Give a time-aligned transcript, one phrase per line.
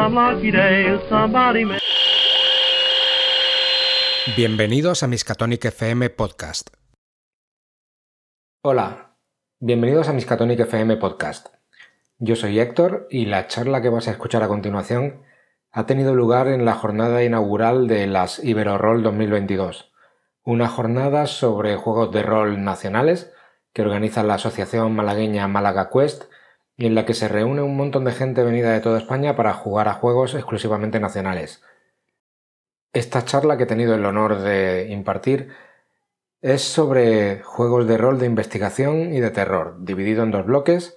[0.00, 1.78] some lucky day somebody may.
[4.34, 6.70] Bienvenidos a Miskatonic FM Podcast.
[8.62, 9.16] Hola,
[9.58, 11.48] bienvenidos a Miskatonic FM Podcast.
[12.18, 15.22] Yo soy Héctor y la charla que vas a escuchar a continuación
[15.70, 19.92] ha tenido lugar en la jornada inaugural de las Ibero-Roll 2022,
[20.44, 23.34] una jornada sobre juegos de rol nacionales
[23.74, 26.29] que organiza la Asociación Malagueña Málaga Quest
[26.80, 29.52] y en la que se reúne un montón de gente venida de toda España para
[29.52, 31.62] jugar a juegos exclusivamente nacionales.
[32.94, 35.50] Esta charla que he tenido el honor de impartir
[36.40, 40.96] es sobre juegos de rol de investigación y de terror, dividido en dos bloques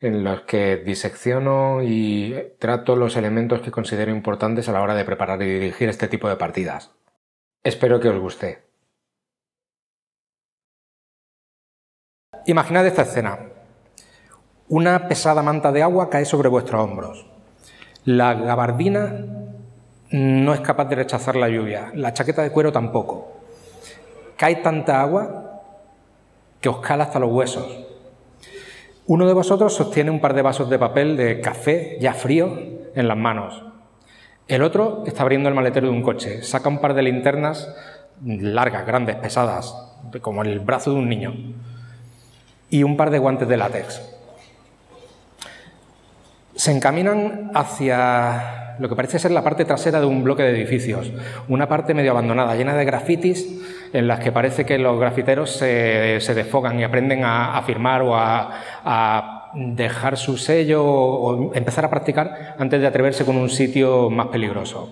[0.00, 5.06] en los que disecciono y trato los elementos que considero importantes a la hora de
[5.06, 6.92] preparar y dirigir este tipo de partidas.
[7.64, 8.64] Espero que os guste.
[12.44, 13.51] Imaginad esta escena.
[14.72, 17.26] Una pesada manta de agua cae sobre vuestros hombros.
[18.06, 19.26] La gabardina
[20.12, 23.32] no es capaz de rechazar la lluvia, la chaqueta de cuero tampoco.
[24.38, 25.60] Cae tanta agua
[26.62, 27.66] que os cala hasta los huesos.
[29.08, 32.58] Uno de vosotros sostiene un par de vasos de papel de café ya frío
[32.94, 33.62] en las manos.
[34.48, 37.68] El otro está abriendo el maletero de un coche, saca un par de linternas
[38.24, 39.76] largas, grandes, pesadas,
[40.22, 41.34] como el brazo de un niño,
[42.70, 44.11] y un par de guantes de látex.
[46.54, 51.12] Se encaminan hacia lo que parece ser la parte trasera de un bloque de edificios,
[51.48, 53.60] una parte medio abandonada, llena de grafitis,
[53.92, 59.50] en las que parece que los grafiteros se, desfogan y aprenden a, firmar o a,
[59.54, 64.90] dejar su sello o empezar a practicar antes de atreverse con un sitio más peligroso.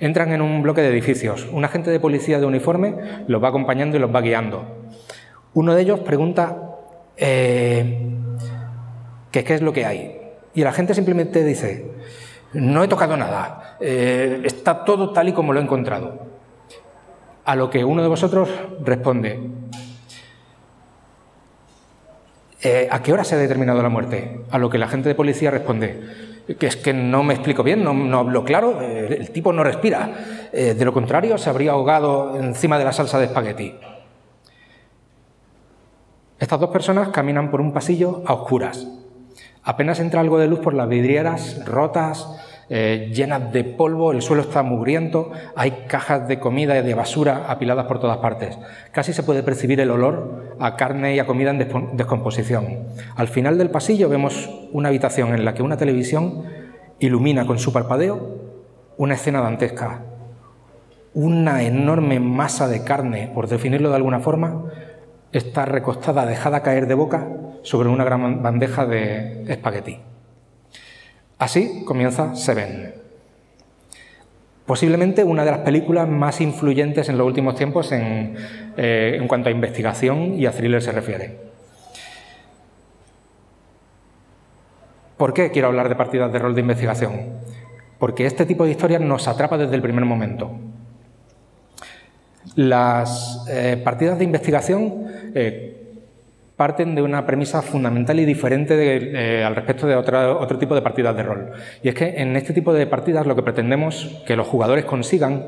[0.00, 1.48] Entran en un bloque de edificios.
[1.50, 2.94] Un agente de policía de uniforme
[3.26, 4.64] los va acompañando y los va guiando.
[5.54, 6.56] Uno de ellos pregunta
[7.16, 8.00] eh,
[9.30, 10.17] qué es lo que hay.
[10.58, 11.86] Y la gente simplemente dice,
[12.52, 16.18] no he tocado nada, eh, está todo tal y como lo he encontrado.
[17.44, 18.48] A lo que uno de vosotros
[18.84, 19.38] responde,
[22.60, 24.40] eh, ¿a qué hora se ha determinado la muerte?
[24.50, 27.84] A lo que la gente de policía responde, que es que no me explico bien,
[27.84, 30.10] no, hablo claro, eh, el tipo no respira.
[30.52, 33.76] de lo contrario, se habría ahogado encima de la salsa de espagueti.
[36.40, 38.88] Estas dos personas caminan por un pasillo a oscuras.
[39.68, 42.26] Apenas entra algo de luz por las vidrieras rotas,
[42.70, 47.44] eh, llenas de polvo, el suelo está mugriento, hay cajas de comida y de basura
[47.50, 48.58] apiladas por todas partes.
[48.92, 51.58] Casi se puede percibir el olor a carne y a comida en
[51.98, 52.86] descomposición.
[53.14, 56.44] Al final del pasillo vemos una habitación en la que una televisión
[56.98, 58.38] ilumina con su parpadeo
[58.96, 60.00] una escena dantesca.
[61.12, 64.64] Una enorme masa de carne, por definirlo de alguna forma,
[65.30, 67.28] está recostada, dejada caer de boca
[67.68, 69.98] sobre una gran bandeja de espagueti.
[71.38, 72.94] Así comienza Seven.
[74.64, 78.36] Posiblemente una de las películas más influyentes en los últimos tiempos en,
[78.78, 81.36] eh, en cuanto a investigación y a thriller se refiere.
[85.18, 87.34] ¿Por qué quiero hablar de partidas de rol de investigación?
[87.98, 90.52] Porque este tipo de historias nos atrapa desde el primer momento.
[92.54, 95.77] Las eh, partidas de investigación eh,
[96.58, 101.16] parten de una premisa fundamental y diferente eh, al respecto de otro tipo de partidas
[101.16, 101.52] de rol.
[101.84, 105.46] Y es que en este tipo de partidas lo que pretendemos que los jugadores consigan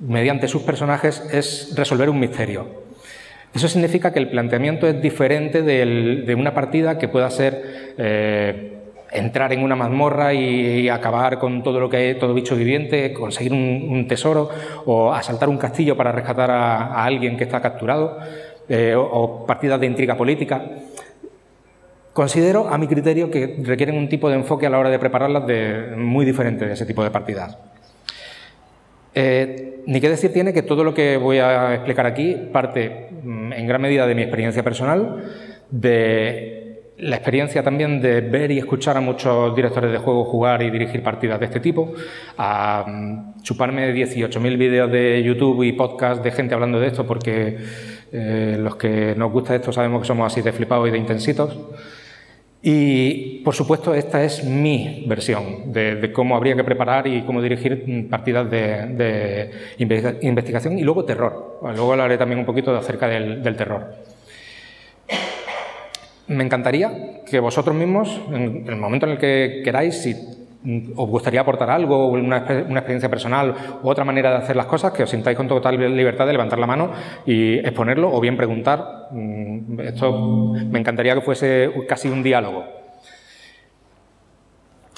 [0.00, 2.66] mediante sus personajes es resolver un misterio.
[3.54, 8.78] Eso significa que el planteamiento es diferente de una partida que pueda ser eh,
[9.12, 13.52] entrar en una mazmorra y, acabar con todo lo que hay, todo bicho viviente, conseguir
[13.52, 14.48] un, tesoro
[14.86, 18.18] o asaltar un castillo para rescatar a alguien que está capturado.
[18.68, 20.62] Eh, o, partidas de intriga política.
[22.12, 25.46] Considero, a mi criterio, que requieren un tipo de enfoque a la hora de prepararlas
[25.46, 27.58] de, muy diferente de ese tipo de partidas.
[29.14, 33.52] Eh, ni qué decir tiene que todo lo que voy a explicar aquí parte mm,
[33.52, 35.24] en gran medida de mi experiencia personal,
[35.70, 36.62] de
[36.98, 41.02] la experiencia también de ver y escuchar a muchos directores de juego jugar y dirigir
[41.02, 41.92] partidas de este tipo,
[42.38, 47.58] a mm, chuparme 18.000 vídeos de YouTube y podcast de gente hablando de esto, porque
[48.12, 51.58] eh, los que nos gusta esto sabemos que somos así de flipados y de intensitos.
[52.64, 58.08] Y, por supuesto, esta es mi versión de, cómo habría que preparar y cómo dirigir
[58.08, 61.58] partidas de, investigación y luego terror.
[61.60, 63.96] luego hablaré también un poquito acerca del terror.
[66.28, 70.14] Me encantaría que vosotros mismos, en el momento en el que queráis, si
[70.64, 75.02] os gustaría aportar algo, una, experiencia personal u otra manera de hacer las cosas, que
[75.02, 76.92] os sintáis con total libertad de levantar la mano
[77.26, 79.08] y exponerlo o bien preguntar.
[79.10, 82.64] Mm, esto me encantaría que fuese casi un diálogo.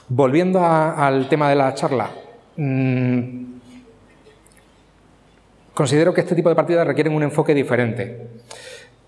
[0.08, 2.10] Volviendo al tema de la charla,
[2.56, 3.44] mm,
[5.72, 8.28] considero que este tipo de partidas requieren un enfoque diferente.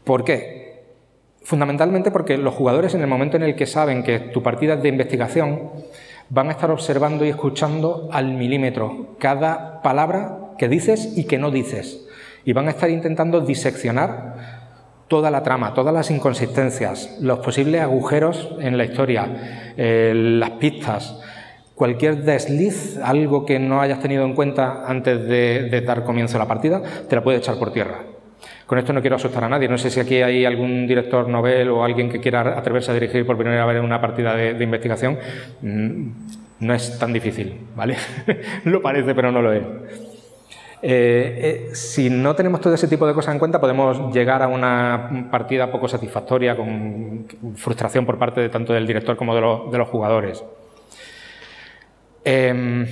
[0.04, 0.66] ¿Por qué?
[1.42, 4.82] Fundamentalmente porque los jugadores en el momento en el que saben que tu partida es
[4.82, 5.70] de investigación,
[6.28, 11.50] van a estar observando y escuchando al milímetro cada palabra que dices y que no
[11.50, 12.06] dices.
[12.44, 14.66] Y van a estar intentando diseccionar
[15.08, 21.20] toda la trama, todas las inconsistencias, los posibles agujeros en la historia, eh, las pistas,
[21.74, 26.40] cualquier desliz, algo que no hayas tenido en cuenta antes de, de dar comienzo a
[26.40, 28.15] la partida, te la puede echar por tierra.
[28.66, 29.68] Con esto no quiero asustar a nadie.
[29.68, 33.24] No sé si aquí hay algún director novel o alguien que quiera atreverse a dirigir
[33.24, 35.18] por primera vez una partida de, investigación.
[35.62, 36.08] Mm,
[36.60, 37.96] no es tan difícil, ¿vale?
[38.64, 39.62] lo parece, pero no lo es.
[40.82, 44.48] Eh, eh, si no tenemos todo ese tipo de cosas en cuenta, podemos llegar a
[44.48, 47.26] una partida poco satisfactoria, con
[47.56, 50.44] frustración por parte de tanto del director como de, los jugadores.
[52.24, 52.86] Em,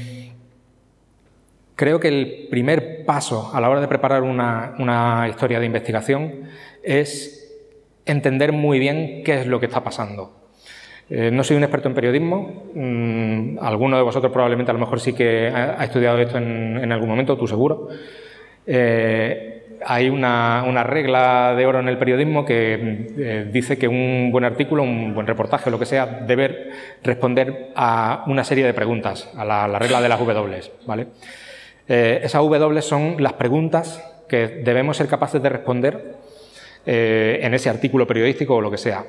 [1.76, 6.44] Creo que el primer paso a la hora de preparar una, historia de investigación
[6.84, 7.52] es
[8.06, 10.44] entender muy bien qué es lo que está pasando.
[11.10, 15.00] Eh, no soy un experto en periodismo, mm, alguno de vosotros probablemente a lo mejor
[15.00, 17.88] sí que ha, estudiado esto en, algún momento, tú seguro.
[18.66, 24.44] Eh, hay una, regla de oro en el periodismo que eh, dice que un buen
[24.44, 26.70] artículo, un buen reportaje, lo que sea, debe
[27.02, 30.60] responder a una serie de preguntas, a la, la regla de las W.
[30.86, 31.08] ¿vale?
[31.88, 36.14] Eh, esas W son las preguntas que debemos ser capaces de responder
[36.86, 39.04] eh, en ese artículo periodístico o lo que sea.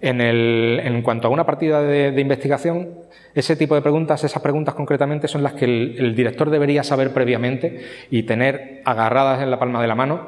[0.00, 2.88] En, cuanto a una partida de, investigación,
[3.36, 7.84] ese tipo de preguntas, esas preguntas concretamente, son las que el, director debería saber previamente
[8.10, 10.26] y tener agarradas en la palma de la mano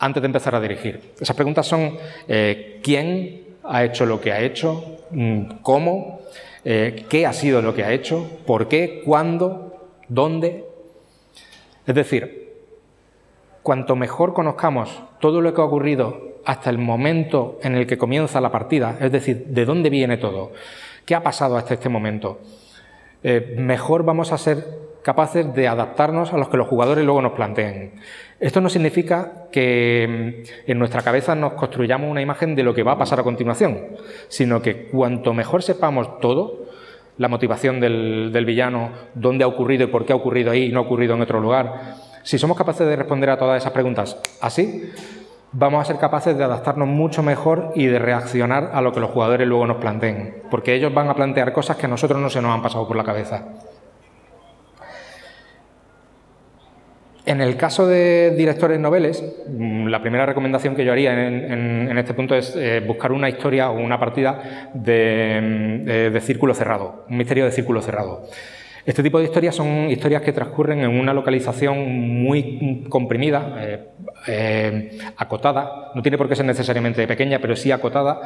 [0.00, 1.12] antes de empezar a dirigir.
[1.20, 1.96] Esas preguntas son
[2.26, 6.20] eh, quién ha hecho lo que ha hecho, mm, cómo,
[6.64, 10.65] qué ha sido lo que ha hecho, por qué, cuándo, dónde,
[11.86, 12.54] es decir,
[13.62, 18.40] cuanto mejor conozcamos todo lo que ha ocurrido hasta el momento en el que comienza
[18.40, 20.52] la partida, es decir, de dónde viene todo,
[21.04, 22.40] qué ha pasado hasta este momento,
[23.22, 27.32] eh, mejor vamos a ser capaces de adaptarnos a los que los jugadores luego nos
[27.32, 27.92] planteen.
[28.40, 32.82] Esto no significa que mm, en nuestra cabeza nos construyamos una imagen de lo que
[32.82, 33.86] va a pasar a continuación,
[34.28, 36.65] sino que cuanto mejor sepamos todo,
[37.18, 40.80] la motivación del, villano, dónde ha ocurrido y por qué ha ocurrido ahí y no
[40.80, 41.96] ha ocurrido en otro lugar.
[42.22, 44.90] Si somos capaces de responder a todas esas preguntas así,
[45.52, 49.10] vamos a ser capaces de adaptarnos mucho mejor y de reaccionar a lo que los
[49.10, 52.42] jugadores luego nos planteen, porque ellos van a plantear cosas que a nosotros no se
[52.42, 53.44] nos han pasado por la cabeza.
[57.26, 62.14] En el caso de directores noveles, mm, la primera recomendación que yo haría en, este
[62.14, 67.44] punto es eh, buscar una historia o una partida mm, de, círculo cerrado, un misterio
[67.44, 68.28] de círculo cerrado.
[68.84, 71.76] Este tipo de historias son historias que transcurren en una localización
[72.22, 73.88] muy comprimida, eh,
[74.28, 78.20] eh, acotada, no tiene por qué ser necesariamente pequeña, pero sí acotada,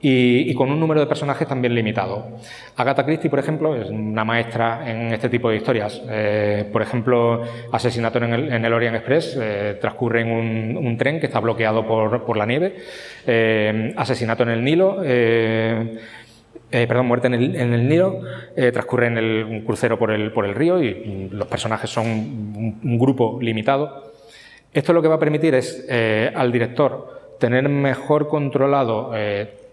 [0.00, 2.38] y, con un número de personajes también limitado.
[2.76, 6.00] Agatha Christie, por ejemplo, es una maestra en este tipo de historias.
[6.08, 7.42] Eh, por ejemplo,
[7.72, 12.46] Asesinato en el, Orient Express eh, transcurre en un, tren que está bloqueado por, la
[12.46, 12.76] nieve.
[13.26, 14.98] Eh, asesinato en el Nilo.
[16.70, 18.20] perdón, muerte en el, Nilo,
[18.72, 22.98] transcurre en el, un crucero por el, por el río y los personajes son un,
[22.98, 24.12] grupo limitado.
[24.72, 29.12] Esto lo que va a permitir es al director tener mejor controlado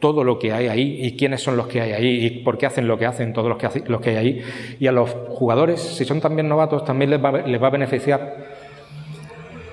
[0.05, 2.67] todo lo que hay ahí y quiénes son los que hay ahí y por qué
[2.67, 4.41] hacen lo que hacen todos los que, los que hay ahí.
[4.79, 8.35] Y a los jugadores, si son también novatos, también les va, les va a beneficiar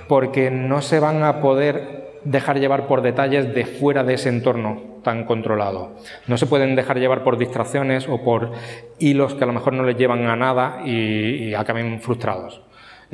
[0.08, 4.80] porque no se van a poder dejar llevar por detalles de fuera de ese entorno
[5.04, 5.90] tan controlado.
[6.26, 8.52] No se pueden dejar llevar por distracciones o por
[8.98, 12.62] hilos que a lo mejor no les llevan a nada y, y acaben frustrados.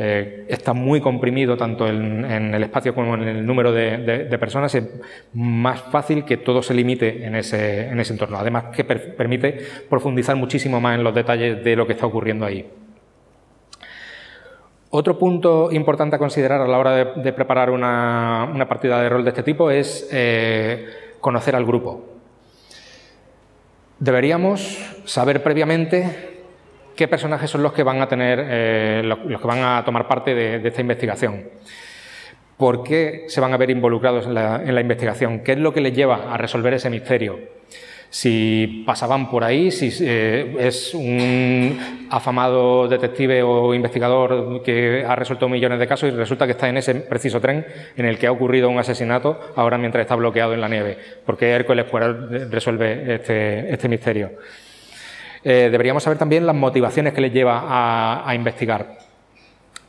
[0.01, 4.85] Eh, está muy comprimido tanto en, el espacio como en el número de, personas, es
[5.35, 8.39] más fácil que todo se limite en ese, entorno.
[8.39, 9.59] Además que permite
[9.91, 12.65] profundizar muchísimo más en los detalles de lo que está ocurriendo ahí.
[14.91, 19.31] Otro punto importante a considerar a la hora de, preparar una, partida de rol de
[19.31, 20.87] este tipo es eh,
[21.21, 22.05] conocer al grupo.
[23.99, 26.38] Deberíamos saber previamente
[26.99, 30.35] qué personajes son los que van a tener, eh, los, que van a tomar parte
[30.35, 31.45] de, esta investigación.
[32.57, 35.45] ¿Por qué se van a ver involucrados en la, investigación?
[35.45, 37.57] ¿Qué es lo que les lleva a resolver ese misterio?
[38.11, 45.47] si pasaban por ahí, si eh, es un afamado detective o investigador que ha resuelto
[45.47, 47.67] millones de casos y resulta que está en ese preciso tren
[47.99, 50.97] en el que ha ocurrido un asesinato ahora mientras está bloqueado en la nieve.
[51.27, 51.85] ¿Por qué Hércules
[52.51, 54.31] resuelve este, este misterio?
[55.45, 57.65] Eh, deberíamos saber también las motivaciones que les lleva
[58.27, 58.99] a, investigar.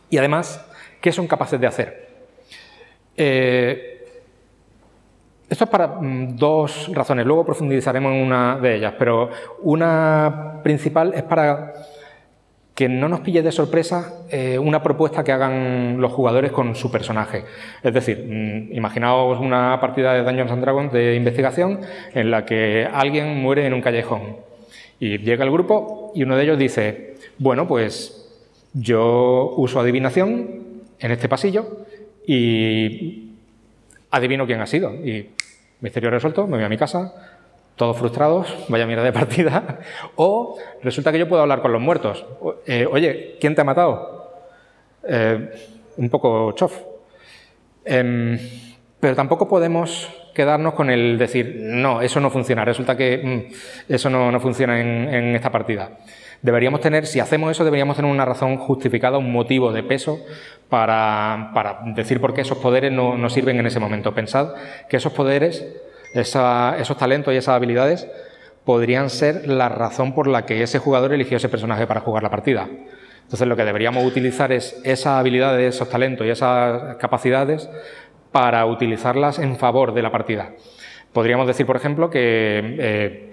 [0.10, 0.66] Y además,
[1.02, 2.10] qué son capaces de hacer.
[3.16, 4.08] Eh,
[5.50, 9.30] esto es para mm, dos razones, luego profundizaremos en una de ellas, pero
[9.64, 11.74] una principal es para
[12.76, 16.90] que no nos pille de sorpresa eh, una propuesta que hagan los jugadores con su
[16.90, 17.44] personaje.
[17.84, 21.82] Es decir, mm, imaginaos una partida de Dungeons and Dragons de investigación
[22.14, 24.49] en la que alguien muere en un callejón
[25.00, 28.30] y llega el grupo y uno de ellos dice, bueno, pues
[28.74, 31.86] yo uso adivinación en este pasillo
[32.26, 33.32] y
[34.12, 34.94] adivino quién ha sido.
[34.94, 35.30] Y
[35.82, 37.14] misterio resuelto, me voy a mi casa,
[37.76, 39.80] todos frustrados, vaya mierda de partida,
[40.16, 42.26] o resulta que yo puedo hablar con los muertos.
[42.66, 44.34] Eh, oye, ¿quién te ha matado?
[45.08, 45.50] Eh,
[45.98, 46.78] un poco chof.
[47.86, 48.38] Em,
[49.00, 54.10] pero tampoco podemos quedarnos con el decir, no, eso no funciona, resulta que mm, eso
[54.10, 55.92] no, funciona en, esta partida.
[56.42, 60.20] Deberíamos tener, si hacemos eso, deberíamos tener una razón justificada, un motivo de peso
[60.70, 61.52] para,
[61.96, 64.14] decir por qué esos poderes no, no sirven en ese momento.
[64.14, 64.54] Pensad
[64.88, 65.66] que esos poderes
[66.14, 68.08] esos talentos y esas habilidades
[68.66, 72.30] podrían ser la razón por la que ese jugador eligió ese personaje para jugar la
[72.30, 72.68] partida.
[73.24, 77.70] Entonces lo que deberíamos utilizar es esas habilidades, esos talentos y esas capacidades
[78.32, 80.54] para utilizarlas en favor de la partida.
[81.14, 83.32] Podríamos decir, por ejemplo, que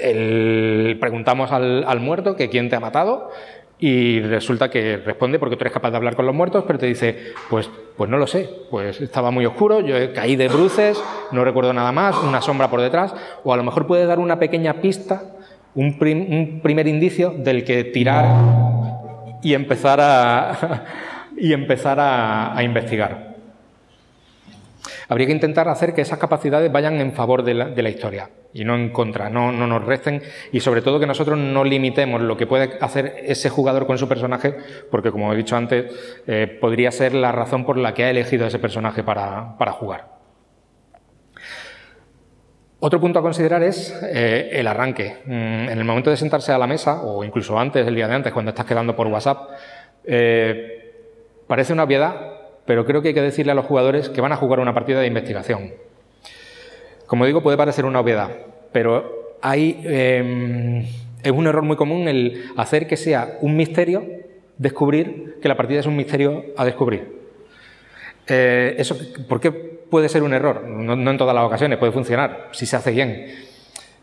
[0.00, 3.30] eh, preguntamos al, muerto que quién te ha matado
[3.78, 6.86] y resulta que responde porque tú eres capaz de hablar con los muertos, pero te
[6.86, 11.44] dice, pues, pues no lo sé, pues estaba muy oscuro, yo caí de bruces, no
[11.44, 14.80] recuerdo nada más, una sombra por detrás, o a lo mejor puede dar una pequeña
[14.80, 15.22] pista,
[15.74, 15.98] un,
[16.62, 18.26] primer indicio del que tirar
[19.42, 20.84] y empezar a,
[21.36, 23.29] y empezar a investigar
[25.08, 28.74] habría que intentar hacer que esas capacidades vayan en favor de la, historia y no
[28.74, 30.22] en contra, no, nos resten
[30.52, 34.08] y sobre todo que nosotros no limitemos lo que puede hacer ese jugador con su
[34.08, 34.54] personaje,
[34.90, 38.46] porque como he dicho antes, eh, podría ser la razón por la que ha elegido
[38.46, 40.20] ese personaje para, jugar.
[42.80, 45.18] Otro punto a considerar es eh, el arranque.
[45.26, 48.14] Mm, en el momento de sentarse a la mesa, o incluso antes, el día de
[48.14, 49.50] antes, cuando estás quedando por WhatsApp,
[50.04, 50.92] eh,
[51.46, 52.39] parece una obviedad,
[52.70, 55.00] pero creo que hay que decirle a los jugadores que van a jugar una partida
[55.00, 55.72] de investigación.
[57.08, 58.30] Como digo, puede parecer una obviedad,
[58.70, 60.86] pero hay, em,
[61.20, 64.04] es un error muy común el hacer que sea un misterio
[64.56, 67.08] descubrir que la partida es un misterio a descubrir.
[68.28, 68.96] Eh, eso,
[69.28, 70.62] ¿Por qué puede ser un error?
[70.62, 73.34] No, en todas las ocasiones, puede funcionar si se hace bien.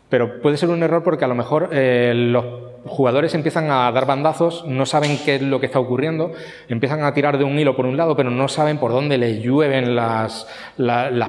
[0.08, 2.44] Pero puede ser un error porque a lo mejor eh, los
[2.86, 6.32] jugadores empiezan a dar bandazos, no saben qué es lo que está ocurriendo,
[6.68, 9.42] empiezan a tirar de un hilo por un lado, pero no saben por dónde les
[9.42, 10.46] llueven las,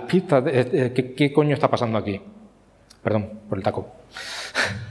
[0.07, 0.43] pistas.
[0.45, 2.21] ¿Qué, ¿Qué, coño está pasando aquí?
[3.03, 3.88] Perdón por el taco.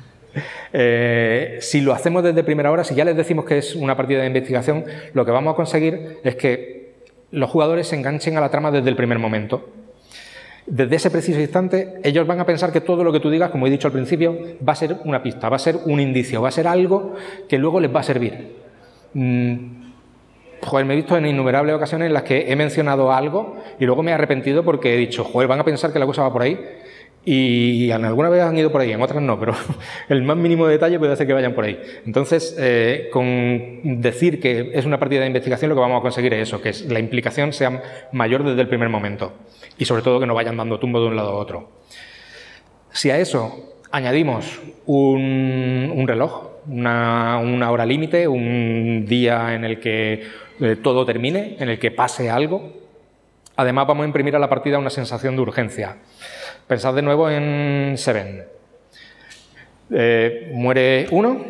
[0.71, 4.21] Eh, si lo hacemos desde primera hora, si ya les decimos que es una partida
[4.21, 8.50] de investigación, lo que vamos a conseguir es que los jugadores se enganchen a la
[8.50, 9.71] trama desde el primer momento
[10.68, 13.66] desde ese preciso instante, ellos van a pensar que todo lo que tú digas, como
[13.66, 16.48] he dicho al principio, va a ser una pista, va a ser un indicio, va
[16.48, 17.14] a ser algo
[17.48, 18.56] que luego les va a servir.
[19.14, 19.56] Mm,
[20.62, 24.02] joder, me he visto en innumerables ocasiones en las que he mencionado algo y luego
[24.02, 26.42] me he arrepentido porque he dicho, joder, van a pensar que la cosa va por
[26.42, 26.58] ahí.
[27.30, 29.52] Y en alguna vez han ido por ahí, en otras no, pero
[30.08, 31.78] el más mínimo detalle puede hacer que vayan por ahí.
[32.06, 36.32] Entonces, eh, con decir que es una partida de investigación, lo que vamos a conseguir
[36.32, 37.82] es eso, que la implicación sea
[38.12, 39.35] mayor desde el primer momento
[39.76, 41.68] y sobre todo que no vayan dando tumbo de un lado a otro.
[42.92, 50.23] Si a eso añadimos un, reloj, una, hora límite, un día en el que
[50.61, 52.73] eh, todo termine, en el que pase algo,
[53.54, 55.99] además vamos a imprimir a la partida una sensación de urgencia.
[56.68, 58.44] Pensad de nuevo en Seven.
[59.90, 61.42] Eh, muere uno,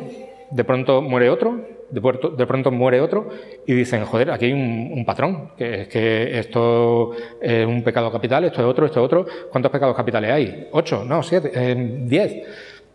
[0.48, 1.60] de pronto muere otro,
[1.90, 3.28] de, pronto muere otro
[3.66, 8.44] y dicen, joder, aquí hay un, patrón, que es que esto es un pecado capital,
[8.44, 9.26] esto es otro, esto es otro.
[9.50, 10.68] ¿Cuántos pecados capitales hay?
[10.70, 11.04] ¿Ocho?
[11.04, 12.46] No, siete, eh, diez.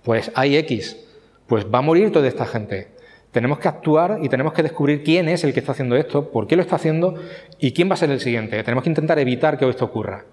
[0.02, 1.06] Pues hay X.
[1.46, 2.88] Pues va a morir toda esta gente.
[3.32, 6.48] Tenemos que actuar y tenemos que descubrir quién es el que está haciendo esto, por
[6.48, 7.16] qué lo está haciendo
[7.60, 8.64] y quién va a ser el siguiente.
[8.64, 10.24] Tenemos que intentar evitar que esto ocurra.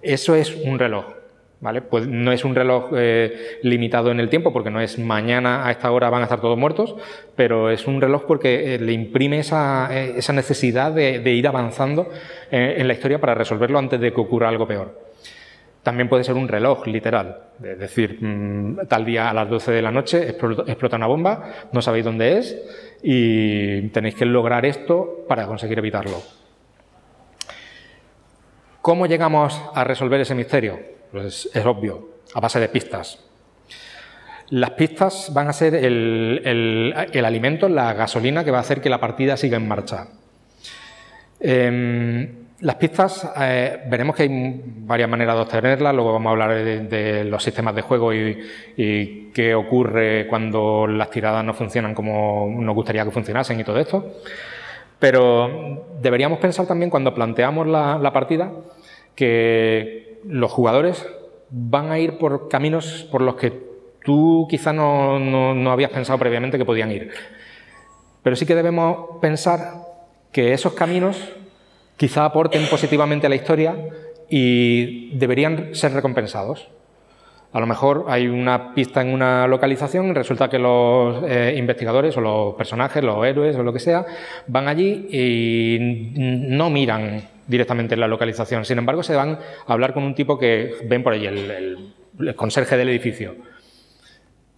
[0.00, 1.23] Eso es un reloj.
[1.88, 5.70] Pues no es un reloj eh, limitado en el tiempo, porque no es mañana a
[5.70, 6.94] esta hora van a estar todos muertos,
[7.36, 12.10] pero es un reloj porque eh, le imprime esa, eh, necesidad de, ir avanzando
[12.50, 15.00] en la historia para resolverlo antes de que ocurra algo peor.
[15.82, 19.82] También puede ser un reloj literal, es decir, mm, tal día a las 12 de
[19.82, 22.58] la noche explota una bomba, no sabéis dónde es
[23.02, 26.18] y tenéis que lograr esto para conseguir evitarlo.
[28.82, 30.93] ¿Cómo llegamos a resolver ese misterio?
[31.14, 33.20] Pues es obvio, a base de pistas.
[34.50, 36.92] Las pistas van a ser el,
[37.24, 40.08] alimento, la gasolina que va a hacer que la partida siga en marcha.
[41.38, 46.64] Em, las pistas, eh, veremos que hay varias maneras de obtenerlas, luego vamos a hablar
[46.64, 48.36] de, los sistemas de juego y,
[48.76, 53.78] y, qué ocurre cuando las tiradas no funcionan como nos gustaría que funcionasen y todo
[53.78, 54.14] esto.
[54.98, 58.50] Pero deberíamos pensar también cuando planteamos la, partida
[59.14, 61.06] que los jugadores
[61.50, 63.52] van a ir por caminos por los que
[64.04, 67.10] tú quizá no, no, habías pensado previamente que podían ir.
[68.22, 69.74] Pero sí que debemos pensar
[70.32, 71.32] que esos caminos
[71.96, 73.76] quizá aporten positivamente a la historia
[74.28, 76.68] y deberían ser recompensados.
[77.52, 82.16] A lo mejor hay una pista en una localización y resulta que los eh, investigadores
[82.16, 84.04] o los personajes, los héroes o lo que sea,
[84.48, 85.78] van allí y
[86.18, 88.64] no miran directamente la localización.
[88.64, 91.94] Sin embargo, se van a hablar con un tipo que ven por allí, el,
[92.36, 93.34] conserje del edificio.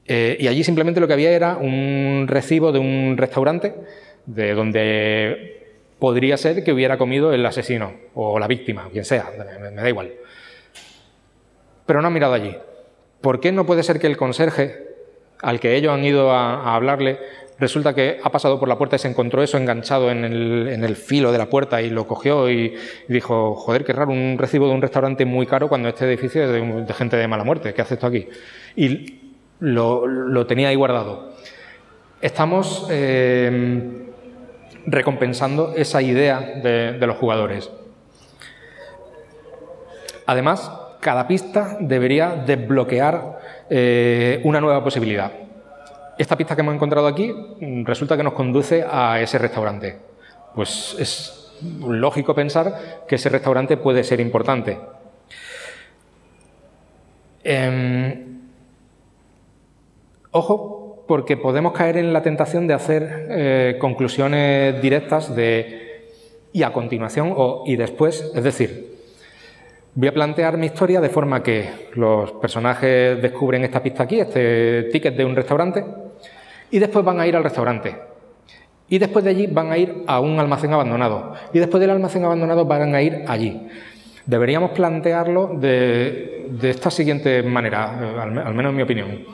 [0.06, 3.74] Eh, y allí simplemente lo que había era un recibo de un restaurante
[4.26, 5.66] de donde
[5.98, 10.12] podría ser que hubiera comido el asesino o la víctima, quien sea, me da igual.
[11.86, 12.54] Pero no ha mirado allí.
[13.26, 14.86] ¿por qué no puede ser que el conserje
[15.42, 17.18] al que ellos han ido a, hablarle
[17.58, 21.32] resulta que ha pasado por la puerta y se encontró eso enganchado en el, filo
[21.32, 22.74] de la puerta y lo cogió y,
[23.08, 26.86] dijo, joder, qué raro, un recibo de un restaurante muy caro cuando este edificio es
[26.86, 28.28] de, gente de mala muerte, ¿qué hace esto aquí?
[28.76, 29.20] Y
[29.60, 31.32] lo, tenía ahí guardado.
[32.20, 34.06] Estamos eh,
[34.86, 37.70] recompensando esa idea de los jugadores.
[40.26, 40.70] Además,
[41.00, 43.38] cada pista debería desbloquear
[43.70, 45.45] eh, una nueva posibilidad.
[46.18, 49.96] Esta pista que hemos encontrado aquí mm, resulta que nos conduce a ese restaurante.
[50.54, 51.52] Pues es
[51.86, 54.78] lógico pensar que ese restaurante puede ser importante.
[57.44, 58.40] Em,
[60.30, 65.84] ojo, porque podemos caer en la tentación de hacer eh, conclusiones directas de
[66.52, 68.96] y a continuación o y después, es decir,
[69.98, 74.90] Voy a plantear mi historia de forma que los personajes descubren esta pista aquí, este
[74.92, 75.82] ticket de un restaurante,
[76.70, 77.96] y después van a ir al restaurante.
[78.88, 81.34] Y después de allí van a ir a un almacén abandonado.
[81.52, 83.68] Y después del almacén abandonado van a ir allí.
[84.26, 89.24] Deberíamos plantearlo de, esta siguiente manera, eh, al, menos en mi opinión.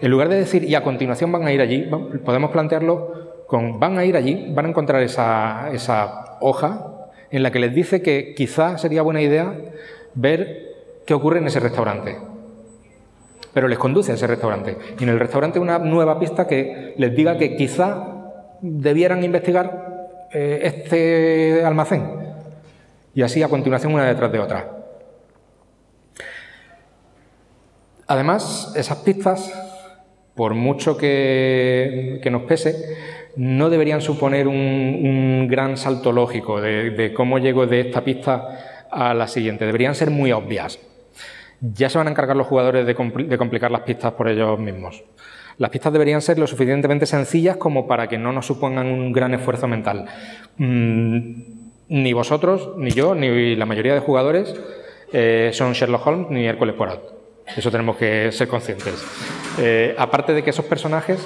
[0.00, 1.88] En lugar de decir y a continuación van a ir allí,
[2.24, 7.50] podemos plantearlo con van a ir allí, van a encontrar esa, esa hoja en la
[7.50, 9.54] que les dice que quizá sería buena idea
[10.14, 10.70] ver
[11.06, 12.29] qué ocurre en ese restaurante.
[13.52, 14.76] Pero les conduce a ese restaurante.
[14.98, 18.20] Y en el restaurante una nueva pista que les diga que quizá
[18.60, 22.04] debieran investigar eh, este almacén.
[23.14, 24.70] Y así a continuación una detrás de otra.
[28.06, 29.52] Además, esas pistas,
[30.34, 32.74] por mucho que, nos pese,
[33.36, 39.14] no deberían suponer un, gran salto lógico de, de, cómo llego de esta pista a
[39.14, 39.64] la siguiente.
[39.64, 40.78] Deberían ser muy obvias.
[41.60, 45.02] Ya se van a encargar los jugadores de, complicar las pistas por ellos mismos.
[45.58, 49.34] Las pistas deberían ser lo suficientemente sencillas como para que no nos supongan un gran
[49.34, 50.06] esfuerzo mental.
[50.56, 51.42] Mm,
[51.88, 54.54] ni vosotros, ni yo, ni la mayoría de jugadores
[55.12, 57.20] eh, son Sherlock Holmes ni Hércules Poirot.
[57.56, 59.04] Eso tenemos que ser conscientes.
[59.58, 61.20] Eh, aparte de que esos personajes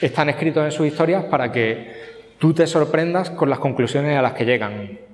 [0.00, 1.92] están escritos en sus historias para que
[2.38, 5.07] tú te sorprendas con las conclusiones a las que llegan.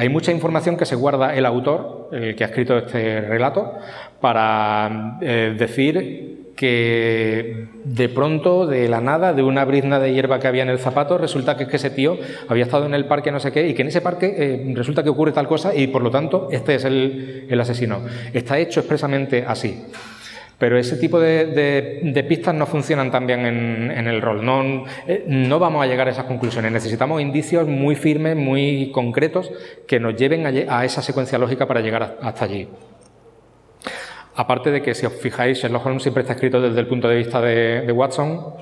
[0.00, 3.74] Hay mucha información que se guarda el autor, el que ha escrito este relato,
[4.18, 10.48] para eh, decir que de pronto, de la nada, de una brizna de hierba que
[10.48, 12.16] había en el zapato, resulta que es que ese tío
[12.48, 15.02] había estado en el parque no sé qué y que en ese parque eh, resulta
[15.02, 18.00] que ocurre tal cosa y por lo tanto este es el asesino.
[18.32, 19.84] Está hecho expresamente así.
[20.60, 24.44] Pero ese tipo de, pistas no funcionan tan bien en, el rol.
[24.44, 26.70] No, eh, no, vamos a llegar a esas conclusiones.
[26.70, 29.50] Necesitamos indicios muy firmes, muy concretos,
[29.88, 32.68] que nos lleven a, esa secuencia lógica para llegar hasta allí.
[34.34, 37.16] Aparte de que, si os fijáis, Sherlock Holmes siempre está escrito desde el punto de
[37.16, 38.56] vista de Watson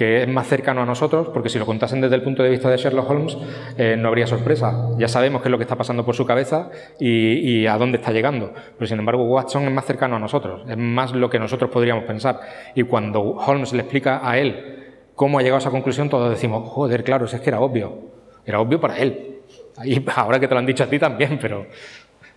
[0.00, 2.70] que es más cercano a nosotros, porque si lo contasen desde el punto de vista
[2.70, 3.36] de Sherlock Holmes,
[3.76, 4.88] eh, no habría sorpresa.
[4.96, 8.10] Ya sabemos qué es lo que está pasando por su cabeza y, a dónde está
[8.10, 8.50] llegando.
[8.78, 12.04] Pero sin embargo, Watson es más cercano a nosotros, es más lo que nosotros podríamos
[12.04, 12.40] pensar.
[12.74, 16.66] Y cuando Holmes le explica a él cómo ha llegado a esa conclusión, todos decimos,
[16.70, 17.98] joder, claro, es que era obvio.
[18.46, 19.40] Era obvio para él.
[19.76, 21.66] Ahí, ahora que te lo han dicho a ti también, pero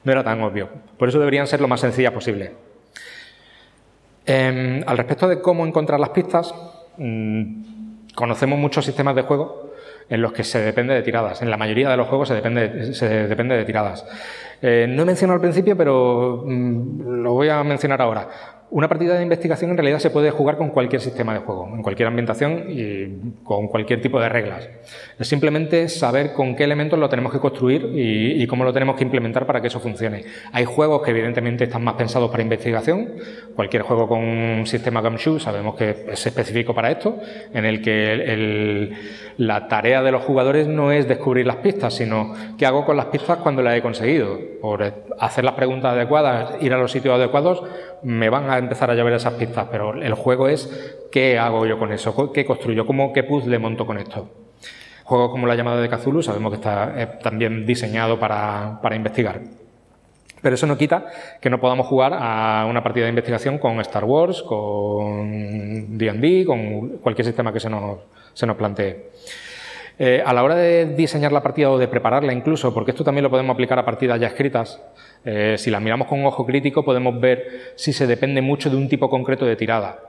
[0.03, 0.67] no era tan obvio.
[0.97, 2.51] Por eso deberían ser lo más sencillas posible.
[4.25, 6.53] Em, al respecto de cómo encontrar las pistas,
[6.97, 7.63] Mm,
[8.15, 9.73] conocemos muchos sistemas de juego
[10.09, 11.41] en los que se depende de tiradas.
[11.41, 14.05] En la mayoría de los juegos se depende, se depende de tiradas.
[14.61, 18.27] Eh, no he mencionado al principio, pero mm, lo voy a mencionar ahora.
[18.73, 21.83] Una partida de investigación en realidad se puede jugar con cualquier sistema de juego, en
[21.83, 24.67] cualquier ambientación y con cualquier tipo de reglas.
[25.19, 29.03] Es simplemente saber con qué elementos lo tenemos que construir y, cómo lo tenemos que
[29.03, 30.23] implementar para que eso funcione.
[30.53, 33.09] Hay juegos que evidentemente están más pensados para investigación.
[33.55, 37.19] Cualquier juego con un sistema Gumshoe sabemos que es específico para esto,
[37.53, 38.89] en el que
[39.37, 43.05] la tarea de los jugadores no es descubrir las pistas, sino qué hago con las
[43.05, 44.39] pistas cuando las he conseguido.
[44.59, 44.81] Por
[45.19, 47.63] hacer las preguntas adecuadas, ir a los sitios adecuados,
[48.01, 50.69] me van a empezar a llevar esas pistas, pero el juego es
[51.11, 54.29] qué hago yo con eso, qué construyo, cómo, qué puzzle monto con esto.
[55.03, 59.41] Juegos como la llamada de Cthulhu sabemos que está eh, también diseñado para, investigar.
[60.41, 61.05] Pero eso no quita
[61.41, 66.97] que no podamos jugar a una partida de investigación con Star Wars, con D&D, con
[66.97, 67.99] cualquier sistema que se nos,
[68.33, 69.09] se nos plantee.
[69.99, 73.23] Eh, a la hora de diseñar la partida o de prepararla incluso, porque esto también
[73.23, 74.81] lo podemos aplicar a partidas ya escritas,
[75.23, 78.75] eh, si las miramos con un ojo crítico podemos ver si se depende mucho de
[78.75, 79.99] un tipo concreto de tirada.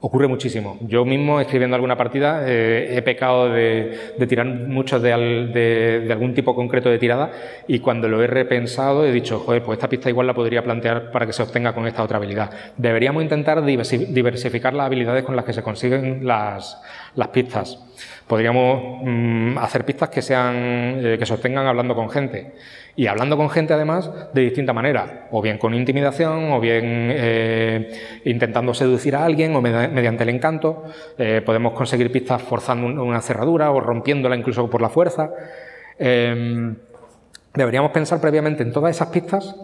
[0.00, 0.78] Ocurre muchísimo.
[0.82, 6.88] Yo mismo, escribiendo alguna partida, eh, he pecado de, tirar mucho de, algún tipo concreto
[6.88, 7.32] de tirada
[7.66, 11.10] y cuando lo he repensado he dicho, joder, pues esta pista igual la podría plantear
[11.10, 12.48] para que se obtenga con esta otra habilidad.
[12.76, 16.80] Deberíamos intentar diversificar las habilidades con las que se consiguen las,
[17.32, 17.80] pistas.
[18.28, 22.52] Podríamos mm, hacer pistas que, sean, eh, que se obtengan hablando con gente
[22.94, 28.20] y hablando con gente además de distinta manera, o bien con intimidación, o bien eh,
[28.24, 30.82] intentando seducir a alguien, o mediante el encanto.
[31.16, 35.30] Eh, podemos conseguir pistas forzando una cerradura o rompiéndola incluso por la fuerza.
[35.96, 36.74] Em,
[37.54, 39.54] deberíamos pensar previamente en todas esas pistas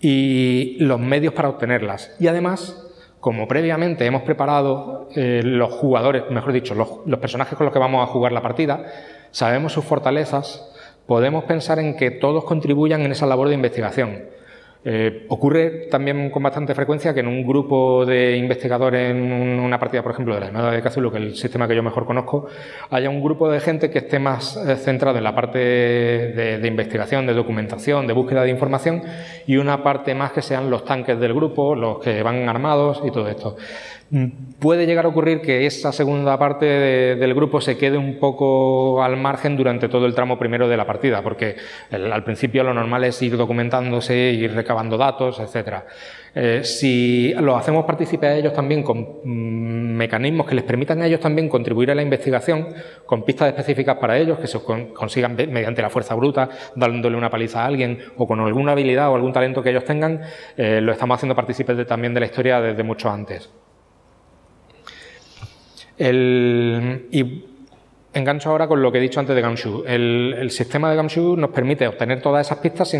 [0.00, 2.16] y los medios para obtenerlas.
[2.18, 2.89] Y además,
[3.20, 8.02] como previamente hemos preparado eh, los jugadores, mejor dicho, los personajes con los que vamos
[8.02, 8.86] a jugar la partida,
[9.30, 10.72] sabemos sus fortalezas,
[11.06, 14.24] podemos pensar en que todos contribuyan en esa labor de investigación.
[14.82, 19.20] Eh, ocurre también con bastante frecuencia que en un grupo de investigadores en
[19.60, 21.82] una partida, por ejemplo, de la Armada de Cthulhu, que es el sistema que yo
[21.82, 22.46] mejor conozco,
[22.88, 27.26] haya un grupo de gente que esté más eh, centrado en la parte de, investigación,
[27.26, 29.02] de documentación, de búsqueda de información,
[29.46, 33.10] y una parte más que sean los tanques del grupo, los que van armados y
[33.10, 33.56] todo esto.
[34.58, 39.16] Puede llegar a ocurrir que esa segunda parte del grupo se quede un poco al
[39.16, 41.54] margen durante todo el tramo primero de la partida, porque
[41.92, 45.84] al principio lo normal es ir documentándose, ir recabando datos, etc.
[46.34, 51.06] Eh, si lo hacemos participar a ellos también con mm, mecanismos que les permitan a
[51.06, 52.66] ellos también contribuir a la investigación,
[53.06, 57.62] con pistas específicas para ellos, que se consigan mediante la fuerza bruta, dándole una paliza
[57.62, 60.20] a alguien, o con alguna habilidad o algún talento que ellos tengan,
[60.56, 63.50] eh, lo estamos haciendo partícipes también de la historia desde mucho antes.
[66.00, 67.44] Y
[68.12, 69.84] engancho ahora con lo que he dicho antes de Gumshoe.
[69.86, 72.94] El, sistema de Gumshoe nos permite obtener todas esas pistas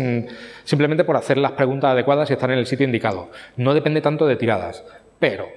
[0.63, 3.29] simplemente por hacer las preguntas adecuadas y estar en el sitio indicado.
[3.57, 4.83] No depende tanto de tiradas,
[5.19, 5.47] pero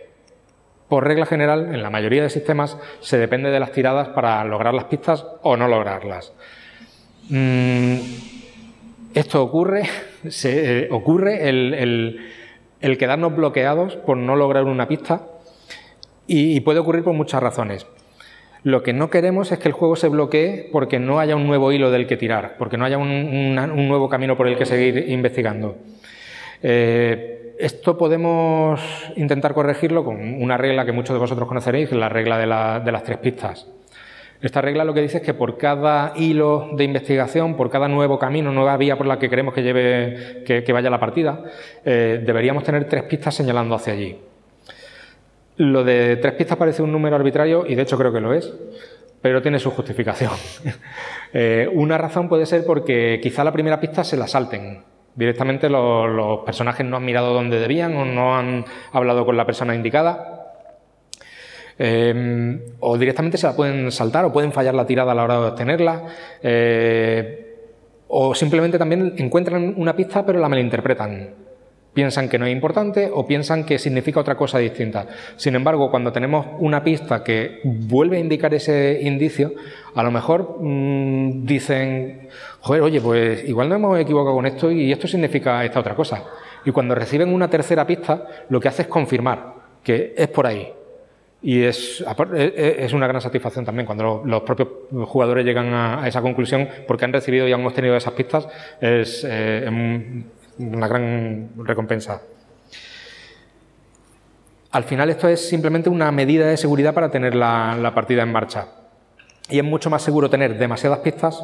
[0.89, 4.75] por regla general, en la mayoría de sistemas se depende de las tiradas para lograr
[4.75, 6.33] las pistas o no lograrlas.
[7.29, 7.97] Mm,
[9.15, 9.83] esto ocurre,
[10.29, 12.21] se, eh, ocurre el,
[12.81, 15.23] el quedarnos bloqueados por no lograr una pista
[16.27, 17.87] y, puede ocurrir por muchas razones.
[18.63, 21.71] Lo que no queremos es que el juego se bloquee porque no haya un nuevo
[21.71, 25.77] hilo del que tirar, porque no haya un, nuevo camino por el que seguir investigando.
[26.63, 28.81] Eh, esto podemos
[29.17, 33.19] intentar corregirlo con una regla que muchos de vosotros conoceréis, la regla de, las tres
[33.19, 33.69] pistas.
[34.41, 38.19] Esta regla lo que dice es que por cada hilo de investigación, por cada nuevo
[38.19, 41.45] camino, nueva vía por la que queremos que, lleve, que, vaya la partida,
[41.85, 44.19] eh, deberíamos tener tres pistas señalando hacia allí.
[45.57, 48.53] Lo de tres pistas parece un número arbitrario y de hecho creo que lo es,
[49.23, 50.33] pero tiene su justificación.
[51.37, 54.85] Eh, una razón puede ser porque quizá la primera pista se la salten.
[55.17, 59.75] Directamente los, personajes no han mirado donde debían o no han hablado con la persona
[59.75, 60.53] indicada.
[61.77, 65.41] Eh, o directamente se la pueden saltar o pueden fallar la tirada a la hora
[65.41, 66.03] de obtenerla.
[66.41, 67.57] Eh,
[68.07, 71.44] o simplemente también encuentran una pista pero la malinterpretan
[71.95, 75.07] piensan que no es importante o piensan que significa otra cosa distinta.
[75.37, 79.53] Sin embargo, cuando tenemos una pista que vuelve a indicar ese indicio,
[79.95, 82.29] a lo mejor mm, dicen,
[82.61, 86.25] joder, oye, pues igual no hemos equivocado con esto y esto significa esta otra cosa.
[86.65, 89.55] Y cuando reciben una tercera pista, lo que hace es confirmar
[89.85, 90.73] que es por ahí.
[91.43, 92.03] Y es,
[92.35, 94.69] es una gran satisfacción también cuando los propios
[95.07, 98.49] jugadores llegan a, esa conclusión porque han recibido y han obtenido esas pistas.
[98.81, 100.23] Eh,
[100.59, 102.23] una gran recompensa.
[104.71, 108.67] Al final esto es simplemente una medida de seguridad para tener la, partida en marcha.
[109.49, 111.41] Y es mucho más seguro tener demasiadas pistas,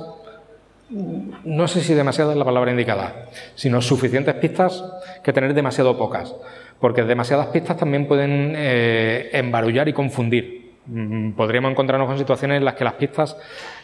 [1.44, 4.82] no sé si demasiada es la palabra indicada, sino suficientes pistas
[5.22, 6.34] que tener demasiado pocas.
[6.80, 10.59] porque demasiadas pistas también pueden eh, embarullar y confundir.
[10.92, 13.37] Mm, podríamos encontrarnos con situaciones en las que las pistas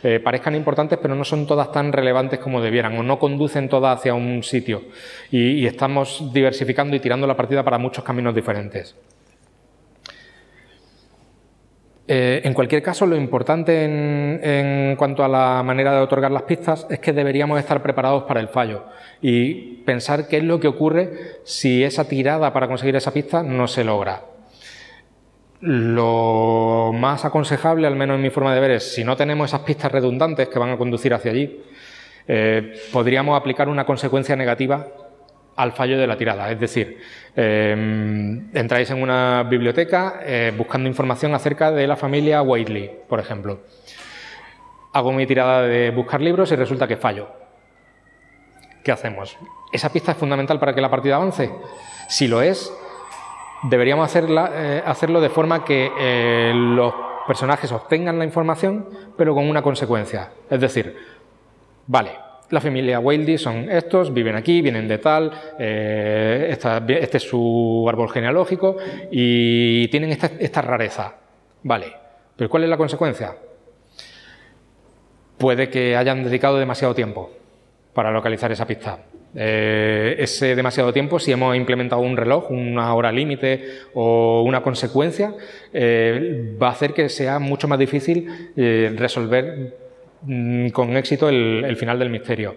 [0.02, 3.98] eh, parezcan importantes, pero no son todas tan relevantes como debieran, o no conducen todas
[3.98, 4.82] hacia un sitio,
[5.30, 8.96] y estamos diversificando y tirando la partida para muchos caminos diferentes.
[12.08, 16.86] Eh, en cualquier caso, lo importante en, cuanto a la manera de otorgar las pistas
[16.88, 18.84] es que deberíamos estar preparados para el fallo
[19.20, 23.66] y pensar qué es lo que ocurre si esa tirada para conseguir esa pista no
[23.66, 24.35] se logra.
[25.60, 29.60] Lo más aconsejable, al menos en mi forma de ver, es si no tenemos esas
[29.60, 31.62] pistas redundantes que van a conducir hacia allí,
[32.28, 34.86] eh, podríamos aplicar una consecuencia negativa
[35.56, 36.50] al fallo de la tirada.
[36.50, 36.98] Es decir,
[37.34, 43.60] em, entráis en una biblioteca eh, buscando información acerca de la familia Waitley, por ejemplo.
[44.92, 47.28] Hago mi tirada de buscar libros y resulta que fallo.
[48.84, 49.36] ¿Qué hacemos?
[49.72, 51.50] ¿Esa pista es fundamental para que la partida avance?
[52.08, 52.72] Si lo es,
[53.62, 56.94] deberíamos eh, hacerlo de forma que eh, los
[57.26, 60.30] personajes obtengan la información, pero con una consecuencia.
[60.48, 60.96] Es decir,
[61.86, 62.12] vale,
[62.50, 68.10] la familia Wildy son estos, viven aquí, vienen de tal, eh, este es su árbol
[68.10, 68.76] genealógico
[69.10, 71.14] y tienen esta, rareza.
[71.64, 71.92] Vale,
[72.36, 73.34] pero ¿cuál es la consecuencia?
[75.38, 77.30] Puede que hayan dedicado demasiado tiempo
[77.92, 78.98] para localizar esa pista.
[79.38, 85.34] Eh, ese demasiado tiempo, si hemos implementado un reloj, una hora límite o una consecuencia,
[85.72, 88.52] eh, va a hacer que sea mucho más difícil
[88.96, 89.86] resolver
[90.22, 92.56] Mm, con éxito el, final del misterio.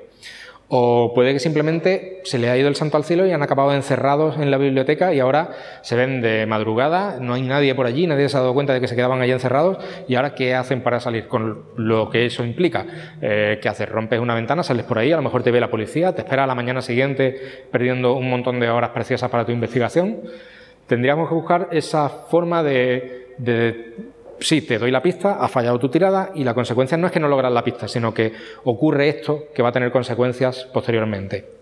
[0.71, 3.73] O puede que simplemente se le ha ido el santo al cielo y han acabado
[3.73, 5.49] encerrados en la biblioteca y ahora
[5.81, 8.79] se ven de madrugada, no hay nadie por allí, nadie se ha dado cuenta de
[8.79, 11.27] que se quedaban allí encerrados y ahora ¿qué hacen para salir?
[11.27, 12.85] Con lo que eso implica.
[13.19, 13.89] Eh, ¿Qué haces?
[13.89, 16.43] Rompes una ventana, sales por ahí, a lo mejor te ve la policía, te espera
[16.43, 20.19] a la mañana siguiente perdiendo un montón de horas preciosas para tu investigación.
[20.85, 23.25] Tendríamos que buscar esa forma de
[24.39, 27.19] sí, te doy la pista, ha fallado tu tirada y la consecuencia no es que
[27.19, 31.59] no logras la pista, sino que ocurre esto que va a tener consecuencias posteriormente.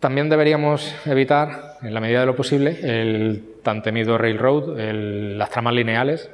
[0.00, 5.74] También deberíamos evitar, en la medida de lo posible, el tan temido railroad, las tramas
[5.74, 6.28] lineales,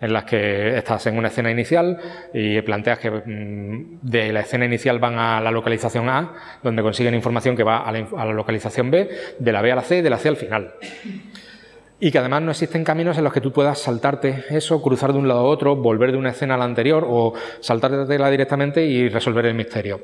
[0.00, 1.98] en las que estás en una escena inicial
[2.32, 7.14] y planteas que mm, de la escena inicial van a la localización A, donde consiguen
[7.14, 9.98] información que va a la, a la localización B, de la B a la C
[9.98, 10.74] y de la C al final
[12.00, 15.18] y que además no existen caminos en los que tú puedas saltarte eso, cruzar de
[15.18, 19.08] un lado a otro, volver de una escena a la anterior o saltártela directamente y
[19.08, 20.00] resolver el misterio.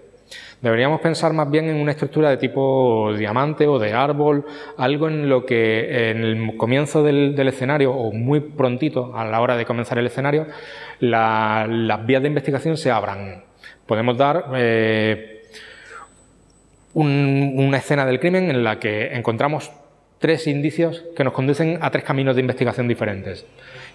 [0.61, 4.45] Deberíamos pensar más bien en una estructura de tipo diamante o de árbol,
[4.79, 9.57] algo en lo que en el comienzo del, escenario o muy prontito a la hora
[9.57, 10.47] de comenzar el escenario,
[11.01, 13.45] las vías de investigación se abran.
[13.87, 15.43] Podemos dar eh,
[16.95, 19.71] una escena del crimen en la que encontramos
[20.19, 23.47] tres indicios que nos conducen a tres caminos de investigación diferentes.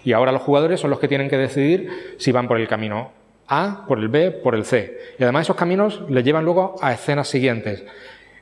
[0.04, 3.12] Y ahora los jugadores son los que tienen que decidir si van por el camino
[3.48, 4.96] A, por el B, por el C.
[5.18, 7.84] Y además esos caminos les llevan luego a escenas siguientes.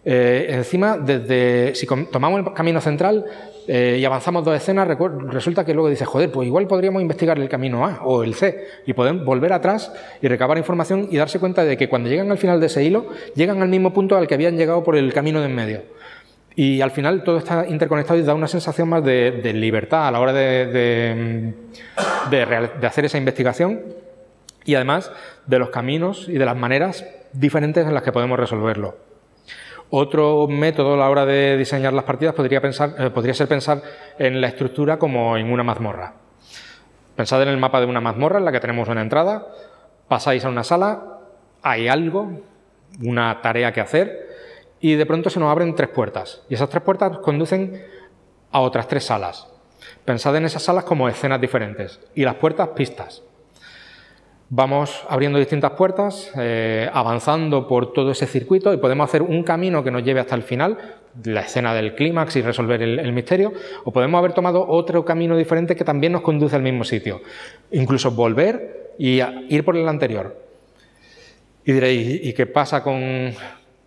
[0.05, 3.27] Eh, encima, desde si tomamos el camino central
[3.67, 7.49] eh, y avanzamos dos escenas, resulta que luego dices, joder, pues igual podríamos investigar el
[7.49, 11.65] camino A o el C y podemos volver atrás y recabar información y darse cuenta
[11.65, 14.35] de que cuando llegan al final de ese hilo, llegan al mismo punto al que
[14.35, 15.83] habían llegado por el camino de en medio.
[16.59, 20.19] Y al final todo está interconectado y da una sensación más de, libertad a la
[20.19, 21.55] hora de,
[22.83, 23.81] hacer esa investigación
[24.65, 25.13] y además
[25.47, 28.97] de los caminos y de las maneras diferentes en las que podemos resolverlo.
[29.91, 33.81] Otro método a la hora de diseñar las partidas podría, pensar, eh, podría ser pensar
[34.19, 36.15] en la estructura como en una mazmorra.
[37.15, 39.47] Pensad en el mapa de una mazmorra en la que tenemos una entrada,
[40.09, 41.21] pasáis a una sala,
[41.63, 42.33] hay algo,
[43.01, 44.28] una tarea que hacer,
[44.81, 47.83] y de pronto se nos abren tres puertas y esas tres puertas conducen
[48.51, 49.47] a otras tres salas.
[50.05, 53.23] Pensad en esas salas como escenas diferentes y las puertas pistas.
[54.51, 59.85] Vamos abriendo distintas puertas, eh, avanzando por todo ese circuito y podemos hacer un camino
[59.85, 60.79] que nos lleve hasta el final,
[61.25, 63.53] la escena del clímax y resolver el, misterio,
[63.85, 67.21] o podemos haber tomado otro camino diferente que también nos conduce al mismo sitio.
[67.73, 70.43] Incluso volver y ir por el anterior.
[71.67, 73.35] Y diréis, ¿y qué pasa con,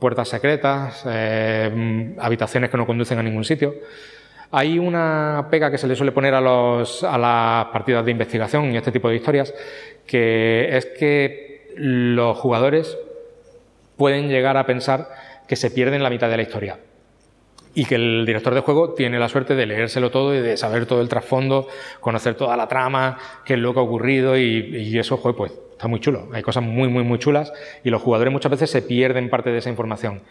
[0.02, 3.76] puertas secretas, eh, habitaciones que no conducen a ningún sitio.
[4.50, 8.74] Hay una pega que se le suele poner a, los, a las partidas de investigación
[8.74, 9.54] y este tipo de historias,
[10.06, 12.98] que es que los jugadores
[13.96, 15.08] pueden llegar a pensar
[15.48, 16.80] que se pierden la mitad de la historia
[17.74, 20.86] y que el director de juego tiene la suerte de leérselo todo y de saber
[20.86, 21.68] todo el trasfondo,
[22.00, 26.00] conocer toda la trama, qué es lo que ha ocurrido y, eso, pues está muy
[26.00, 26.28] chulo.
[26.34, 27.52] Hay cosas muy, muy, muy chulas
[27.84, 30.22] y los jugadores muchas veces se pierden parte de esa información.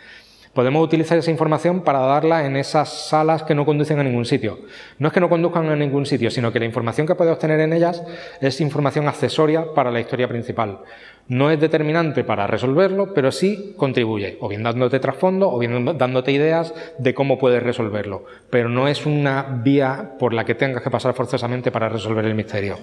[0.52, 4.58] Podemos utilizar esa información para darla en esas salas que no conducen a ningún sitio.
[4.98, 7.60] No es que no conduzcan a ningún sitio, sino que la información que puedes obtener
[7.60, 8.02] en ellas
[8.40, 10.80] es información accesoria para la historia principal.
[11.28, 16.32] No es determinante para resolverlo, pero sí contribuye, o bien dándote trasfondo, o bien dándote
[16.32, 18.24] ideas de cómo puedes resolverlo.
[18.50, 22.34] Pero no es una vía por la que tengas que pasar forzosamente para resolver el
[22.34, 22.76] misterio.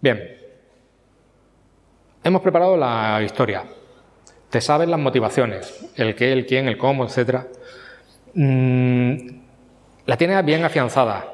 [0.00, 0.18] Bien,
[2.22, 3.64] hemos preparado la historia.
[4.54, 7.40] Te sabes las motivaciones, el qué, el quién, el cómo, etc.
[8.34, 9.16] Mm,
[10.06, 11.26] la tienes bien afianzada.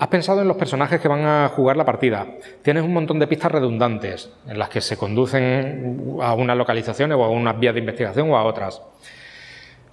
[0.00, 2.26] Has pensado en los personajes que van a jugar la partida.
[2.62, 7.24] Tienes un montón de pistas redundantes en las que se conducen a unas localizaciones o
[7.24, 8.80] a unas vías de investigación o a otras.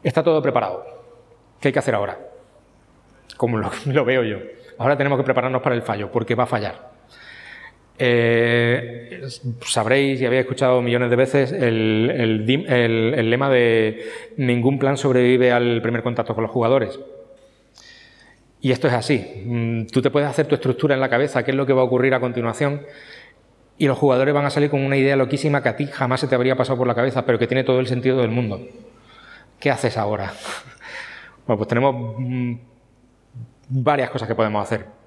[0.01, 0.85] Está todo preparado.
[1.59, 2.17] ¿Qué hay que hacer ahora?
[3.35, 4.37] Como lo, lo veo yo.
[4.77, 6.88] Ahora tenemos que prepararnos para el fallo, porque va a fallar.
[8.01, 9.27] Eh,
[9.65, 12.45] sabréis y habéis escuchado millones de veces el,
[13.29, 14.05] lema de
[14.37, 16.97] ningún plan sobrevive al primer contacto con los jugadores.
[18.61, 19.43] Y esto es así.
[19.45, 21.81] Mm, tú te puedes hacer tu estructura en la cabeza, qué es lo que va
[21.81, 22.83] a ocurrir a continuación,
[23.77, 26.27] y los jugadores van a salir con una idea loquísima que a ti jamás se
[26.27, 28.61] te habría pasado por la cabeza, pero que tiene todo el sentido del mundo.
[29.59, 30.33] ¿Qué haces ahora?
[31.47, 32.53] Bueno, pues tenemos mm,
[33.69, 34.98] varias cosas que podemos hacer.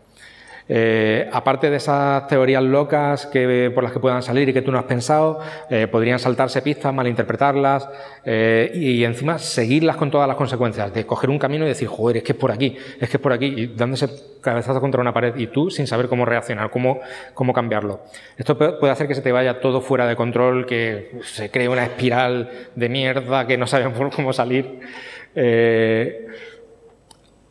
[0.68, 4.70] Eh, aparte de esas teorías locas que, por las que puedan salir y que tú
[4.70, 7.88] no has pensado, eh, podrían saltarse pistas, malinterpretarlas
[8.24, 12.18] eh, y encima seguirlas con todas las consecuencias, de coger un camino y decir, joder,
[12.18, 14.08] es que es por aquí, es que es por aquí, y dándose
[14.40, 17.00] cabezazo contra una pared y tú sin saber cómo reaccionar, cómo,
[17.34, 18.02] cómo cambiarlo.
[18.36, 21.84] Esto puede hacer que se te vaya todo fuera de control, que se cree una
[21.84, 24.80] espiral de mierda que no sabemos cómo salir.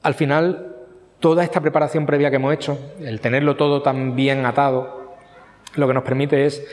[0.03, 0.70] al final,
[1.21, 5.13] toda esta preparación previa que hemos hecho, el tenerlo todo tan bien atado,
[5.75, 6.65] lo que nos permite es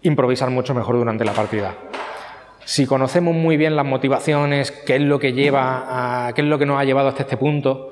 [0.00, 1.74] improvisar mucho mejor durante la partida.
[2.64, 6.58] Si conocemos muy bien las motivaciones, qué es lo que lleva a, qué es lo
[6.58, 7.90] que nos ha llevado hasta este punto,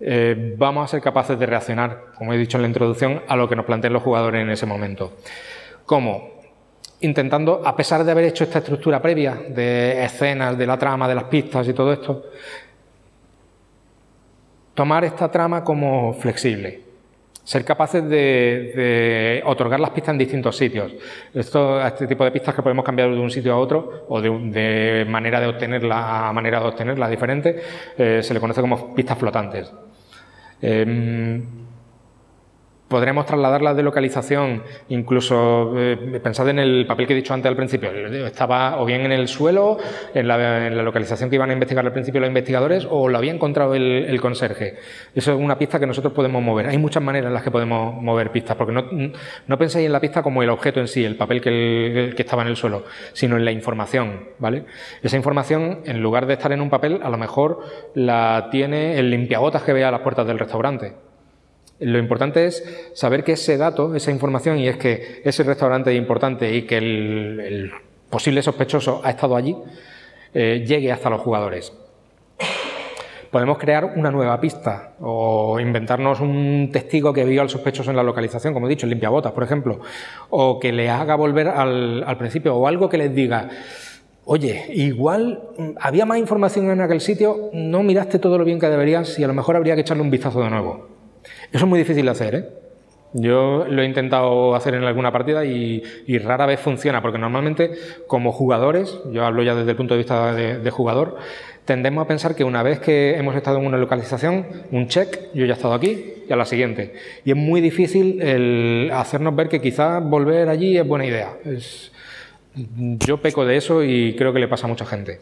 [0.00, 3.48] eh, vamos a ser capaces de reaccionar, como he dicho en la introducción, a lo
[3.48, 5.12] que nos planteen los jugadores en ese momento.
[5.84, 6.40] ¿Cómo?
[7.00, 11.14] Intentando, a pesar de haber hecho esta estructura previa de escenas, de la trama, de
[11.14, 12.24] las pistas y todo esto,
[14.74, 16.80] tomar esta trama como flexible,
[17.44, 20.92] ser capaces de, otorgar las pistas en distintos sitios.
[21.32, 25.06] Esto, este tipo de pistas que podemos cambiar de un sitio a otro o de,
[25.08, 27.62] manera de obtenerla a manera de obtenerla diferente,
[27.96, 29.72] eh, se le conoce como pistas flotantes.
[30.62, 31.63] Em,
[32.88, 37.56] podremos trasladarlas de localización, incluso eh, pensad en el papel que he dicho antes al
[37.56, 37.90] principio,
[38.26, 39.78] estaba o bien en el suelo,
[40.14, 43.74] en la, localización que iban a investigar al principio los investigadores, o lo había encontrado
[43.74, 44.76] el, conserje.
[45.14, 46.68] Eso es una pista que nosotros podemos mover.
[46.68, 48.84] Hay muchas maneras en las que podemos mover pistas, porque no,
[49.46, 52.42] no penséis en la pista como el objeto en sí, el papel que, que estaba
[52.42, 54.64] en el suelo, sino en la información, ¿vale?
[55.02, 57.60] Esa información, en lugar de estar en un papel, a lo mejor
[57.94, 60.94] la tiene el limpiabotas que vea a las puertas del restaurante.
[61.80, 65.98] Lo importante es saber que ese dato, esa información, y es que ese restaurante es
[65.98, 67.72] importante y que el,
[68.08, 69.56] posible sospechoso ha estado allí,
[70.32, 71.72] eh, llegue hasta los jugadores.
[73.32, 78.04] Podemos crear una nueva pista o inventarnos un testigo que vio al sospechoso en la
[78.04, 79.80] localización, como he dicho, el limpiabotas, por ejemplo,
[80.30, 83.48] o que le haga volver al, al principio, o algo que les diga,
[84.24, 88.68] oye, igual mm, había más información en aquel sitio, no miraste todo lo bien que
[88.68, 90.93] deberías y a lo mejor habría que echarle un vistazo de nuevo.
[91.52, 92.48] Eso es muy difícil de hacer, ¿eh?
[93.16, 95.82] Yo lo he intentado hacer en alguna partida y,
[96.18, 97.70] rara vez funciona, porque normalmente
[98.08, 101.16] como jugadores, yo hablo ya desde el punto de vista de, jugador,
[101.64, 105.44] tendemos a pensar que una vez que hemos estado en una localización, un check, yo
[105.46, 106.94] ya he estado aquí y a la siguiente.
[107.24, 111.36] Y es muy difícil el hacernos ver que quizás volver allí es buena idea.
[113.06, 115.20] yo peco de eso y creo que le pasa a mucha gente.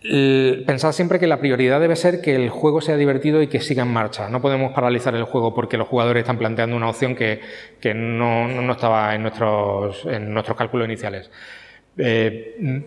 [0.00, 3.82] Pensad siempre que la prioridad debe ser que el juego sea divertido y que siga
[3.82, 4.28] en marcha.
[4.28, 7.40] No podemos paralizar el juego porque los jugadores están planteando una opción que,
[7.94, 11.30] no, estaba en nuestros, en nuestros cálculos iniciales.
[11.96, 12.84] Eh,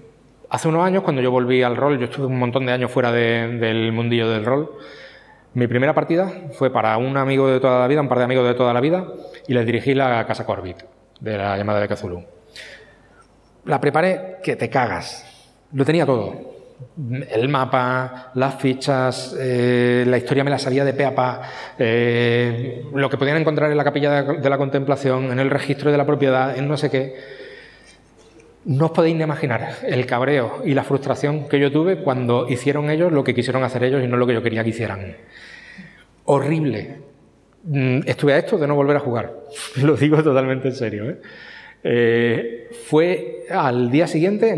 [0.50, 3.12] hace unos años, cuando yo volví al rol, yo estuve un montón de años fuera
[3.12, 4.72] del mundillo del rol.
[5.54, 8.48] Mi primera partida fue para un amigo de toda la vida, un par de amigos
[8.48, 9.06] de toda la vida,
[9.50, 10.78] y les dirigí la casa Corbit
[11.20, 12.24] de la llamada de Cthulhu.
[13.66, 15.28] La preparé que te cagas.
[15.74, 16.51] Lo tenía todo
[17.30, 21.42] el mapa, las fichas, eh, la historia me la sabía de pe a pa,
[21.78, 25.98] eh, lo que podían encontrar en la capilla de la contemplación, en el registro de
[25.98, 27.16] la propiedad, en no sé qué.
[28.66, 32.92] No os podéis ni imaginar el cabreo y la frustración que yo tuve cuando hicieron
[32.92, 35.16] ellos lo que quisieron hacer ellos y no lo que yo quería que hicieran.
[36.26, 37.00] Horrible.
[37.64, 39.34] Mm, estuve a esto de no volver a jugar.
[39.82, 41.10] Lo digo totalmente en serio.
[41.10, 41.22] ¿eh?
[41.84, 44.56] Eh, fue al día siguiente,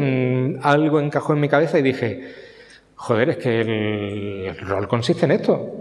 [0.62, 2.22] algo encajó en mi cabeza y dije,
[2.96, 5.72] joder, es que el, rol consiste en esto.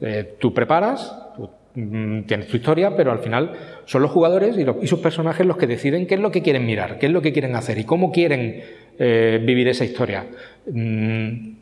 [0.00, 3.52] Eh, tú preparas, tú, mm, tienes tu historia, pero al final
[3.84, 6.98] son los jugadores y, sus personajes los que deciden qué es lo que quieren mirar,
[6.98, 8.62] qué es lo que quieren hacer y cómo quieren
[8.98, 10.26] eh, vivir esa historia.
[10.70, 11.58] Mm,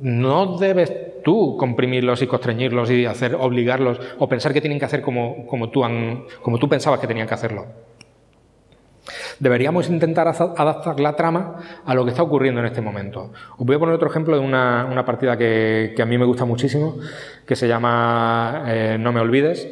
[0.00, 5.00] no debes tú comprimirlos y constreñirlos y hacer, obligarlos o pensar que tienen que hacer
[5.00, 5.82] como, tú,
[6.42, 7.66] como tú pensabas que tenían que hacerlo.
[9.38, 13.32] Deberíamos intentar adaptar la trama a lo que está ocurriendo en este momento.
[13.56, 16.98] Os voy a poner otro ejemplo de una, partida que, a mí me gusta muchísimo,
[17.46, 19.68] que se llama eh, No me olvides,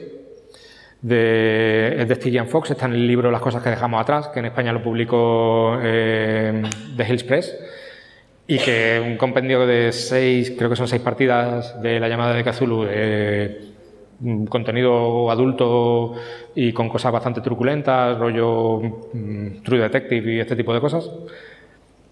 [1.03, 4.39] de, es de Stygian Fox, está en el libro Las cosas que dejamos atrás, que
[4.39, 6.63] en España lo publicó eh,
[6.97, 7.57] The Hills Press
[8.47, 12.45] y que un compendio de seis, creo que son seis partidas de la llamada de
[12.45, 13.74] Cthulhu, eh,
[14.49, 16.15] contenido adulto
[16.55, 18.81] y con cosas bastante truculentas, rollo
[19.13, 21.11] mm, True Detective y este tipo de cosas.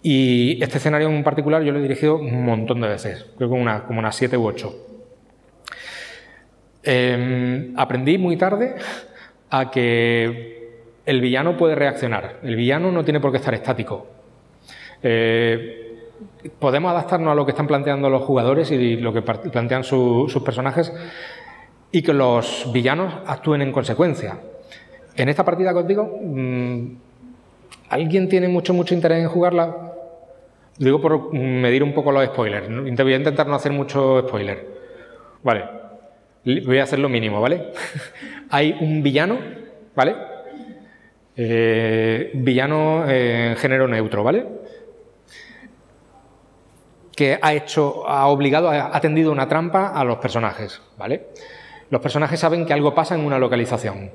[0.02, 3.54] Y este escenario en particular yo lo he dirigido un montón de veces, creo que
[3.54, 4.74] una, como unas siete u ocho.
[6.82, 8.74] Em, aprendí muy tarde
[9.50, 12.40] a que el villano puede reaccionar.
[12.42, 14.06] El villano no tiene por qué estar estático.
[15.02, 16.00] Eh,
[16.58, 20.92] podemos adaptarnos a lo que están planteando los jugadores y lo que plantean sus personajes
[21.92, 24.38] y que los villanos actúen en consecuencia.
[25.14, 26.86] En esta partida que os digo, mm,
[27.90, 29.92] ¿alguien tiene mucho, mucho interés en jugarla?
[30.78, 32.68] Digo por medir un poco los spoilers.
[32.96, 34.66] Voy a intentar no hacer mucho spoiler.
[35.42, 35.64] Vale.
[36.44, 37.72] Voy a hacer lo mínimo, ¿vale?
[38.50, 39.38] Hay un villano,
[39.94, 40.16] ¿vale?
[41.36, 44.46] Eh, villano en género neutro, ¿vale?
[47.14, 51.26] que ha hecho, ha obligado, ha tendido una trampa a los personajes, ¿vale?
[51.92, 54.10] Los personajes saben que algo pasa en una localización.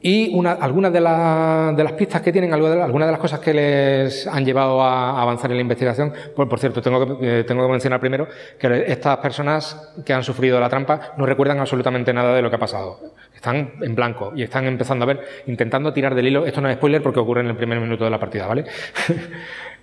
[0.00, 4.80] Y algunas de, las pistas que tienen, algunas de las cosas que les han llevado
[4.80, 8.28] a avanzar en la investigación, pues, por cierto, tengo que, eh, tengo que mencionar primero
[8.58, 12.56] que estas personas que han sufrido la trampa no recuerdan absolutamente nada de lo que
[12.56, 12.98] ha pasado.
[13.34, 16.46] Están en blanco y están empezando a ver, intentando tirar del hilo.
[16.46, 18.64] Esto no es spoiler porque ocurre en el primer minuto de la partida, ¿vale?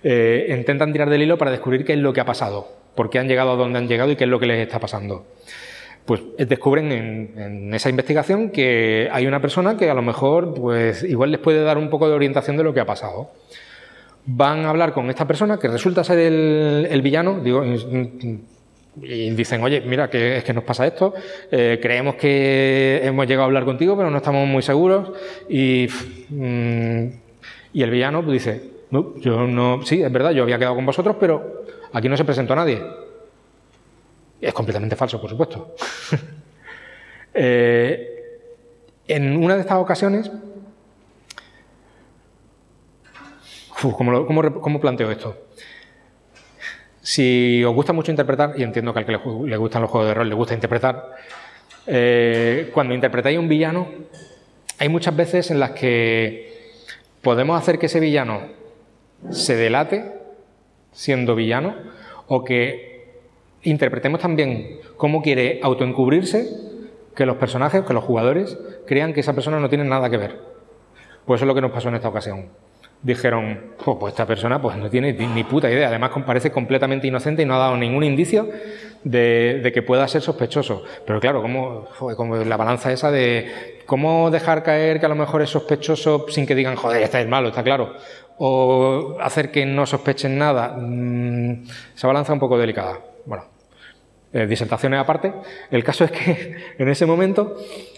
[0.00, 3.18] Eh, intentan tirar del hilo para descubrir qué es lo que ha pasado, por qué
[3.18, 5.26] han llegado a donde han llegado y qué es lo que les está pasando
[6.08, 11.30] pues descubren en, esa investigación que hay una persona que a lo mejor pues igual
[11.30, 13.30] les puede dar un poco de orientación de lo que ha pasado.
[14.24, 17.42] Van a hablar con esta persona que resulta ser el, villano,
[19.02, 21.12] y dicen, oye, mira, que es que nos pasa esto,
[21.50, 25.12] eh, creemos que hemos llegado a hablar contigo, pero no estamos muy seguros,
[25.46, 25.88] y,
[26.30, 27.06] mm,
[27.74, 30.86] y el villano pues, dice, no, yo no, sí, es verdad, yo había quedado con
[30.86, 33.07] vosotros, pero aquí no se presentó a nadie.
[34.40, 35.74] Es completamente falso, por supuesto.
[37.40, 38.40] Eh,
[39.06, 40.28] en una de estas ocasiones,
[43.80, 45.36] ¿cómo, planteo esto?
[47.00, 50.14] Si os gusta mucho interpretar, y entiendo que al que le, gustan los juegos de
[50.14, 51.14] rol le gusta interpretar,
[51.86, 53.86] eh, cuando interpretáis un villano,
[54.78, 56.82] hay muchas veces en las que
[57.22, 58.48] podemos hacer que ese villano
[59.30, 60.12] se delate
[60.92, 61.76] siendo villano
[62.26, 62.87] o que
[63.62, 66.48] interpretemos también cómo quiere autoencubrirse
[67.14, 68.56] que los personajes, que los jugadores
[68.86, 70.36] crean que esa persona no tiene nada que ver.
[71.26, 72.46] Pues eso es lo que nos pasó en esta ocasión.
[73.02, 77.44] Dijeron, pues esta persona pues no tiene ni puta idea, además parece completamente inocente y
[77.44, 78.48] no ha dado ningún indicio
[79.04, 80.84] de, que pueda ser sospechoso.
[81.06, 85.50] Pero claro, como, la balanza esa de cómo dejar caer que a lo mejor es
[85.50, 87.94] sospechoso sin que digan, joder, este es malo, está claro,
[88.38, 91.64] o hacer que no sospechen nada, mm,
[91.96, 92.98] esa balanza un poco delicada.
[93.26, 93.44] Bueno,
[94.30, 95.32] eh, disertaciones aparte,
[95.70, 97.56] el caso es que en ese momento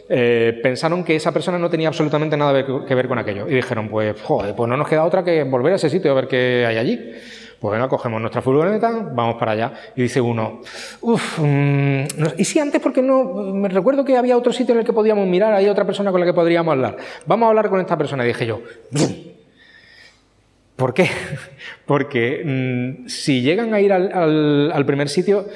[0.09, 3.89] eh, pensaron que esa persona no tenía absolutamente nada que ver con aquello y dijeron,
[3.89, 6.65] pues, joder, pues no nos queda otra que volver a ese sitio a ver qué
[6.67, 7.13] hay allí.
[7.59, 9.73] Pues venga, cogemos nuestra furgoneta, vamos para allá.
[9.95, 10.63] Y dice uno,
[11.03, 12.05] uff, mm,
[12.39, 13.35] ¿y si antes porque no?
[13.53, 16.21] Me recuerdo que había otro sitio en el que podíamos mirar, hay otra persona con
[16.21, 16.97] la que podríamos hablar.
[17.27, 18.25] Vamos a hablar con esta persona.
[18.25, 18.63] Y dije yo,
[20.81, 21.09] ¿por qué?
[21.87, 25.47] Porque mm, si llegan a ir al primer sitio,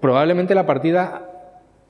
[0.00, 1.30] probablemente la partida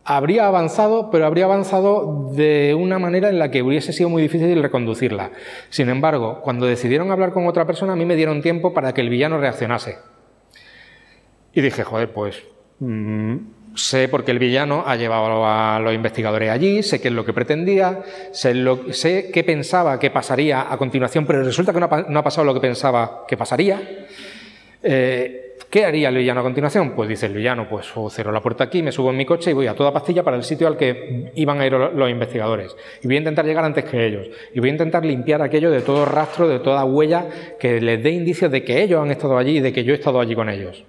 [0.05, 4.62] habría avanzado, pero habría avanzado de una manera en la que hubiese sido muy difícil
[4.62, 5.32] reconducirla.
[5.70, 9.01] Sin embargo, cuando decidieron hablar con otra persona, a mí me dieron tiempo para que
[9.01, 9.99] el villano reaccionase.
[11.53, 12.42] Y dije, joder, pues
[12.78, 13.36] mm,
[13.75, 17.25] sé por qué el villano ha llevado a los investigadores allí, sé qué es lo
[17.25, 18.03] que pretendía,
[18.33, 22.45] sé, lo, sé qué pensaba que pasaría a continuación, pero resulta que no ha, pasado
[22.45, 24.07] lo que pensaba que pasaría.
[24.83, 26.93] Eh, ¿Qué haría el villano a continuación?
[26.95, 29.55] Pues dice el villano, pues cierro la puerta aquí, me subo en mi coche y
[29.55, 32.77] voy a toda pastilla para el sitio al que iban a ir los investigadores.
[33.03, 34.29] Y voy a intentar llegar antes que ellos.
[34.55, 37.27] Y voy a intentar limpiar aquello de todo rastro, de toda huella
[37.59, 39.97] que les dé indicios de que ellos han estado allí y de que yo he
[39.97, 40.85] estado allí con ellos.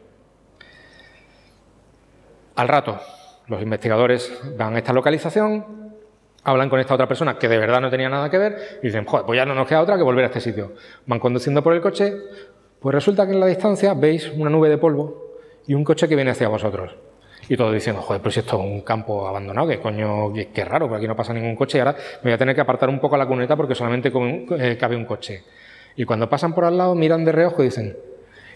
[2.56, 2.99] Al rato,
[3.47, 5.93] los investigadores van a esta localización,
[6.43, 9.06] hablan con esta otra persona que de verdad no tenía nada que ver y dicen,
[9.06, 10.74] joder, pues ya no nos queda otra que volver a este sitio.
[11.06, 12.14] Van conduciendo por el coche,
[12.80, 15.38] pues resulta que en la distancia veis una nube de polvo
[15.68, 16.95] y un coche que viene hacia vosotros.
[17.49, 20.97] Y todos diciendo, joder, pues esto es un campo abandonado, que coño, qué, raro, por
[20.97, 23.18] aquí no pasa ningún coche y ahora me voy a tener que apartar un poco
[23.18, 24.12] la cuneta porque solamente
[24.58, 25.43] eh, cabe un coche.
[25.95, 27.97] Y cuando pasan por al lado, miran de reojo y dicen,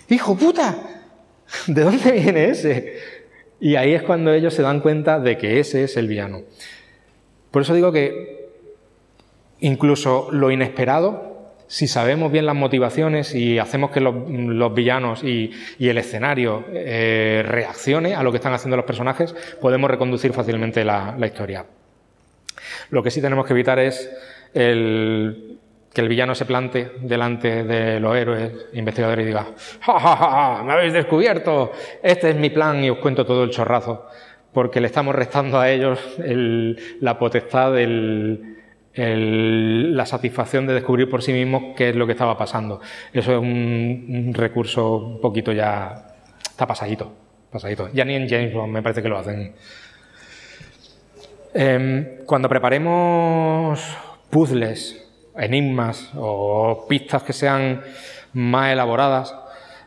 [0.08, 0.76] ¡Hijo puta!
[1.68, 3.18] ¿De dónde viene ese?
[3.60, 6.41] Y ahí es cuando ellos se dan cuenta de que ese es el villano.
[7.51, 8.49] Por eso digo que
[9.60, 15.97] incluso lo inesperado, si sabemos bien las motivaciones y hacemos que los, villanos y, el
[15.97, 21.66] escenario eh, reaccione a lo que están haciendo los personajes, podemos reconducir fácilmente la historia.
[22.89, 24.10] Lo que sí tenemos que evitar es
[24.53, 25.60] el
[25.94, 29.48] que el villano se plante delante de los héroes investigadores y diga,
[29.82, 31.72] ¡Ja, ja, ja, me habéis descubierto!
[32.04, 34.06] Este es mi plan y os cuento todo el chorrazo,
[34.54, 37.74] porque le estamos restando a ellos la potestad,
[38.96, 42.82] la satisfacción de descubrir por sí mismos qué es lo que estaba pasando.
[43.12, 46.16] Eso es un, recurso un poquito ya...
[46.44, 47.12] está pasadito,
[47.52, 47.90] pasadito.
[47.94, 49.56] Ya ni en James Bond me parece que lo hacen.
[51.52, 53.98] Em, cuando preparemos
[54.30, 55.09] puzzles
[55.40, 57.82] enigmas o pistas que sean
[58.34, 59.36] más elaboradas,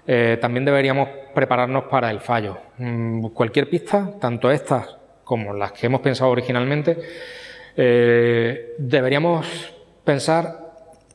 [0.07, 2.59] eh, también deberíamos prepararnos para el fallo.
[2.79, 6.99] Mm, cualquier pista, tanto estas como las que hemos pensado originalmente,
[7.77, 9.47] eh, deberíamos
[10.05, 10.63] pensar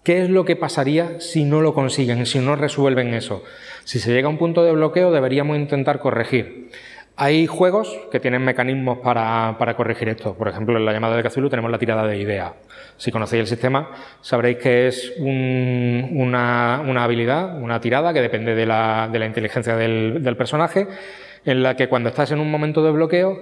[0.04, 3.44] qué es lo que pasaría si no lo consiguen, si no resuelven eso.
[3.84, 6.72] Si se llega a un punto de bloqueo, deberíamos intentar corregir.
[7.20, 10.36] Hay juegos que tienen mecanismos para, corregir esto.
[10.36, 12.53] Por ejemplo, en la llamada de Cthulhu tenemos la tirada de idea.
[12.97, 13.89] Si conocéis el sistema,
[14.22, 20.88] sabréis que es una, habilidad, una tirada que depende de la, inteligencia del personaje,
[21.43, 23.39] en la que cuando estás en un momento de bloqueo,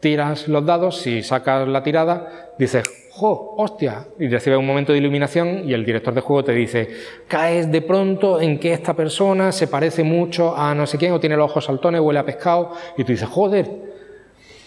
[0.00, 3.54] tiras los dados, si sacas la tirada, dices ¡jo!
[3.56, 4.06] ¡hostia!
[4.18, 6.88] Y recibe un momento de iluminación y el director de juego te dice,
[7.26, 11.18] caes de pronto en que esta persona se parece mucho a no sé quién, o
[11.18, 13.68] tiene los ojos saltones, huele a pescado, y tú dices, joder,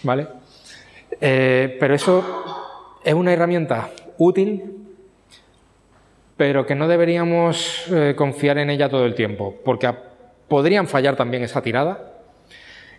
[0.02, 0.26] ¿vale?
[1.18, 2.22] Eh, pero eso
[3.02, 4.82] es una herramienta útil,
[6.36, 9.90] pero que no deberíamos eh, confiar en ella todo el tiempo, porque
[10.48, 12.11] podrían fallar también esa tirada,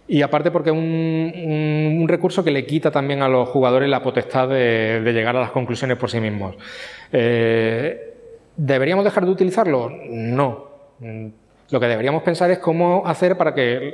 [0.08, 4.49] y aparte porque es un, recurso que le quita también a los jugadores la potestad
[4.49, 6.56] de, llegar a las conclusiones por sí mismos.
[7.12, 8.14] Eh,
[8.56, 9.89] ¿Deberíamos dejar de utilizarlo?
[10.10, 10.68] No.
[11.70, 13.93] Lo que deberíamos pensar es cómo hacer para que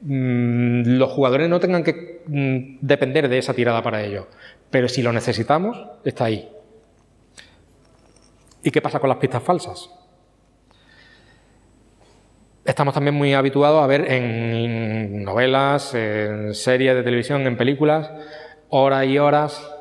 [0.00, 4.28] mm, los jugadores no tengan que mm, depender de esa tirada para ello.
[4.70, 6.48] Pero si lo necesitamos, está ahí.
[8.62, 9.90] ¿Y qué pasa con las pistas falsas?
[12.68, 18.10] Estamos también muy habituados a ver en novelas, en series de televisión, en películas,
[18.68, 19.77] horas y horas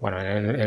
[0.00, 0.18] bueno,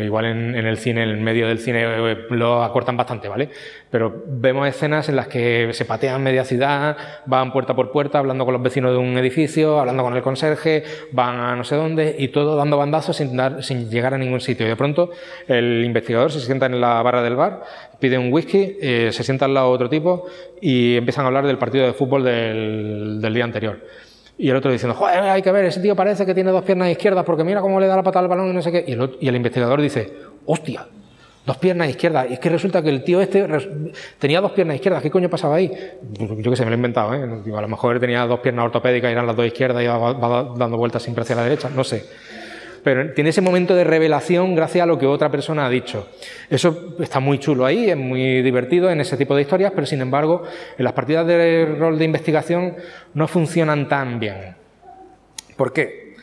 [0.04, 3.50] igual en, el cine, en el medio del cine eh, lo acortan bastante, ¿vale?
[3.90, 8.44] Pero vemos escenas en las que se patean media ciudad, van puerta por puerta hablando
[8.44, 12.14] con los vecinos de un edificio, hablando con el conserje, van a no sé dónde
[12.20, 14.66] y todo dando bandazos sin, llegar a ningún sitio.
[14.66, 15.12] Y de pronto
[15.48, 17.64] el investigador se sienta en la barra del bar,
[18.00, 20.26] pide un whisky, eh, se sienta al lado de otro tipo
[20.60, 23.80] y empiezan a hablar del partido de fútbol del día anterior.
[24.42, 26.90] Y el otro diciendo, joder, hay que ver, ese tío parece que tiene dos piernas
[26.90, 28.84] izquierdas porque mira cómo le da la patada al balón y no sé qué.
[28.88, 30.12] Y el, y el investigador dice,
[30.48, 30.88] hostia,
[31.46, 32.26] dos piernas izquierdas.
[32.28, 33.48] Y es que resulta que el tío este
[34.18, 35.04] tenía dos piernas izquierdas.
[35.04, 35.72] ¿Qué coño pasaba ahí?
[36.40, 37.14] Yo que sé, me lo he inventado.
[37.14, 37.22] ¿eh?
[37.56, 40.76] A lo mejor tenía dos piernas ortopédicas y eran las dos izquierdas y va dando
[40.76, 41.70] vueltas siempre hacia la derecha.
[41.70, 42.04] No sé
[42.84, 46.10] pero tiene ese momento de revelación gracias a lo que otra persona ha dicho.
[46.50, 50.02] Eso está muy chulo ahí, es muy divertido en ese tipo de historias, pero sin
[50.02, 50.44] embargo,
[50.78, 52.76] en las partidas de rol de investigación
[53.14, 54.56] no funcionan tan bien.
[55.56, 56.16] ¿Por qué?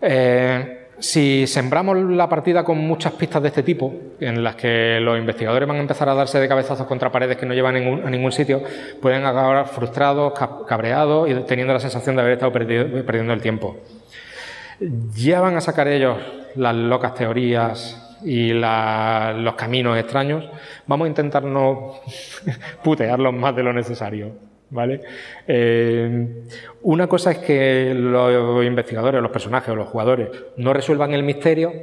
[0.00, 5.18] Eh, si sembramos la partida con muchas pistas de este tipo, en las que los
[5.18, 8.32] investigadores van a empezar a darse de cabezazos contra paredes que no llevan a ningún
[8.32, 8.62] sitio,
[9.00, 10.32] pueden acabar frustrados,
[10.66, 13.76] cabreados y teniendo la sensación de haber estado perdiendo el tiempo
[15.14, 16.18] ya van a sacar ellos
[16.54, 20.48] las locas teorías y los caminos extraños,
[20.86, 21.94] vamos a intentar no
[22.84, 24.52] putearlos más de lo necesario.
[24.70, 25.02] ¿Vale?
[25.46, 26.44] Eh,
[26.80, 31.74] una cosa es que los investigadores, los personajes o los jugadores no resuelvan el misterio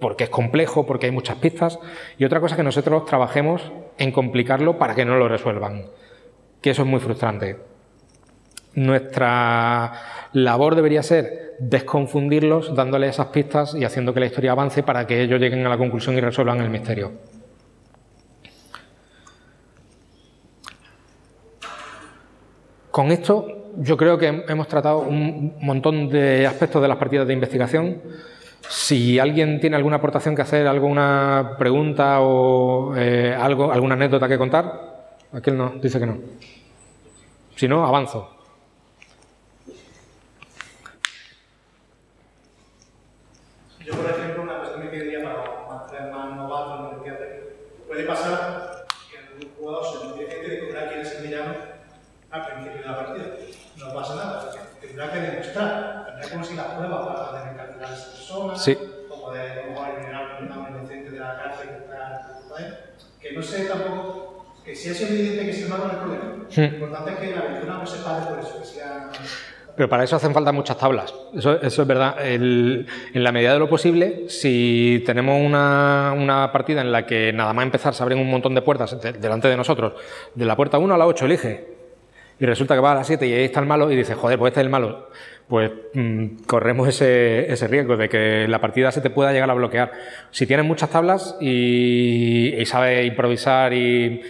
[0.00, 1.78] porque es complejo, porque hay muchas pistas,
[2.16, 5.84] y otra cosa es que nosotros trabajemos en complicarlo para que no lo resuelvan,
[6.62, 7.58] que eso es muy frustrante.
[8.74, 9.92] Nuestra
[10.32, 15.22] labor debería ser desconfundirlos, dándoles esas pistas y haciendo que la historia avance para que
[15.22, 17.12] ellos lleguen a la conclusión y resuelvan el misterio.
[22.90, 27.34] Con esto yo creo que hemos tratado un montón de aspectos de las partidas de
[27.34, 28.02] investigación.
[28.68, 34.38] Si alguien tiene alguna aportación que hacer, alguna pregunta o eh, algo, alguna anécdota que
[34.38, 36.18] contar, aquel no, dice que no.
[37.56, 38.36] Si no, avanzo.
[43.84, 47.20] Yo, por ejemplo, una cuestión que pediría para hacer más novatos en el
[47.86, 51.54] puede pasar que algún jugador se empiece a descubrir quién es el villano
[52.30, 53.26] al principio de la partida.
[53.76, 54.50] No pasa nada,
[54.80, 54.88] porque
[55.52, 58.78] tendrá que demostrar, tendrá que conseguir las pruebas para poder encarcelar a esa persona, sí.
[59.08, 62.30] o poder eliminar a un inocente de la cárcel que está
[63.20, 66.24] Que no sé tampoco, que si es evidente que es el malo no hay problema.
[66.56, 69.10] Lo importante es que la aventura no se pare por eso, que sea...
[69.76, 71.14] Pero para eso hacen falta muchas tablas.
[71.34, 72.16] Eso, es verdad.
[72.22, 77.64] en la medida de lo posible, si tenemos una, partida en la que nada más
[77.64, 79.94] empezar se abren un montón de puertas delante de nosotros,
[80.34, 81.66] de la puerta 1 a la 8 elige,
[82.38, 84.38] y resulta que va a la 7 y ahí está el malo y dice, joder,
[84.38, 85.08] pues este es el malo,
[85.50, 89.54] pues mm, corremos ese, ese, riesgo de que la partida se te pueda llegar a
[89.54, 89.90] bloquear.
[90.30, 94.22] Si tienes muchas tablas y, y sabes improvisar y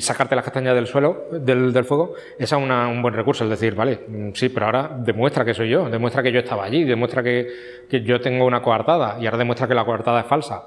[0.00, 3.44] sacarte las castañas del suelo, del, fuego, es un buen recurso.
[3.44, 6.64] Es decir, vale, mm, sí, pero ahora demuestra que soy yo, demuestra que yo estaba
[6.64, 7.46] allí, demuestra que,
[7.88, 10.62] que yo tengo una coartada y ahora demuestra que la coartada es falsa.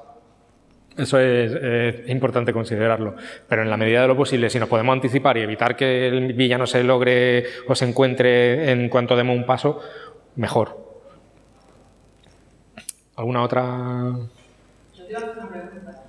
[0.97, 3.15] Eso es, importante considerarlo.
[3.49, 6.33] Pero en la medida de lo posible, si nos podemos anticipar y evitar que el
[6.33, 9.81] villano se logre o se encuentre en cuanto demos un paso,
[10.35, 10.85] mejor.
[13.17, 13.63] ¿Alguna otra?
[14.93, 16.03] Yo te una pregunta.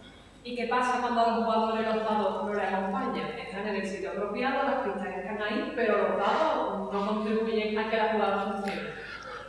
[0.45, 3.31] ¿Y qué pasa cuando a los jugadores los dados no les acompañan?
[3.37, 7.91] Están en el sitio apropiado, las pistas están ahí, pero los dados no contribuyen a
[7.91, 8.91] que la jugada funcione.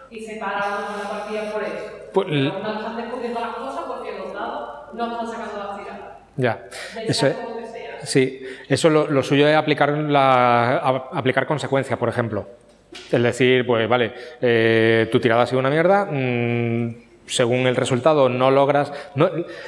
[0.09, 1.91] Y se para la partida por eso.
[2.13, 6.17] Pues, no están descubriendo las cosas porque los dados no están sacando las tiradas.
[6.37, 6.65] Ya,
[7.07, 7.35] eso es,
[8.03, 10.77] sí, eso lo, lo, suyo es aplicar, la,
[11.11, 12.47] aplicar consecuencias, por ejemplo.
[13.11, 18.29] Es decir, pues vale, eh, tu tirada ha sido una mierda, mmm, según el resultado
[18.29, 18.91] no logras...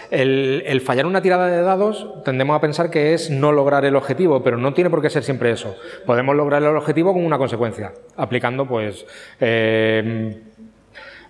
[0.09, 4.43] el, fallar una tirada de dados tendemos a pensar que es no lograr el objetivo,
[4.43, 5.75] pero no tiene por qué ser siempre eso.
[6.05, 9.05] Podemos lograr el objetivo con una consecuencia, aplicando pues...
[9.39, 10.43] Eh,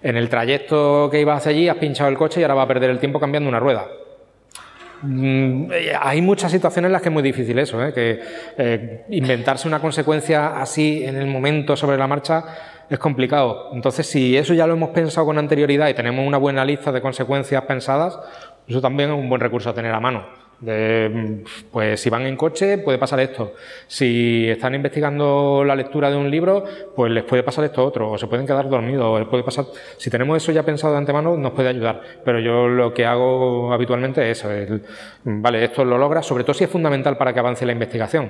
[0.01, 2.67] en el trayecto que ibas hacia allí has pinchado el coche y ahora va a
[2.67, 3.87] perder el tiempo cambiando una rueda.
[5.01, 5.71] Mm,
[6.01, 7.93] hay muchas situaciones en las que es muy difícil eso, ¿eh?
[7.93, 8.19] que
[8.57, 12.43] eh, inventarse una consecuencia así en el momento sobre la marcha
[12.89, 13.69] es complicado.
[13.73, 17.01] Entonces, si eso ya lo hemos pensado con anterioridad y tenemos una buena lista de
[17.01, 18.19] consecuencias pensadas,
[18.67, 20.48] eso también es un buen recurso a tener a mano.
[21.72, 23.53] Pues si van en coche puede pasar esto.
[23.88, 26.64] Si están investigando la lectura de un libro,
[26.95, 29.66] pues les puede pasar esto otro, o se pueden quedar dormidos, puede pasar.
[29.97, 32.01] Si tenemos eso ya pensado de antemano, nos puede ayudar.
[32.26, 34.49] Pero yo lo que hago habitualmente es eso.
[35.24, 38.30] vale, esto lo logra, sobre todo si es fundamental para que avance la investigación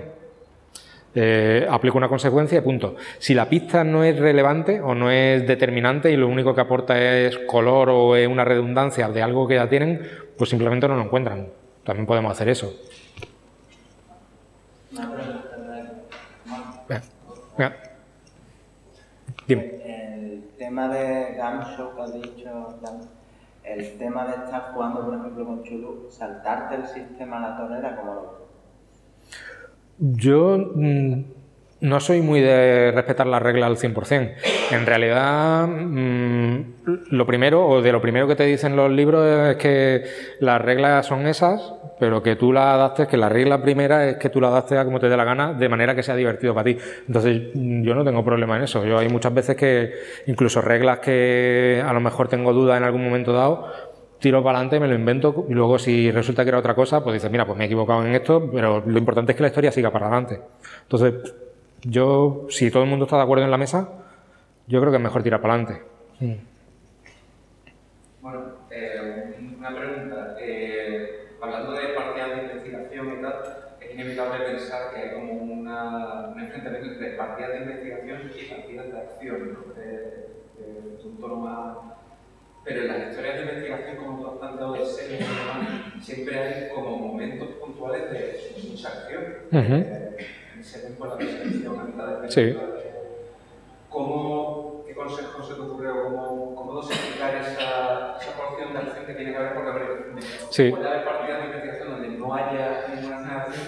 [1.16, 2.96] eh, aplico una consecuencia y punto.
[3.18, 7.00] Si la pista no es relevante o no es determinante y lo único que aporta
[7.00, 10.02] es color o es una redundancia de algo que ya tienen,
[10.38, 11.48] pues simplemente no lo encuentran.
[11.90, 12.72] También podemos hacer eso.
[19.48, 19.64] Dime.
[19.84, 22.80] El tema de Gamshow que has dicho,
[23.64, 27.96] el tema de estar jugando, por ejemplo, con Chulu, saltarte el sistema a la torera,
[27.96, 28.40] como lo
[29.98, 31.24] yo mm,
[31.82, 34.34] no soy muy de respetar las reglas al 100%.
[34.72, 36.64] En realidad, mm,
[37.12, 40.04] lo primero, o de lo primero que te dicen los libros es que
[40.40, 44.30] las reglas son esas, pero que tú las adaptes, que la regla primera es que
[44.30, 46.64] tú la adaptes a como te dé la gana, de manera que sea divertido para
[46.64, 46.78] ti.
[47.08, 48.86] Entonces, mm, yo no tengo problema en eso.
[48.86, 49.94] Yo hay muchas veces que
[50.28, 53.68] incluso reglas que a lo mejor tengo dudas en algún momento dado,
[54.20, 57.14] tiro para adelante, me lo invento y luego si resulta que era otra cosa, pues
[57.14, 59.72] dices, mira, pues me he equivocado en esto, pero lo importante es que la historia
[59.72, 60.42] siga para adelante.
[60.84, 61.34] Entonces,
[61.84, 63.90] yo, si todo el mundo está de acuerdo en la mesa,
[64.68, 65.82] yo creo que es mejor tirar para adelante.
[68.22, 70.36] Bueno, eh, una pregunta.
[70.42, 71.90] Eh, hablando de
[72.44, 73.34] investigación y tal,
[73.80, 78.92] es inevitable pensar que hay como una, un enfrentamiento entre partidas de investigación y partidas
[78.92, 79.74] de acción, ¿no?
[79.74, 80.30] de,
[82.70, 85.26] pero en las historias de investigación, como tú has planteado de series
[86.02, 89.24] siempre hay como momentos puntuales de mucha acción.
[89.52, 89.86] Uh -huh.
[89.86, 90.18] eh,
[90.62, 92.58] se ven por la persecución a mitad de sí.
[93.90, 96.04] ¿Cómo, ¿Qué consejo se te ocurrió?
[96.04, 99.54] ¿Cómo, cómo dosificar esa, esa porción de acción que tiene que haber?
[99.56, 100.70] Porque sí.
[100.70, 103.66] puede haber partidas de investigación donde no haya ninguna acción,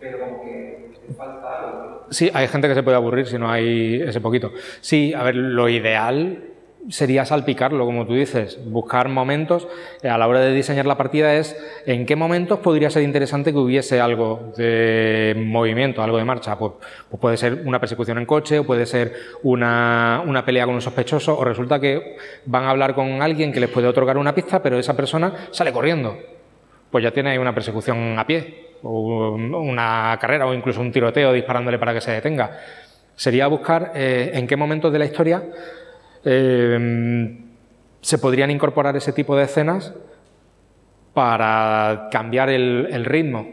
[0.00, 2.06] pero como que falta algo.
[2.10, 4.52] Sí, hay gente que se puede aburrir si no hay ese poquito.
[4.80, 6.47] Sí, a ver, lo ideal
[6.88, 9.68] sería salpicarlo, como tú dices, buscar momentos
[10.02, 11.56] eh, a la hora de diseñar la partida es
[11.86, 16.58] en qué momentos podría ser interesante que hubiese algo de movimiento, algo de marcha.
[16.58, 16.72] Pues,
[17.10, 20.80] pues puede ser una persecución en coche, o puede ser una, una, pelea con un
[20.80, 22.16] sospechoso, o resulta que
[22.46, 25.72] van a hablar con alguien que les puede otorgar una pista, pero esa persona sale
[25.72, 26.16] corriendo.
[26.90, 31.78] Pues ya tiene una persecución a pie o una carrera o incluso un tiroteo disparándole
[31.78, 32.58] para que se detenga.
[33.14, 35.42] Sería buscar eh, en qué momentos de la historia
[36.24, 37.38] eh,
[38.00, 39.94] se podrían incorporar ese tipo de escenas
[41.14, 43.46] para cambiar el, el ritmo.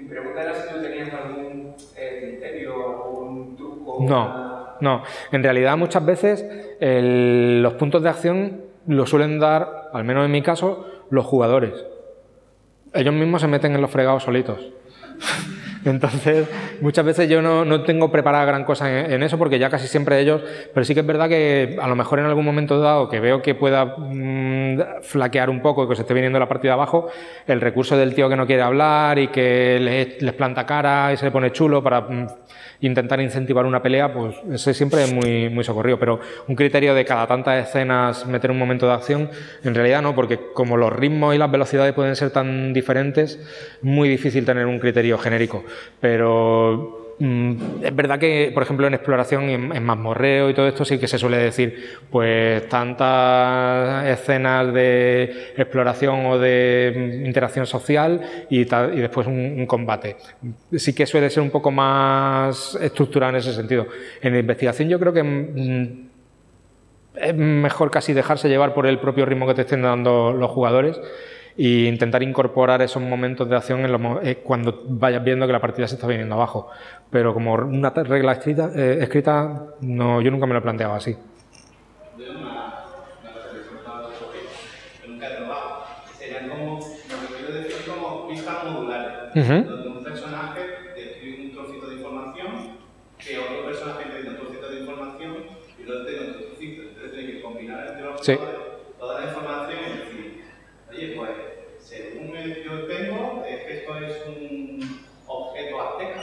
[0.00, 3.98] Mi pregunta era si tú tenías algún eh, criterio, algún truco.
[4.00, 5.02] No, no.
[5.32, 6.44] En realidad muchas veces
[6.80, 11.84] el, los puntos de acción los suelen dar, al menos en mi caso, los jugadores
[12.94, 14.58] ellos mismos se meten en los fregados solitos.
[15.84, 16.48] Entonces,
[16.80, 20.20] muchas veces yo no, no, tengo preparada gran cosa en, eso porque ya casi siempre
[20.20, 23.20] ellos, pero sí que es verdad que a lo mejor en algún momento dado que
[23.20, 27.08] veo que pueda mmm, flaquear un poco, que se esté viniendo la partida abajo,
[27.46, 31.26] el recurso del tío que no quiere hablar y que les, planta cara y se
[31.26, 32.26] le pone chulo para mmm,
[32.86, 35.98] intentar incentivar una pelea, pues ese siempre es muy, muy socorrido.
[35.98, 39.30] Pero un criterio de cada tantas escenas meter un momento de acción,
[39.62, 43.38] en realidad no, porque como los ritmos y las velocidades pueden ser tan diferentes,
[43.82, 45.64] muy difícil tener un criterio genérico.
[46.00, 50.98] Pero es verdad que, por ejemplo, en exploración, en, en mazmorreo y todo esto, sí
[50.98, 59.26] que se suele decir, pues tantas escenas de exploración o de interacción social y, después
[59.26, 60.16] un, un, combate.
[60.76, 63.86] Sí que suele ser un poco más estructurado en ese sentido.
[64.20, 66.08] En investigación yo creo que mm,
[67.16, 71.00] es mejor casi dejarse llevar por el propio ritmo que te estén dando los jugadores
[71.56, 75.60] e intentar incorporar esos momentos de acción en los, eh, cuando vayas viendo que la
[75.60, 76.68] partida se está viniendo abajo.
[77.10, 81.16] Pero como una regla escrita, eh, escrita no, yo nunca me lo he planteado así.
[89.34, 89.64] Uh -huh.
[89.64, 90.60] donde un personaje
[90.94, 92.78] describe un trocito de información
[93.18, 95.36] que otro personaje tiene un trocito de información
[95.76, 96.82] y otro tiene otro trocito.
[96.82, 98.38] Entonces tiene que combinar entre los sí.
[98.96, 100.44] toda la información y decir,
[100.88, 101.30] oye, pues
[101.80, 106.20] según el que yo tengo, es que esto es un objeto azteca.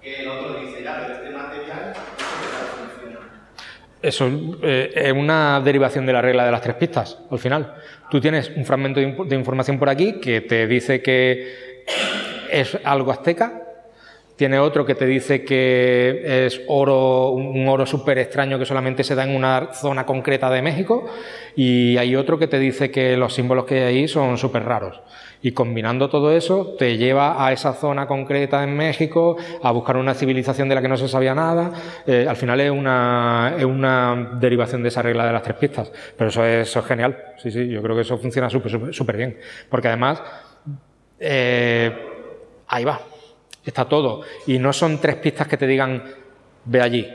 [0.00, 3.20] Que el otro dice, ya, pero este material no funciona.
[4.08, 4.26] Eso
[4.62, 7.74] eh, es una derivación de la regla de las tres pistas, al final.
[8.10, 11.84] Tú tienes un fragmento de, de información por aquí que te dice que
[12.50, 13.64] es algo azteca,
[14.36, 19.14] tiene otro que te dice que es oro, un oro súper extraño que solamente se
[19.14, 21.06] da en una zona concreta de México,
[21.54, 25.02] y hay otro que te dice que los símbolos que hay ahí son súper raros.
[25.40, 30.14] Y combinando todo eso, te lleva a esa zona concreta en México, a buscar una
[30.14, 31.70] civilización de la que no se sabía nada.
[32.06, 35.92] Eh, al final es una, es una derivación de esa regla de las tres pistas.
[36.16, 37.16] Pero eso es, genial.
[37.36, 39.38] Sí, sí, yo creo que eso funciona súper, súper bien.
[39.68, 40.20] Porque además,
[41.20, 41.92] eh,
[42.66, 43.00] ahí va,
[43.64, 44.22] está todo.
[44.46, 46.02] Y no son tres pistas que te digan,
[46.64, 47.06] ve allí,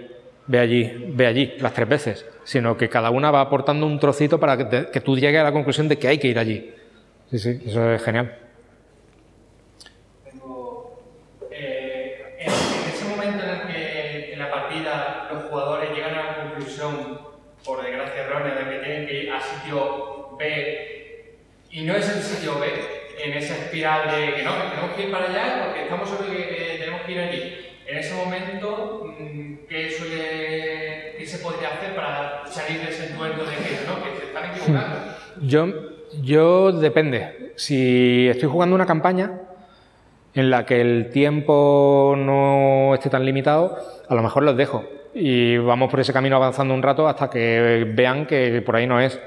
[0.47, 4.39] ve allí, ve allí, las tres veces, sino que cada una va aportando un trocito
[4.39, 6.73] para que tú llegues a la conclusión de que hay que ir allí.
[7.29, 8.37] Sí, sí, eso es genial.
[10.23, 11.01] Tengo,
[11.51, 16.23] eh, en, en, ese momento en el que en la partida los jugadores llegan a
[16.23, 17.19] la conclusión,
[17.65, 20.93] por desgracia errónea, de que tienen que ir a sitio B
[21.73, 22.67] y no es el sitio B,
[23.17, 26.37] en esa espiral de que no, que tenemos que ir para allá porque estamos sobre
[26.37, 27.57] que, que tenemos que ir allí.
[27.87, 29.15] En ese momento,
[29.67, 34.19] ¿qué, suele, ¿qué se podría hacer para salir de ese entuerto de que no, que
[34.19, 35.15] se están equivocando?
[35.41, 37.53] Yo, yo depende.
[37.55, 39.41] Si estoy jugando una campaña
[40.33, 44.83] en la que el tiempo no esté tan limitado, a lo mejor los dejo
[45.13, 48.99] y vamos por ese camino avanzando un rato hasta que vean que por ahí no
[48.99, 49.19] es.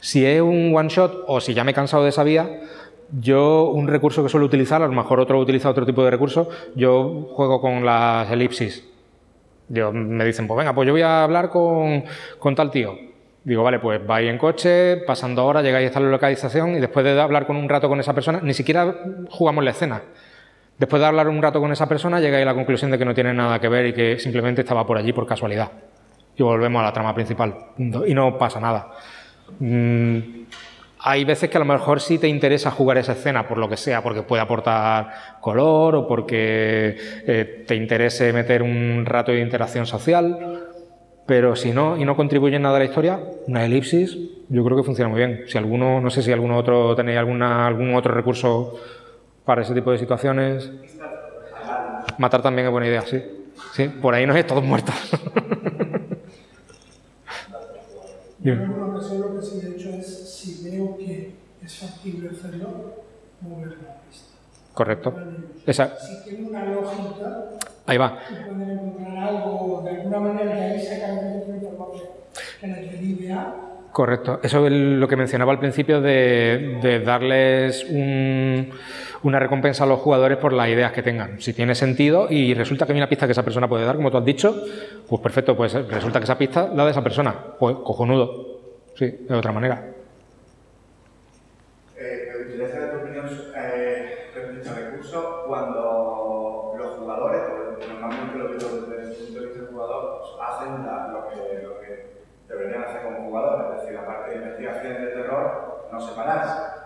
[0.00, 2.60] Si es un one shot o si ya me he cansado de esa vía,
[3.20, 6.48] yo un recurso que suelo utilizar, a lo mejor otro utiliza otro tipo de recurso,
[6.74, 8.86] yo juego con las elipsis.
[9.68, 12.04] Yo, me dicen, pues venga, pues yo voy a hablar con,
[12.38, 13.09] con tal tío.
[13.42, 17.18] Digo, vale, pues vais en coche, pasando horas, llegáis a esta localización y después de
[17.18, 18.94] hablar con un rato con esa persona, ni siquiera
[19.30, 20.02] jugamos la escena.
[20.78, 23.14] Después de hablar un rato con esa persona, llegáis a la conclusión de que no
[23.14, 25.70] tiene nada que ver y que simplemente estaba por allí por casualidad.
[26.36, 27.54] Y volvemos a la trama principal.
[28.06, 28.92] Y no pasa nada.
[29.58, 30.18] Mm,
[31.02, 33.76] hay veces que a lo mejor sí te interesa jugar esa escena por lo que
[33.76, 39.86] sea, porque puede aportar color o porque eh, te interese meter un rato de interacción
[39.86, 40.59] social,
[41.30, 44.18] pero si no y no contribuye en nada a la historia, una elipsis
[44.48, 45.44] yo creo que funciona muy bien.
[45.46, 48.74] Si alguno, no sé si alguno otro tenéis alguna, algún otro recurso
[49.44, 50.72] para ese tipo de situaciones.
[52.18, 53.22] Matar también es buena idea, sí.
[53.72, 54.92] Sí, por ahí nos es todos muertos.
[58.42, 58.98] Yo lo
[59.38, 63.04] que sí he hecho es, si veo que es factible hacerlo,
[63.40, 64.34] mover la pista.
[64.74, 65.14] Correcto.
[65.66, 67.44] Esa, Si tiene una lógica,
[67.86, 68.18] ahí va.
[68.56, 72.08] pueden encontrar algo de alguna manera de ahí sacar una información
[72.60, 73.54] que la equilibre a
[73.92, 74.38] Correcto.
[74.44, 78.70] Eso es lo que mencionaba al principio de, de darles un-
[79.24, 81.40] una recompensa a los jugadores por las ideas que tengan.
[81.40, 84.10] Si tiene sentido y resulta que hay una pista que esa persona puede dar, como
[84.12, 84.62] tú has dicho,
[85.08, 87.34] pues perfecto, pues resulta que esa pista la de esa persona.
[87.58, 88.60] Pues cojonudo.
[88.94, 89.84] Sí, de otra manera.
[106.20, 106.80] Separarse.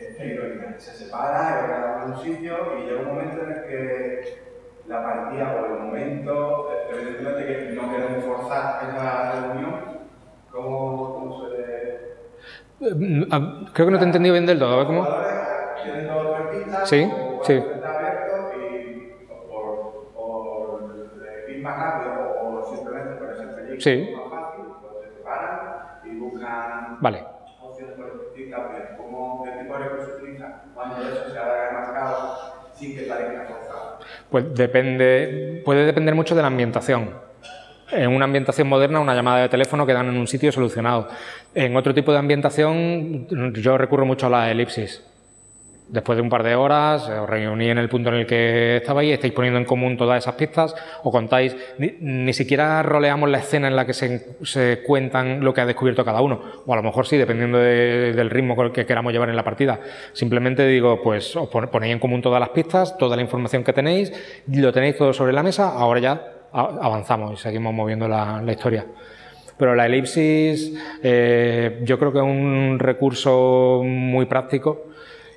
[0.00, 4.38] Eh, se separa, cada uno en un sitio y llega un momento en el que
[4.86, 9.74] la partida o el momento, evidentemente que no queremos forzar esa reunión,
[10.50, 12.18] ¿cómo, cómo suele...?
[12.80, 14.74] Eh, ah, Creo que no te he entendido bien del todo.
[14.74, 15.06] A ver cómo.
[16.84, 17.10] Sí,
[17.42, 17.54] sí.
[17.54, 18.28] está abierto
[30.96, 33.08] Eso se sin que.
[34.30, 37.10] Pues depende, puede depender mucho de la ambientación.
[37.90, 41.08] En una ambientación moderna, una llamada de teléfono quedan en un sitio solucionado.
[41.54, 45.02] En otro tipo de ambientación, yo recurro mucho a la elipsis.
[45.90, 49.10] Después de un par de horas, os reuní en el punto en el que estabais,
[49.10, 53.76] estáis poniendo en común todas esas pistas, o contáis, ni, siquiera roleamos la escena en
[53.76, 57.16] la que se, cuentan lo que ha descubierto cada uno, o a lo mejor sí,
[57.16, 59.80] dependiendo de- del ritmo que queramos llevar en la partida.
[60.12, 63.72] Simplemente digo, pues os pon- ponéis en común todas las pistas, toda la información que
[63.72, 64.12] tenéis,
[64.46, 66.22] lo tenéis todo sobre la mesa, ahora ya
[66.52, 68.84] avanzamos y seguimos moviendo la- la historia.
[69.56, 70.72] Pero la elipsis
[71.02, 74.84] eh, yo creo que es un recurso muy práctico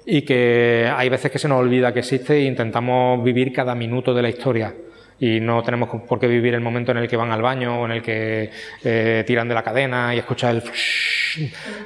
[0.06, 4.14] y que hay veces que se nos olvida que existe e intentamos vivir cada minuto
[4.14, 4.74] de la historia.
[5.20, 7.86] Y no tenemos por qué vivir el momento en el que van al baño o
[7.86, 8.50] en el que
[8.84, 10.64] eh, tiran de la cadena y escuchar el...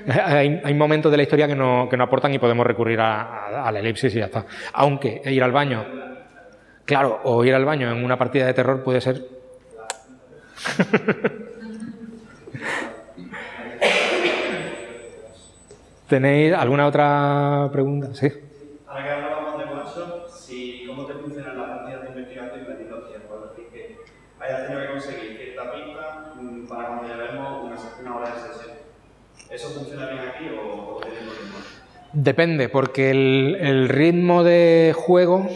[0.07, 3.21] Hay, hay momentos de la historia que no, que no aportan y podemos recurrir a,
[3.47, 4.45] a- a la elipsis y ya está.
[4.73, 5.85] Aunque ir al baño,
[6.85, 9.21] claro, o ir al baño en una partida de terror puede ser
[16.07, 18.13] ¿Tenéis alguna otra pregunta?
[18.13, 18.31] Sí.
[18.87, 23.35] Ahora que hablábamos de workshop, si, ¿cómo te funcionan las partidas de investigación y tiempo?
[23.35, 23.97] Es decir, que
[24.39, 28.75] hayas tenido que conseguir cierta pista mm, para cuando llevemos una, una hora de sesión.
[29.49, 31.57] ¿Eso funciona bien aquí o, o tiene tiempo?
[32.13, 35.47] Depende, porque el, el ritmo de juego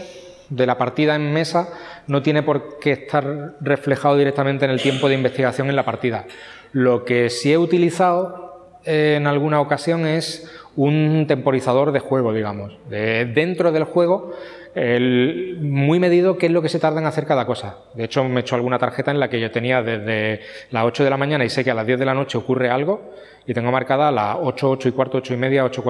[0.50, 1.70] de la partida en mesa
[2.08, 6.26] no tiene por qué estar reflejado directamente en el tiempo de investigación en la partida.
[6.72, 8.49] Lo que sí he utilizado
[8.86, 12.78] en alguna ocasión es un temporizador de juego, digamos.
[12.90, 14.32] De- dentro del juego,
[14.76, 17.78] el- muy medido qué es lo que se tarda en hacer cada cosa.
[17.96, 21.04] De hecho, me he hecho alguna tarjeta en la que yo tenía desde las 8
[21.04, 23.12] de la mañana y sé que a las 10 de la noche ocurre algo
[23.46, 25.84] y tengo marcada las 8, 8 y cuarto, 8 y media, 8,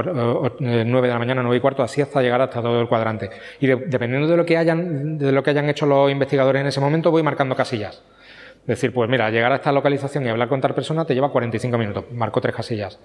[0.60, 3.30] 9 de la mañana, 9 y cuarto, así hasta llegar hasta todo el cuadrante.
[3.60, 6.68] Y de- dependiendo de lo, que hayan, de lo que hayan hecho los investigadores en
[6.68, 8.02] ese momento, voy marcando casillas.
[8.70, 11.76] Decir, pues mira, llegar a esta localización y hablar con tal persona te lleva 45
[11.76, 13.00] minutos, marco tres casillas.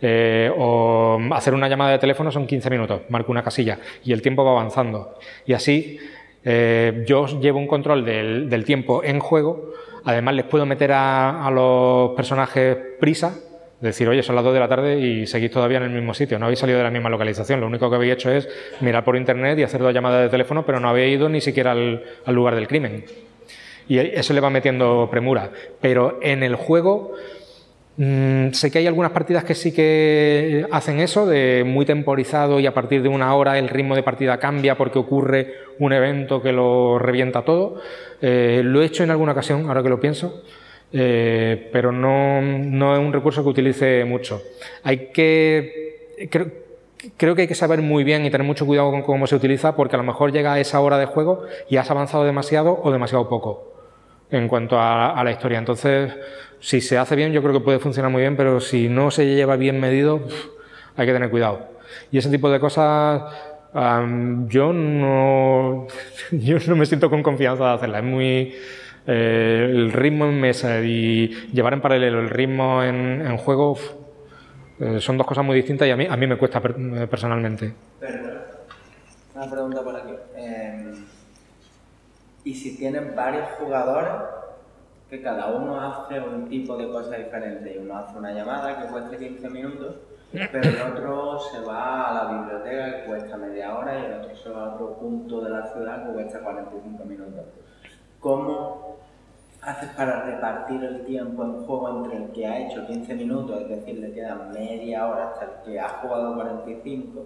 [0.00, 4.22] Eh, o hacer una llamada de teléfono son 15 minutos, marco una casilla y el
[4.22, 5.18] tiempo va avanzando.
[5.44, 5.98] Y así
[6.42, 9.74] eh, yo llevo un control del, tiempo en juego,
[10.06, 13.36] además les puedo meter a, los personajes prisa,
[13.82, 16.38] decir, oye, son las 2 de la tarde y seguís todavía en el mismo sitio,
[16.38, 18.48] no habéis salido de la misma localización, lo único que habéis hecho es
[18.80, 21.72] mirar por internet y hacer dos llamadas de teléfono, pero no habéis ido ni siquiera
[21.72, 22.02] al
[22.34, 23.04] lugar del crimen
[23.88, 25.50] y eso le va metiendo premura.
[25.80, 27.12] Pero en el juego
[27.96, 32.66] mm, sé que hay algunas partidas que sí que hacen eso, de muy temporizado y
[32.66, 36.52] a partir de una hora el ritmo de partida cambia porque ocurre un evento que
[36.52, 37.80] lo revienta todo.
[38.20, 40.42] Eh, lo he hecho en alguna ocasión, ahora que lo pienso.
[40.92, 44.42] eh, pero no, no es un recurso que utilice mucho.
[44.82, 46.26] Hay que.
[46.30, 46.48] Creo,
[47.16, 49.74] creo que hay que saber muy bien y tener mucho cuidado con cómo se utiliza
[49.74, 52.92] porque a lo mejor llega a esa hora de juego y has avanzado demasiado o
[52.92, 53.71] demasiado poco
[54.32, 55.58] en cuanto a, la historia.
[55.58, 56.12] Entonces,
[56.58, 59.26] si se hace bien, yo creo que puede funcionar muy bien, pero si no se
[59.26, 60.20] lleva bien medido,
[60.96, 61.68] hay que tener cuidado.
[62.10, 63.22] Y ese tipo de cosas,
[64.48, 65.86] yo, no,
[66.32, 67.98] yo no me siento con confianza de hacerla.
[67.98, 68.54] Es muy.
[69.06, 73.76] eh, el ritmo en mesa y llevar en paralelo el ritmo en, juego
[74.78, 76.76] eh, son dos cosas muy distintas y a mí, a mí me cuesta per-
[77.08, 77.72] personalmente.
[79.34, 80.12] Una pregunta por aquí.
[80.36, 80.92] Eh,
[82.44, 84.12] Y si tienes varios jugadores,
[85.08, 88.88] que cada uno hace un tipo de cosa diferente, y uno hace una llamada que
[88.88, 89.96] cuesta 15 minutos,
[90.32, 94.34] pero el otro se va a la biblioteca que cuesta media hora y el otro
[94.34, 97.44] se va a otro punto de la ciudad que cuesta 45 minutos.
[98.18, 98.96] ¿Cómo
[99.60, 103.68] haces para repartir el tiempo en juego entre el que ha hecho 15 minutos, es
[103.68, 107.22] decir, le queda media hora hasta el que ha jugado 45?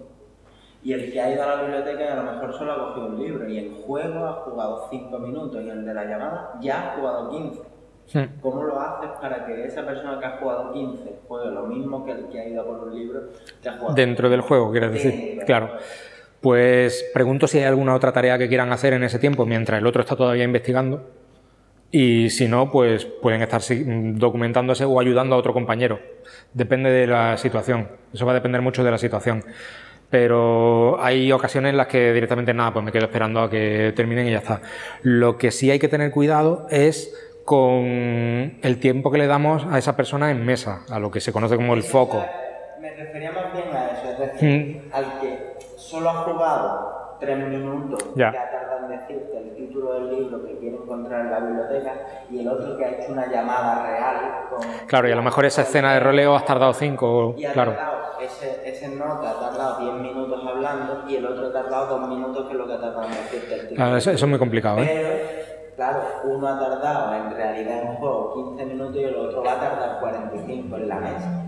[0.87, 3.19] Y el que ha ido a la biblioteca a lo mejor solo ha cogido un
[3.21, 6.95] libro y el juego ha jugado 5 minutos y el de la llamada ya ha
[6.95, 8.31] jugado 15.
[8.39, 12.11] ¿Cómo lo haces para que esa persona que ha jugado 15 juegue lo mismo que
[12.11, 13.19] el que ha ido por un libro
[13.61, 15.39] que ha jugado Dentro del juego, quieres decir.
[15.45, 15.71] Claro.
[16.39, 19.87] Pues pregunto si hay alguna otra tarea que quieran hacer en ese tiempo mientras el
[19.87, 21.03] otro está todavía investigando.
[21.91, 23.61] Y si no, pues pueden estar
[24.13, 25.99] documentándose o ayudando a otro compañero.
[26.53, 27.89] Depende de la situación.
[28.13, 29.43] Eso va a depender mucho de la situación.
[30.09, 34.27] Pero hay ocasiones en las que directamente nada, pues me quedo esperando a que terminen
[34.27, 34.61] y ya está.
[35.01, 37.85] Lo que sí hay que tener cuidado es con
[38.61, 41.55] el tiempo que le damos a esa persona en mesa, a lo que se conoce
[41.55, 42.25] como el foco.
[42.81, 44.93] Me refería más bien a eso, es decir, mm.
[44.93, 48.31] al que solo ha jugado tres minutos, ya.
[48.31, 51.93] que ha tardado en decirte el título del libro que quiere encontrar en la biblioteca,
[52.29, 54.15] y el otro que ha hecho una llamada real.
[54.87, 57.73] claro, y a lo mejor esa escena de roleo has tardado cinco, y ha claro.
[57.73, 62.09] Tardado, ese, ese nota ha tardado diez minutos hablando y el otro ha tardado dos
[62.09, 63.75] minutos, que es lo que ha tardado en decirte el título.
[63.75, 65.45] Claro, eso, es muy complicado, ¿eh?
[65.75, 69.53] Claro, uno ha tardado en realidad en un juego 15 minutos y el otro va
[69.53, 71.43] a tardar 45 en la mesa.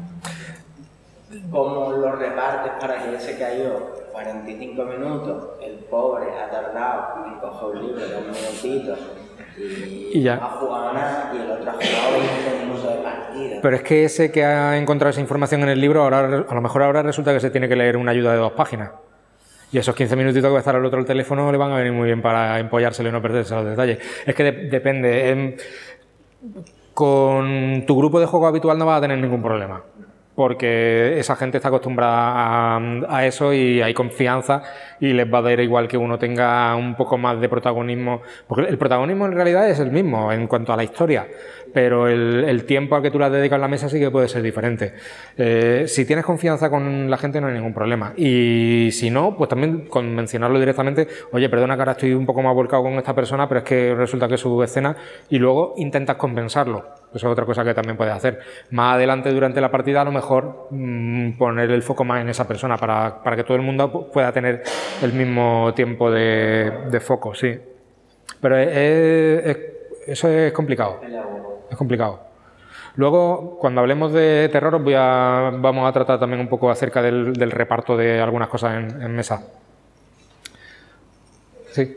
[1.52, 7.26] ¿Cómo lo repartes para que ese que ha ido 45 minutos, el pobre ha tardado
[7.28, 9.00] en coger un libro de dos minutitos
[9.56, 10.36] y, ya.
[10.36, 13.60] ha jugado nada y el otro ha jugado 20 minutos de partida.
[13.62, 16.62] Pero es que ese que ha encontrado esa información en el libro, ahora, a lo
[16.62, 18.92] mejor ahora resulta que se tiene que leer una ayuda de dos páginas.
[19.72, 21.78] Y esos 15 minutitos que va a estar al otro el teléfono le van a
[21.78, 24.00] venir muy bien para empollárselo y no perderse los detalles.
[24.26, 25.30] Es que depende.
[25.30, 25.56] Em,
[26.96, 29.84] con tu grupo de juego habitual no vas a tener ningún problema
[30.40, 32.78] porque esa gente está acostumbrada
[33.10, 34.64] a, eso y hay confianza
[35.02, 38.70] y les va a dar igual que uno tenga un poco más de protagonismo, porque
[38.70, 41.28] el protagonismo en realidad es el mismo en cuanto a la historia,
[41.74, 44.42] pero el, tiempo al que tú le dedicas en la mesa sí que puede ser
[44.42, 44.94] diferente.
[45.36, 49.50] Eh, si tienes confianza con la gente no hay ningún problema y si no, pues
[49.50, 53.14] también con mencionarlo directamente, oye, perdona que ahora estoy un poco más volcado con esta
[53.14, 54.96] persona, pero es que resulta que es su escena
[55.30, 56.86] y luego intentas compensarlo.
[57.14, 58.40] Eso es otra cosa que también puedes hacer.
[58.70, 60.29] Más adelante durante la partida a lo mejor
[60.70, 64.64] mm, poner el foco más en esa persona para, que todo el mundo pueda tener
[65.02, 67.60] el mismo tiempo de, foco, sí.
[68.42, 71.02] Pero eso es complicado.
[71.70, 72.22] Es complicado.
[72.96, 77.52] Luego, cuando hablemos de terror, voy a, vamos a tratar también un poco acerca del,
[77.52, 79.44] reparto de algunas cosas en, en mesa.
[81.72, 81.96] Sí.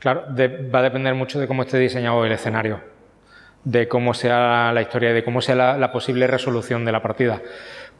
[0.00, 2.80] Claro, va a depender mucho de cómo esté diseñado el escenario,
[3.64, 7.42] de cómo sea la historia, de cómo sea la, posible resolución de la partida,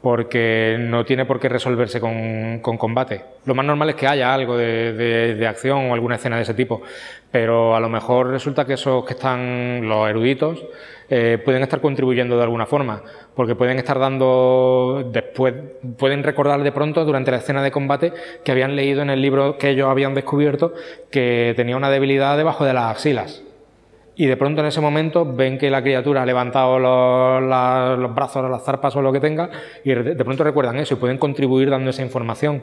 [0.01, 3.21] porque no tiene por qué resolverse con, combate.
[3.45, 6.81] Lo más normal es que haya algo de, acción o alguna escena de ese tipo,
[7.31, 10.63] pero a lo mejor resulta que esos que están los eruditos
[11.09, 13.03] eh, pueden estar contribuyendo de alguna forma,
[13.35, 15.53] porque pueden estar dando, después,
[15.97, 19.57] pueden recordar de pronto durante la escena de combate que habían leído en el libro
[19.57, 20.73] que ellos habían descubierto
[21.11, 23.43] que tenía una debilidad debajo de las axilas.
[24.21, 27.41] Y de pronto en ese momento ven que la criatura ha levantado los,
[27.99, 29.49] los brazos, las zarpas o lo que tenga,
[29.83, 32.61] y de pronto recuerdan eso y pueden contribuir dando esa información.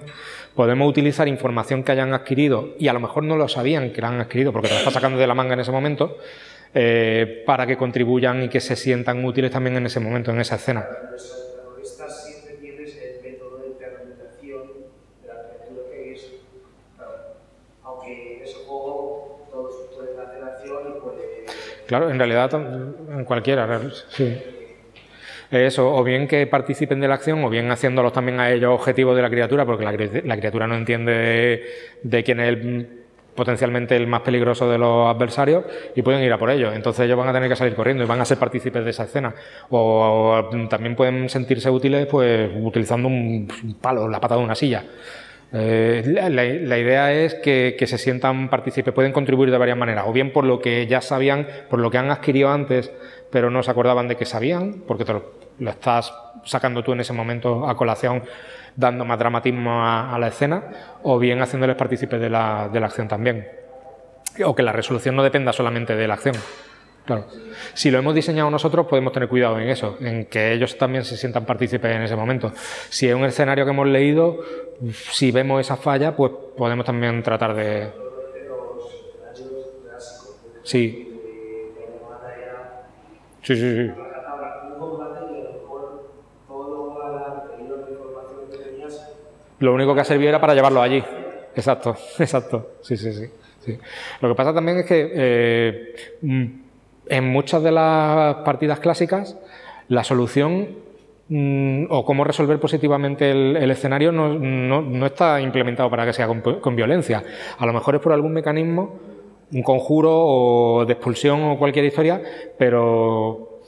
[0.55, 4.07] Podemos utilizar información que hayan adquirido y a lo mejor no lo sabían que la
[4.07, 6.19] han adquirido porque te la está sacando de la manga en ese momento,
[6.75, 10.55] eh, para que contribuyan y que se sientan útiles también en ese momento, en esa
[10.55, 10.87] escena.
[21.89, 23.81] Claro, en realidad en cualquiera,
[24.11, 24.39] sí.
[25.51, 29.17] Eso, o bien que participen de la acción, o bien haciéndolos también a ellos objetivos
[29.17, 29.85] de la criatura, porque
[30.23, 31.65] la, criatura no entiende
[32.03, 32.89] de, quién es el
[33.35, 35.65] potencialmente el más peligroso de los adversarios
[35.95, 36.75] y pueden ir a por ellos.
[36.75, 39.05] Entonces ellos van a tener que salir corriendo y van a ser partícipes de esa
[39.05, 39.33] escena.
[39.71, 43.49] O, también pueden sentirse útiles pues utilizando un
[43.81, 44.85] palo, la pata de una silla.
[45.53, 50.33] Eh, la, idea es que, se sientan partícipes, pueden contribuir de varias maneras, o bien
[50.33, 52.93] por lo que ya sabían, por lo que han adquirido antes,
[53.31, 55.25] pero no se acordaban de que sabían, porque te lo,
[55.67, 56.13] estás
[56.45, 58.23] sacando tú en ese momento a colación,
[58.77, 60.65] dando más dramatismo a, la escena,
[61.03, 63.49] o bien haciéndoles partícipes de la acción también.
[64.45, 66.37] O que la resolución no dependa solamente de la acción.
[67.09, 67.25] Claro.
[67.73, 71.17] Si lo hemos diseñado nosotros, podemos tener cuidado en eso, en que ellos también se
[71.17, 72.53] sientan partícipes en ese momento.
[72.91, 74.41] Si es un escenario que hemos leído,
[74.93, 77.89] si vemos esa falla, pues podemos también tratar de.
[80.65, 81.19] Sí.
[83.41, 83.91] Sí, sí, sí.
[89.61, 91.03] Lo único que ha servido era para llevarlo allí.
[91.57, 92.73] Exacto, exacto.
[92.83, 93.79] Sí, sí, sí.
[94.21, 96.68] Lo que pasa también es que eh, mm,
[97.09, 99.37] en muchas de las partidas clásicas,
[99.89, 100.69] la solución
[101.29, 107.23] mm, o cómo resolver positivamente el, escenario no, está implementado para que sea con, violencia.
[107.59, 108.99] A lo mejor es por algún mecanismo,
[109.53, 112.21] un conjuro o de expulsión o cualquier historia,
[112.59, 113.61] pero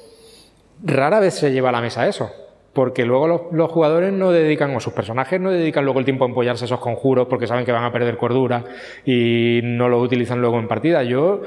[0.83, 2.31] rara vez se lleva a la mesa eso.
[2.73, 6.25] Porque luego los, los jugadores no dedican, o sus personajes no dedican luego el tiempo
[6.25, 8.65] a empollarse esos conjuros porque saben que van a perder cordura
[9.05, 11.03] y no lo utilizan luego en partida.
[11.03, 11.43] Yo,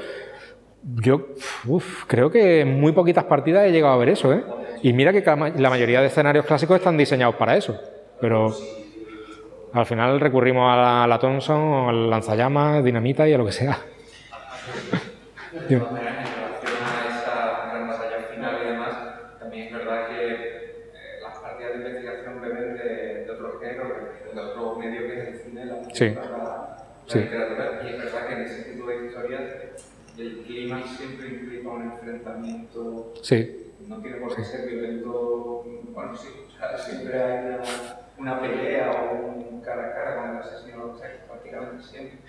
[0.96, 1.28] yo
[1.66, 4.44] uf, creo que en muy poquitas partidas he llegado a ver eso, ¿eh?
[4.82, 7.78] Y mira que la ma- la mayoría de escenarios clásicos están diseñados para eso.
[8.20, 8.54] Pero
[9.72, 13.46] al final recurrimos a la, a la Thompson o al lanzallamas, dinamita y a lo
[13.46, 13.78] que sea.
[15.68, 15.82] Dime.
[27.14, 27.53] En relación
[33.24, 33.38] Sí.
[33.88, 35.64] No tiene por qué ser violento.
[35.94, 40.30] Bueno, sí, o sea, siempre hay una, una pelea o un cara a cara con
[40.30, 40.96] el asesino,
[41.26, 42.20] prácticamente siempre.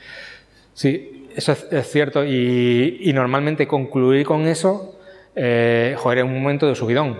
[0.73, 2.25] Sí, eso es, es cierto.
[2.25, 4.99] Y, y normalmente concluir con eso,
[5.35, 7.19] eh, joder, es un momento de subidón.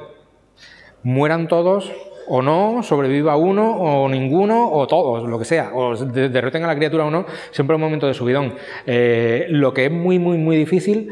[1.03, 1.93] Mueran todos
[2.27, 6.67] o no, sobreviva uno o ninguno o todos, lo que sea, o de- derroten a
[6.67, 8.55] la criatura o no, siempre es un momento de subidón.
[8.87, 11.09] Eh, lo que es muy, muy, muy difícil,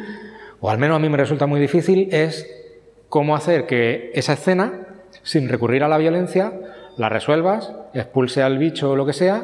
[0.65, 2.49] o al menos a mí me resulta muy difícil, es
[3.09, 4.87] cómo hacer que esa escena,
[5.21, 6.53] sin recurrir a la violencia,
[6.95, 9.43] la resuelvas, expulse al bicho o lo que sea,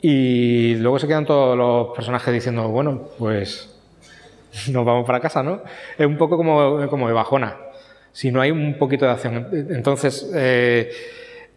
[0.00, 3.78] y luego se quedan todos los personajes diciendo, bueno, pues
[4.72, 5.60] nos vamos para casa, ¿no?
[5.98, 7.58] Es un poco como, como de bajona,
[8.12, 9.48] si no hay un poquito de acción.
[9.52, 10.90] Entonces, eh,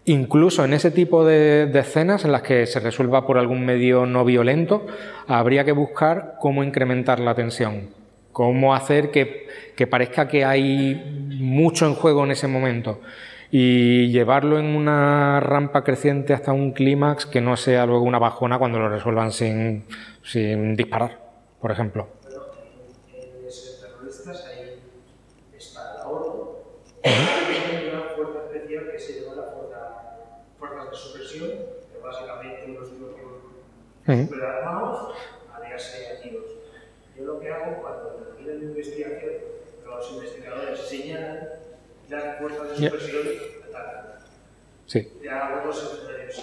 [0.04, 4.06] incluso en ese tipo de, de escenas en las que se resuelva por algún medio
[4.06, 4.86] no violento,
[5.28, 8.01] habría que buscar cómo incrementar la tensión,
[8.32, 10.96] cómo hacer que, que parezca que hay
[11.40, 13.02] mucho en juego en ese momento
[13.52, 18.58] y llevarlo en una rampa creciente hasta un clímax que no sea luego una bajona
[18.58, 19.86] cuando lo resuelvan sin,
[20.24, 21.20] sin disparar,
[21.60, 22.08] por ejemplo.
[23.14, 24.80] En esos terroristas hay
[25.58, 26.58] está la ONU,
[27.04, 30.18] hay una fuerza especial que se llama la fuerza,
[30.58, 31.50] fuerzas de supresión,
[31.92, 33.32] que básicamente unos propios
[34.08, 34.46] Ujú.
[34.46, 35.14] armados,
[35.54, 36.46] aliarse a tiros.
[37.18, 37.40] Yo
[38.62, 39.32] mi investigación,
[39.86, 41.50] los investigadores señalan
[42.10, 42.90] las fuerzas de Ya.
[42.92, 43.28] supresión
[43.70, 44.06] atacan.
[44.86, 46.36] Sí, Ya dos escenarios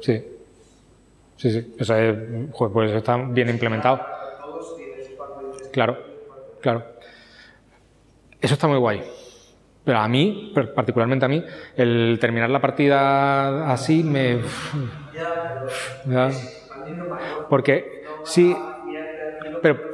[0.00, 0.24] sí.
[1.36, 1.74] Sí, sí.
[1.78, 2.16] Eso es,
[2.52, 3.96] joder, pues está bien implementado.
[3.98, 5.98] De Claro,
[6.60, 6.84] claro.
[8.40, 9.02] Eso está muy guay.
[9.84, 11.44] Pero a mí, particularmente a mí,
[11.76, 14.42] el terminar la partida así me...
[16.04, 16.30] da-
[17.48, 18.54] Porque sí,
[19.62, 19.87] pero,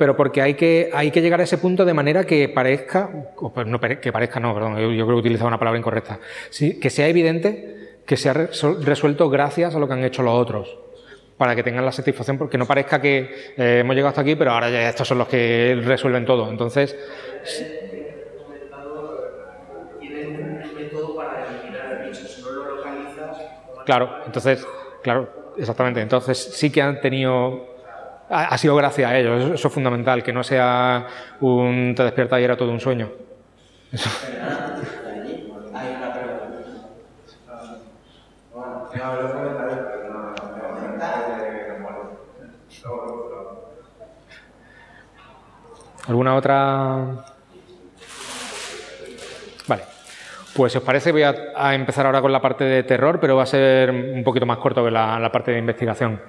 [0.00, 3.52] pero porque hay que, hay que llegar a ese punto de manera que parezca, o
[3.52, 6.18] pues no, que parezca no, perdón, yo, creo que he utilizado una palabra incorrecta,
[6.80, 10.78] que sea evidente que se ha resuelto gracias a lo que han hecho los otros,
[11.36, 14.52] para que tengan la satisfacción, porque no parezca que eh, hemos llegado hasta aquí, pero
[14.52, 16.48] ahora ya estos son los que resuelven todo.
[16.48, 16.96] Entonces,
[23.84, 24.66] claro, entonces,
[25.02, 26.00] claro, exactamente.
[26.00, 27.69] Entonces sí que han tenido,
[28.30, 31.06] ha, sido gracias a ellos, eso, es fundamental, que no sea
[31.40, 33.10] un te despierta y era todo un sueño.
[46.06, 46.96] ¿Alguna otra?
[49.68, 49.82] Vale.
[50.54, 53.44] Pues si os parece voy a, empezar ahora con la parte de terror, pero va
[53.44, 56.20] a ser un poquito más corto que la parte de investigación.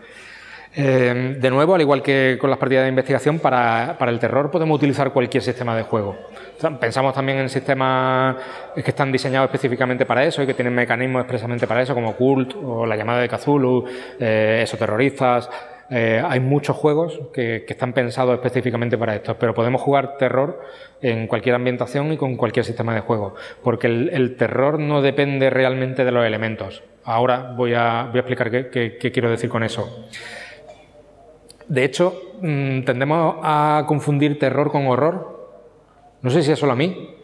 [0.73, 4.77] Eh, de nuevo, al igual que con las partidas de investigación, para, el terror podemos
[4.77, 6.15] utilizar cualquier sistema de juego.
[6.80, 8.38] Pensamos también en sistemas
[8.73, 12.53] que están diseñados específicamente para eso y que tienen mecanismos expresamente para eso, como Cult
[12.56, 13.85] o la llamada de Cthulhu,
[14.19, 15.49] eh, Exoterroristas.
[15.89, 20.61] Eh, hay muchos juegos que, están pensados específicamente para esto, pero podemos jugar terror
[21.02, 26.06] en cualquier ambientación y con cualquier sistema de juego, porque el, terror no depende realmente
[26.06, 26.81] de los elementos.
[27.03, 30.07] Ahora voy a, voy a explicar qué quiero decir con eso.
[31.72, 35.48] De hecho, mm, tendemos a confundir terror con horror.
[36.22, 37.15] No sé si es solo a mí,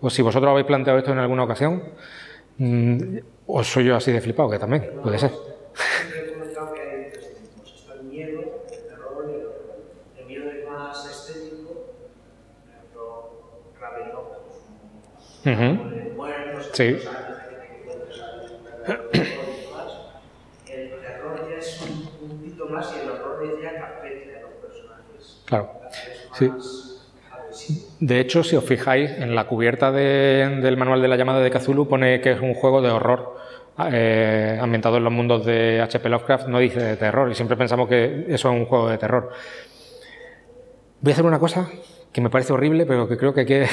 [0.00, 1.84] o si vosotros habéis planteado esto en alguna ocasión,
[2.56, 5.30] mm, o soy yo así de flipado, que también puede ser.
[5.30, 6.74] Siempre he comentado
[22.70, 25.42] más y el horror es ya que afecta a los personajes.
[25.46, 25.72] Claro.
[26.34, 26.50] Sí.
[28.00, 31.50] De hecho, si os fijáis, en la cubierta de- del manual de la llamada de
[31.50, 33.36] Cthulhu pone que es un juego de horror
[33.92, 36.08] eh, ambientado en los mundos de H.P.
[36.08, 39.30] Lovecraft, no dice de terror, y siempre pensamos que eso es un juego de terror.
[41.00, 41.68] Voy a hacer una cosa
[42.12, 43.66] que me parece horrible, pero que creo que, que-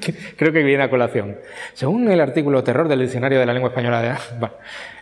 [0.00, 1.36] que creo que viene a colación.
[1.74, 4.54] Según el artículo Terror del Diccionario de la Lengua Española, de, bueno,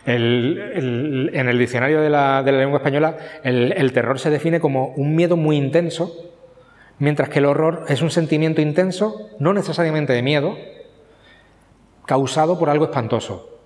[0.05, 4.59] el- en el Diccionario de la, de la Lengua Española, el- el terror se define
[4.59, 6.27] como un miedo muy intenso
[6.99, 10.55] Mientras que el horror es un sentimiento intenso, no necesariamente de miedo,
[12.05, 13.57] causado por algo espantoso.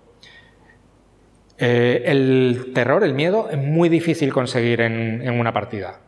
[1.57, 5.99] Eh, el terror, el miedo, es muy difícil conseguir en, en una partida.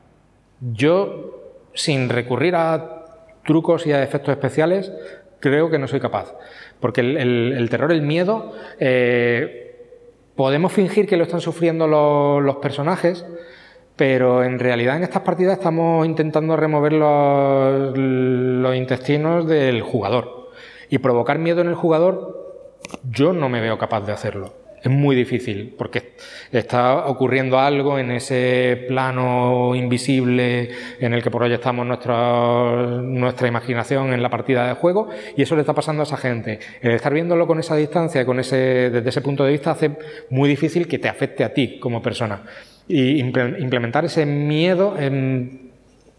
[0.61, 1.36] Yo,
[1.77, 3.05] sin recurrir a
[3.45, 4.91] trucos y a efectos especiales,
[5.39, 6.33] creo que no soy capaz.
[6.79, 9.75] Porque el, terror, el miedo, eh,
[10.35, 13.25] podemos fingir que lo están sufriendo los, personajes,
[13.95, 20.49] pero en realidad en estas partidas estamos intentando remover los intestinos del jugador.
[20.89, 22.73] Y provocar miedo en el jugador,
[23.09, 24.66] yo no me veo capaz de hacerlo.
[24.83, 26.13] Es muy difícil, porque
[26.51, 34.21] está ocurriendo algo en ese plano invisible en el que proyectamos nuestra, nuestra imaginación en
[34.21, 36.59] la partida de juego, y eso le está pasando a esa gente.
[36.81, 39.91] El estar viéndolo con esa distancia, con ese, desde ese punto de vista, hace
[40.29, 42.43] muy difícil que te afecte a ti como persona.
[42.87, 45.66] Y imple- implementar ese miedo, en-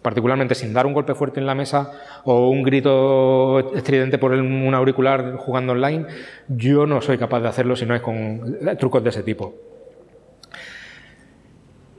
[0.08, 1.92] particularmente sin dar un golpe fuerte en la mesa
[2.24, 6.06] o un grito estridente por un auricular jugando online,
[6.48, 9.54] yo no soy capaz de hacerlo si no es con trucos de ese tipo.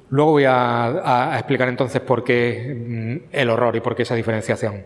[0.10, 4.16] Luego voy a, a explicar entonces por qué mm, el horror y por qué esa
[4.16, 4.86] diferenciación.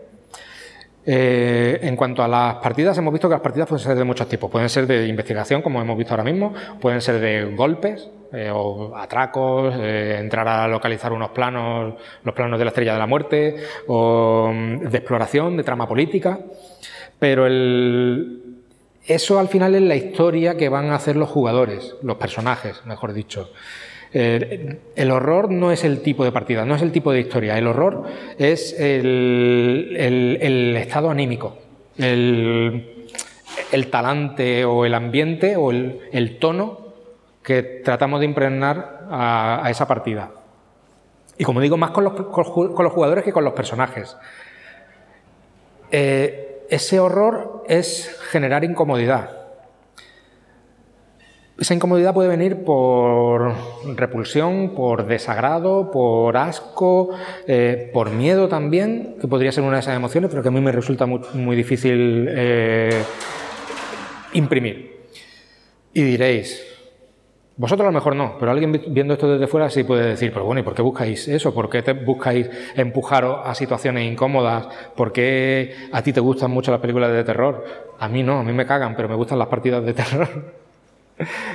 [1.06, 4.28] Eh, en cuanto a las partidas, hemos visto que las partidas pueden ser de muchos
[4.28, 4.50] tipos.
[4.50, 8.96] Pueden ser de investigación, como hemos visto ahora mismo, pueden ser de golpes eh, o
[8.96, 11.94] atracos, eh, entrar a localizar unos planos,
[12.24, 13.56] los planos de la estrella de la muerte,
[13.86, 16.40] o mm, de exploración, de trama política.
[17.18, 18.56] Pero el,
[19.06, 23.12] eso al final es la historia que van a hacer los jugadores, los personajes, mejor
[23.12, 23.50] dicho.
[24.12, 27.58] El horror no es el tipo de partida, no es el tipo de historia.
[27.58, 28.04] El horror
[28.38, 29.96] es el,
[30.76, 31.58] estado anímico,
[31.98, 32.84] el,
[33.90, 36.83] talante o el ambiente o el tono
[37.44, 40.30] que tratamos de impregnar a, esa partida.
[41.36, 44.16] Y como digo, más con los, con los jugadores que con los personajes.
[45.90, 49.30] Eh, ese horror es generar incomodidad.
[51.58, 53.54] Esa incomodidad puede venir por
[53.94, 57.10] repulsión, por desagrado, por asco,
[57.46, 60.60] eh, por miedo también, que podría ser una de esas emociones, pero que a mí
[60.60, 63.02] me resulta muy, muy difícil eh,
[64.32, 65.04] imprimir.
[65.92, 66.73] Y diréis,
[67.56, 70.32] vosotros a lo mejor no, pero alguien vi- viendo esto desde fuera sí puede decir,
[70.32, 71.54] pero bueno, ¿y por qué buscáis eso?
[71.54, 74.66] ¿Por qué te buscáis empujaros a situaciones incómodas?
[74.96, 77.64] ¿Por qué a ti te gustan mucho las películas de terror?
[77.98, 80.28] A mí no, a mí me cagan, pero me gustan las partidas de terror.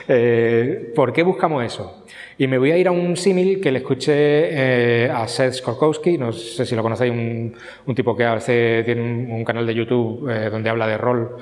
[0.08, 2.04] Eh, ¿Por qué buscamos eso?
[2.38, 4.14] Y me voy a ir a un símil que le escuché
[5.06, 7.54] eh, a Seth Skorkowski, no sé si lo conocéis, un,
[7.86, 11.36] un tipo que hace, tiene un, canal de YouTube eh, donde habla de rol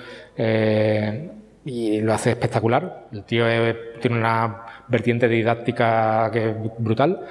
[1.68, 3.08] y lo hace espectacular.
[3.12, 3.46] El tío
[4.02, 7.26] tiene una vertiente didáctica que es brutal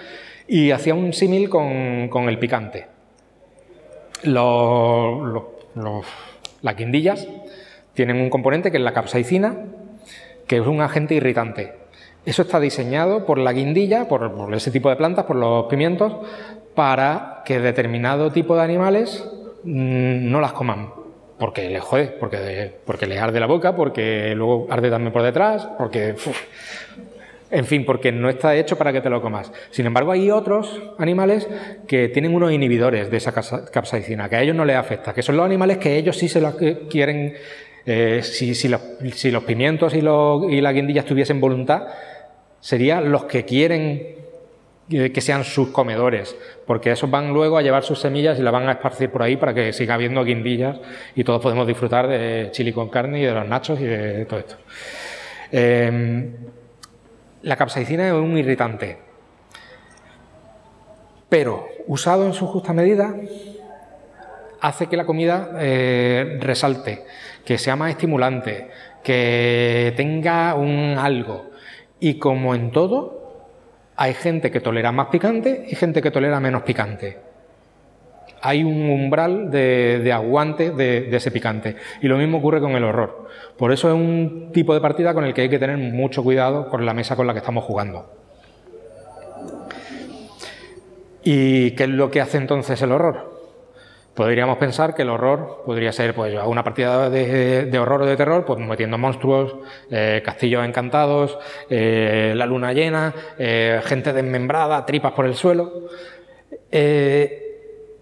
[0.47, 2.87] y hacía un símil con, el picante.
[4.23, 5.43] Los- los-
[5.75, 6.07] los-
[6.63, 7.27] las guindillas
[7.95, 9.57] tienen un componente que es la capsaicina,
[10.47, 11.75] que es un agente irritante.
[12.25, 16.13] Eso está diseñado por la guindilla, por, por ese tipo de plantas, por los pimientos,
[16.75, 19.25] para que determinado tipo de animales
[19.65, 20.91] mm, no las coman.
[21.39, 25.69] Porque les jode, porque, porque les arde la boca, porque luego arde también por detrás,
[25.77, 26.15] porque
[27.51, 29.53] En fin, porque no está hecho para que te lo comas.
[29.71, 31.47] Sin embargo, hay otros animales
[31.87, 35.37] que tienen unos inhibidores de esa capsaicina, que a ellos no les afecta, que son
[35.37, 36.57] los animales que ellos sí se los
[36.91, 37.35] quieren,
[37.87, 41.87] eh, si, los, pimientos y, los, y las guindillas tuviesen voluntad,
[42.59, 44.16] serían los que quieren
[44.89, 48.69] que sean sus comedores, porque esos van luego a llevar sus semillas y las van
[48.69, 50.79] a esparcir por ahí para que siga habiendo guindillas
[51.17, 54.39] y todos podemos disfrutar de chili con carne y de los nachos y de todo
[54.39, 54.57] esto.
[55.51, 56.33] Em,
[57.43, 58.99] la capsaicina es un irritante,
[61.29, 63.15] pero usado en su justa medida
[64.61, 67.05] hace que la comida eh, resalte,
[67.45, 68.71] que sea más estimulante,
[69.03, 71.51] que tenga un algo.
[72.01, 73.26] Y como en todo,
[73.97, 77.19] hay gente que tolera más picante y gente que tolera menos picante.
[78.43, 81.77] Hay un umbral de, aguante de, ese picante.
[82.03, 83.29] Y lo mismo ocurre con el horror.
[83.57, 86.69] Por eso es un tipo de partida con el que hay que tener mucho cuidado
[86.69, 88.13] con la mesa con la que estamos jugando.
[91.25, 93.36] ¿Y qué es lo que hace entonces el horror?
[94.17, 98.47] Podríamos pensar que el horror podría ser pues, una partida de, horror o de terror,
[98.47, 99.57] pues metiendo monstruos,
[99.91, 101.39] eh, castillos encantados,
[101.69, 105.71] eh, la luna llena, eh, gente desmembrada, tripas por el suelo.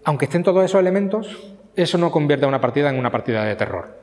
[0.05, 3.57] aunque estén todos esos elementos, eso no convierte a una partida en una partida de
[3.57, 3.97] terror.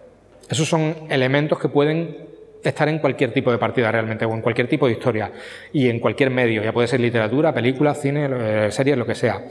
[0.51, 2.32] Esos son elementos que pueden
[2.69, 5.33] estar en cualquier tipo de partida realmente, o en cualquier tipo de historia,
[5.73, 9.43] y en cualquier medio, ya puede ser literatura, película, cine, eh, series, lo que sea.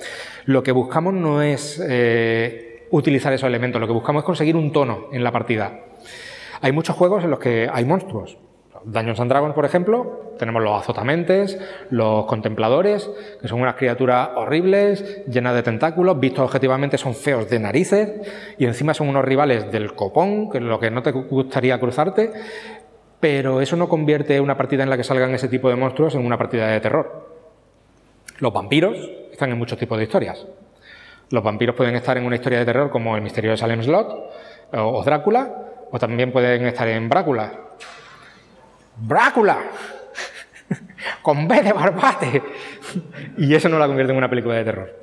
[0.45, 4.71] Lo que buscamos no es eh, utilizar esos elementos, lo que buscamos es conseguir un
[4.71, 5.79] tono en la partida.
[6.61, 8.37] Hay muchos juegos en los que hay monstruos.
[8.83, 11.59] Dungeons and Dragons, por ejemplo, tenemos los azotamentes,
[11.91, 13.09] los contempladores,
[13.39, 18.11] que son unas criaturas horribles, llenas de tentáculos, vistos objetivamente son feos de narices,
[18.57, 22.31] y encima son unos rivales del copón, que es lo que no te gustaría cruzarte,
[23.21, 26.25] pero eso no convierte una partida en la que salgan ese tipo de monstruos en
[26.25, 27.29] una partida de terror.
[28.39, 28.97] Los vampiros
[29.31, 30.45] están en muchos tipos de historias.
[31.29, 34.33] Los vampiros pueden estar en una historia de terror como El misterio de Salem Slot
[34.73, 35.49] o Drácula,
[35.91, 37.51] o también pueden estar en Brácula.
[38.97, 39.59] ¡Brácula!
[41.21, 42.43] Con B de barbate.
[43.37, 44.99] y eso no la convierte en una película de terror.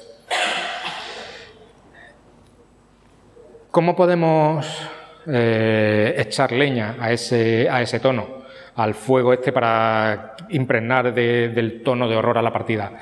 [3.71, 4.91] ¿Cómo podemos
[5.31, 8.45] eh, echar leña a ese, a ese tono,
[8.77, 12.93] al fuego este para impregnar del tono de horror a la partida.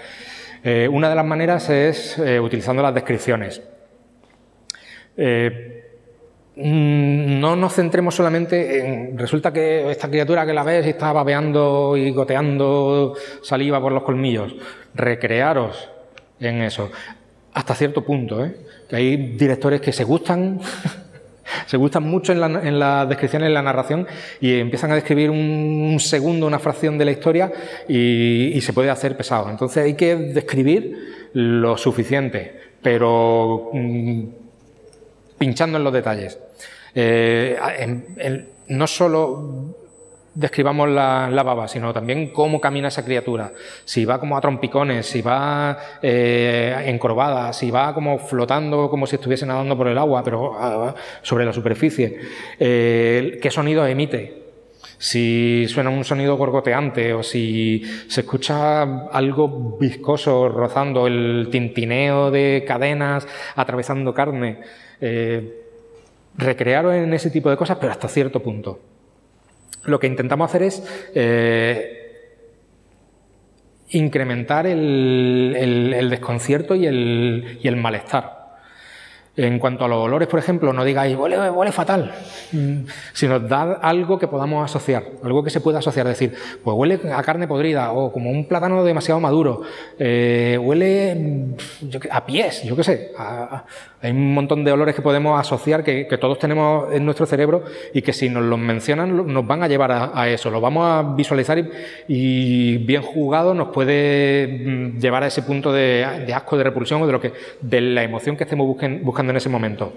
[0.65, 3.63] Eh, una de las maneras es eh, utilizando las descripciones.
[6.57, 9.19] Mm, no nos centremos solamente en.
[9.19, 14.57] Resulta que esta criatura que la ves está babeando y goteando saliva por los colmillos.
[14.95, 15.91] Recrearos
[16.41, 16.91] en eso.
[17.53, 18.49] Hasta cierto punto.
[18.89, 20.61] Que hay directores que se gustan
[21.67, 22.41] se gustan mucho en
[22.79, 24.07] la, descripción, en la narración
[24.41, 27.53] y empiezan a describir un segundo, una fracción de la historia
[27.89, 29.49] y, se puede hacer pesado.
[29.49, 34.23] Entonces hay que describir lo suficiente, pero mm,
[35.39, 36.39] pinchando en los detalles.
[36.95, 37.57] Eh,
[38.69, 39.77] no solo
[40.37, 43.53] describamos la, baba, sino también cómo camina esa criatura.
[43.85, 49.17] Si va como a trompicones, si va eh, encorvada, si va como flotando como si
[49.17, 52.21] estuviese nadando por el agua, pero ah, sobre la superficie.
[52.61, 54.45] Eh, ¿Qué sonido emite?
[54.99, 62.65] Si suena un sonido gorgoteante o si se escucha algo viscoso rozando el tintineo de
[62.67, 63.27] cadenas
[63.57, 64.61] atravesando carne.
[65.01, 65.63] Eh,
[66.39, 68.81] recrearos en ese tipo de cosas, pero hasta cierto punto
[69.87, 70.83] lo que intentamos hacer es
[71.15, 72.33] eh,
[73.91, 78.36] incrementar el, desconcierto y el malestar.
[79.37, 82.11] En cuanto a los olores, por ejemplo, no digáis, huele, huele fatal,
[82.53, 82.79] mm,
[83.13, 86.33] sino dad algo que podamos asociar, algo que se pueda asociar, decir,
[86.65, 89.61] pues huele a carne podrida o como un plátano demasiado maduro,
[89.99, 91.55] eh, huele mm,
[92.11, 93.13] a pies, yo qué sé,
[94.01, 98.01] hay un montón de olores que podemos asociar que, todos tenemos en nuestro cerebro y
[98.01, 101.63] que si nos los mencionan nos van a llevar a, eso, lo vamos a visualizar
[102.09, 106.05] y, bien jugado nos puede mm, llevar a ese punto de,
[106.35, 109.49] asco, de repulsión o de, lo que, de la emoción que estemos buscando en ese
[109.49, 109.93] momento.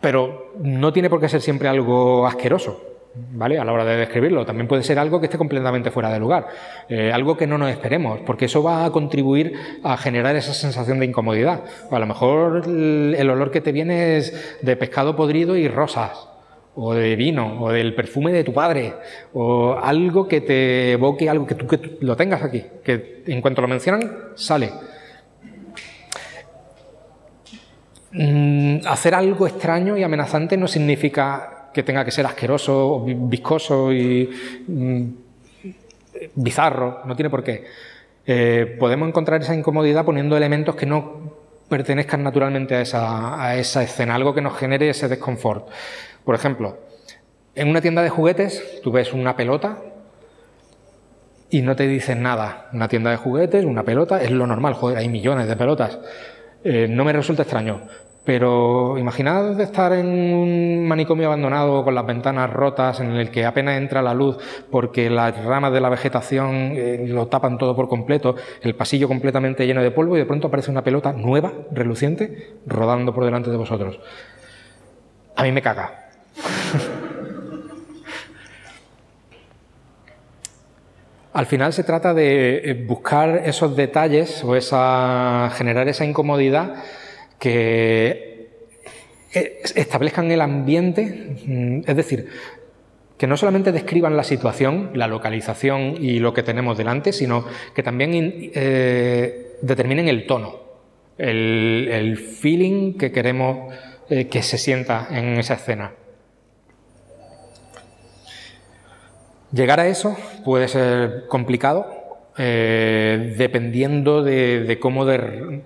[0.00, 2.88] Pero no tiene por qué ser siempre algo asqueroso.
[3.32, 3.58] ¿vale?
[3.58, 4.44] A la hora de describirlo.
[4.44, 6.48] También puede ser algo que esté completamente fuera de lugar,
[6.88, 10.98] eh, algo que no nos esperemos, porque eso va a contribuir a generar esa sensación
[10.98, 11.62] de incomodidad.
[11.90, 16.28] a lo mejor el, olor que te viene es de pescado podrido y rosas,
[16.74, 18.94] o de vino, o del perfume de tu padre,
[19.32, 23.62] o algo que te evoque algo que tú, que lo tengas aquí, que en cuanto
[23.62, 24.70] lo mencionan, sale.
[28.20, 34.28] Mm, hacer algo extraño y amenazante no significa que tenga que ser asqueroso, viscoso y
[34.66, 35.04] mm,
[36.34, 37.64] bizarro, no tiene por qué.
[38.26, 41.32] Eh, podemos encontrar esa incomodidad poniendo elementos que no
[41.68, 45.68] pertenezcan naturalmente a esa, a esa escena, algo que nos genere ese desconfort.
[46.24, 46.76] Por ejemplo,
[47.54, 49.78] en una tienda de juguetes tú ves una pelota
[51.50, 52.68] y no te dicen nada.
[52.72, 56.00] Una tienda de juguetes, una pelota, es lo normal, joder, hay millones de pelotas.
[56.64, 57.82] Eh, no me resulta extraño.
[58.28, 63.78] Pero imaginad estar en un manicomio abandonado con las ventanas rotas en el que apenas
[63.78, 64.36] entra la luz
[64.70, 69.66] porque las ramas de la vegetación eh, lo tapan todo por completo, el pasillo completamente
[69.66, 73.56] lleno de polvo y de pronto aparece una pelota nueva, reluciente, rodando por delante de
[73.56, 73.98] vosotros.
[75.34, 76.10] A mí me caga.
[81.32, 84.52] Al final se trata de eh, buscar esos detalles o
[85.50, 86.74] generar esa incomodidad
[87.38, 88.28] que
[89.32, 92.28] eh, establezcan el ambiente, mm, es decir,
[93.16, 97.44] que no solamente describan la situación, la localización y lo que tenemos delante, sino
[97.74, 100.56] que también eh, determinen el tono,
[101.18, 103.74] el, feeling que queremos
[104.08, 105.92] eh, que se sienta en esa escena.
[109.52, 111.96] Llegar a eso puede ser complicado,
[112.36, 115.62] dependiendo de, cómo de,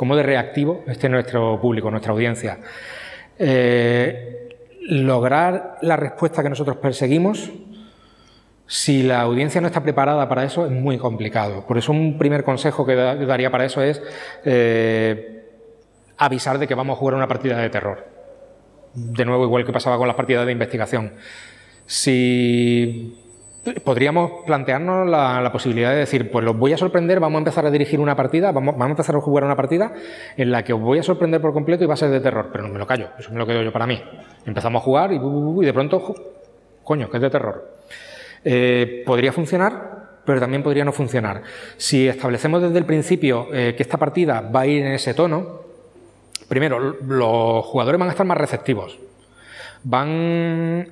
[0.00, 2.58] cómo de reactivo esté nuestro público, nuestra audiencia.
[3.38, 4.48] Eh,
[4.88, 7.50] lograr la respuesta que nosotros perseguimos,
[8.66, 11.66] si la audiencia no está preparada para eso, es muy complicado.
[11.66, 14.02] Por eso un primer consejo que daría para eso es
[14.42, 15.44] eh,
[16.16, 18.08] avisar de que vamos a jugar una partida de terror.
[18.94, 21.12] De nuevo, igual que pasaba con las partidas de investigación.
[21.84, 23.19] Si
[23.84, 27.70] podríamos plantearnos la, posibilidad de decir, pues los voy a sorprender, vamos a empezar a
[27.70, 29.92] dirigir una partida, vamos, vamos, a empezar a jugar una partida
[30.36, 32.48] en la que os voy a sorprender por completo y va a ser de terror,
[32.50, 34.02] pero no me lo callo, eso me lo quedo yo para mí.
[34.46, 36.14] Empezamos a jugar y, de pronto,
[36.82, 37.76] coño, que es de terror.
[38.44, 41.42] Eh, podría funcionar, pero también podría no funcionar.
[41.76, 45.60] Si establecemos desde el principio eh, que esta partida va a ir en ese tono,
[46.48, 48.98] primero, los jugadores van a estar más receptivos,
[49.84, 50.88] van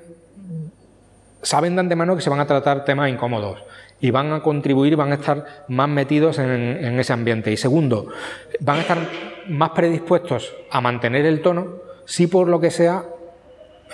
[1.43, 3.63] saben de antemano que se van a tratar temas incómodos
[4.01, 7.51] y van a contribuir, van a estar más metidos en, ese ambiente.
[7.51, 8.09] Y segundo,
[8.61, 8.99] van a estar
[9.49, 13.05] más predispuestos a mantener el tono si por lo que sea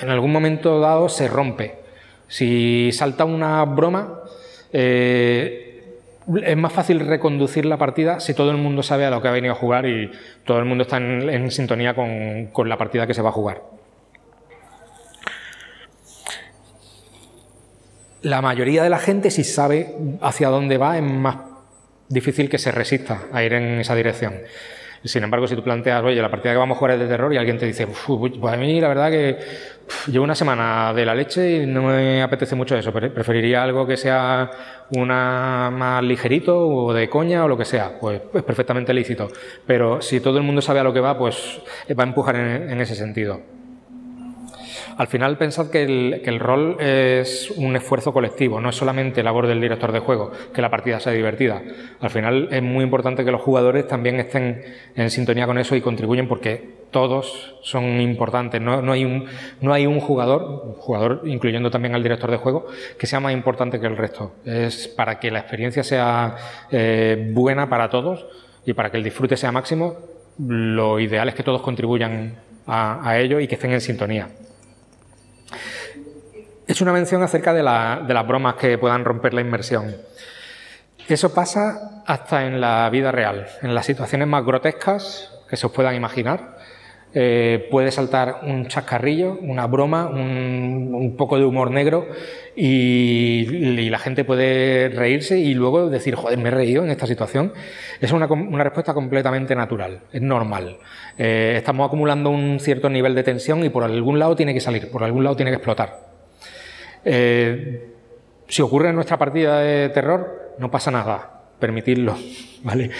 [0.01, 1.77] en algún momento dado se rompe.
[2.29, 4.21] Si salta una broma,
[4.73, 5.61] eh,
[6.43, 9.33] es más fácil reconducir la partida si todo el mundo sabe a lo que ha
[9.33, 10.11] venido a jugar y
[10.45, 13.63] todo el mundo está en, sintonía con la partida que se va a jugar.
[18.25, 21.37] La mayoría de la gente, si sabe hacia dónde va, es más
[22.09, 24.35] difícil que se resista a ir en esa dirección.
[25.05, 27.31] Sin embargo, si tú planteas, oye, la partida que vamos a jugar es de terror
[27.35, 29.37] y alguien te dice, pues a mí la verdad que
[30.07, 33.99] llevo una semana de la leche y no me apetece mucho eso, preferiría algo que
[33.99, 34.51] sea
[34.93, 39.29] una más ligerito o de coña o lo que sea, pues es perfectamente lícito.
[39.67, 41.61] Pero si todo el mundo sabe a lo que va, pues
[41.91, 43.54] va a empujar en ese sentido.
[44.97, 49.61] Al final pensad que el, rol es un esfuerzo colectivo, no es solamente labor del
[49.61, 51.63] director de juego, que la partida sea divertida.
[52.01, 54.63] Al final es muy importante que los jugadores también estén
[54.95, 58.61] en sintonía con eso y contribuyen porque todos son importantes.
[58.61, 59.27] No, hay, un,
[59.61, 62.67] no hay un jugador, jugador incluyendo también al director de juego,
[62.97, 64.33] que sea más importante que el resto.
[64.45, 66.37] Es para que la experiencia sea
[66.71, 68.27] eh, buena para todos
[68.65, 69.97] y para que el disfrute sea máximo,
[70.39, 74.29] lo ideal es que todos contribuyan a ello y que estén en sintonía.
[76.67, 79.97] Es una mención acerca de, las bromas que puedan romper la inmersión.
[81.09, 85.73] Eso pasa hasta en la vida real, en las situaciones más grotescas que se os
[85.73, 86.57] puedan imaginar.
[87.17, 92.09] Eh, puede saltar un chascarrillo, una broma, un, poco de humor negro
[92.57, 97.53] y, la gente puede reírse y luego decir, joder, me he reído en esta situación.
[98.01, 98.27] Es una,
[98.65, 100.79] respuesta completamente natural, es normal.
[101.19, 104.91] Eh, estamos acumulando un cierto nivel de tensión y por algún lado tiene que salir,
[104.91, 106.14] por algún lado tiene que explotar.
[107.05, 107.91] Eh,
[108.49, 112.17] si ocurre en nuestra partida de terror, no pasa nada, permitirlo.
[112.65, 112.91] ¿vale?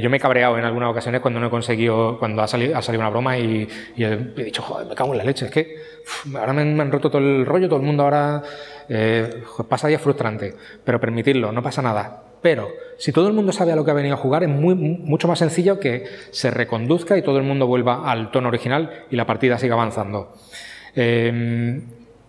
[0.00, 2.82] Yo me he cabreado en algunas ocasiones cuando no he conseguido, cuando ha salido, ha
[2.82, 5.76] salido una broma y, he dicho, joder, me cago en la leche, es que
[6.34, 8.42] ahora me, han roto todo el rollo, todo el mundo ahora
[8.88, 10.54] eh, pasa días frustrante,
[10.84, 12.24] pero permitirlo, no pasa nada.
[12.40, 12.68] Pero
[12.98, 15.40] si todo el mundo sabe a lo que ha venido a jugar, es mucho más
[15.40, 19.58] sencillo que se reconduzca y todo el mundo vuelva al tono original y la partida
[19.58, 20.32] siga avanzando.
[20.94, 21.82] Eh,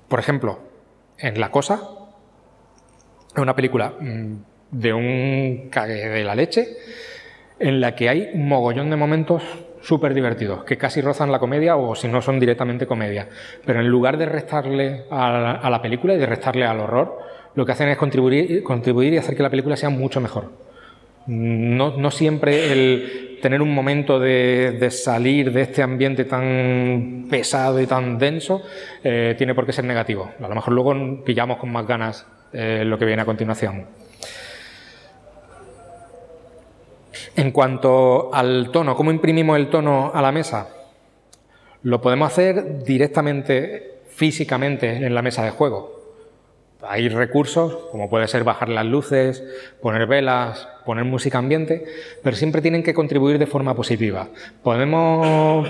[0.07, 0.68] por ejemplo,
[1.19, 1.79] en La Cosa.
[3.35, 4.33] Es una película mm,
[4.71, 6.77] de un cague de la leche
[7.59, 9.43] en la que hay un mogollón de momentos
[9.81, 13.27] súper divertidos, que casi rozan la comedia o si no son directamente comedia.
[13.65, 17.19] Pero en lugar de restarle a la, película y de restarle al horror,
[17.55, 20.51] lo que hacen es contribuir, contribuir y hacer que la película sea mucho mejor.
[21.27, 27.87] No, no siempre el tener un momento de, salir de este ambiente tan pesado y
[27.87, 28.61] tan denso
[29.03, 30.31] eh, tiene por qué ser negativo.
[30.39, 33.85] A lo mejor luego pillamos con más ganas eh, lo que viene a continuación.
[37.35, 40.67] En cuanto al tono, ¿cómo imprimimos el tono a la mesa?
[41.83, 45.98] Lo podemos hacer directamente, físicamente, en la mesa de juego.
[46.81, 49.43] Hay recursos, como puede ser bajar las luces,
[49.81, 51.85] poner velas, poner música ambiente,
[52.23, 54.29] pero siempre tienen que contribuir de forma positiva.
[54.63, 55.67] Podemos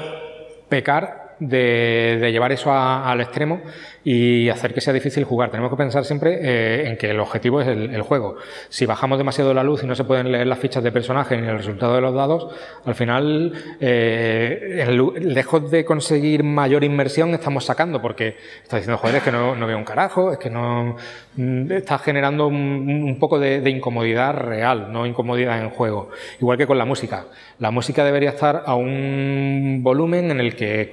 [0.69, 3.61] pecar de, llevar eso al extremo
[4.03, 5.51] y hacer que sea difícil jugar.
[5.51, 8.37] Tenemos que pensar siempre eh, en que el objetivo es el, juego.
[8.69, 11.47] Si bajamos demasiado la luz y no se pueden leer las fichas de personaje ni
[11.47, 12.47] el resultado de los dados,
[12.85, 14.85] al final, eh,
[15.19, 19.77] lejos de conseguir mayor inmersión, estamos sacando, porque está diciendo, joder, es que no, veo
[19.77, 20.95] un carajo, es que no.
[21.35, 26.09] Mm, está generando un, poco de, de incomodidad real, no incomodidad en juego.
[26.39, 27.25] Igual que con la música.
[27.59, 30.89] La música debería estar a un volumen en el que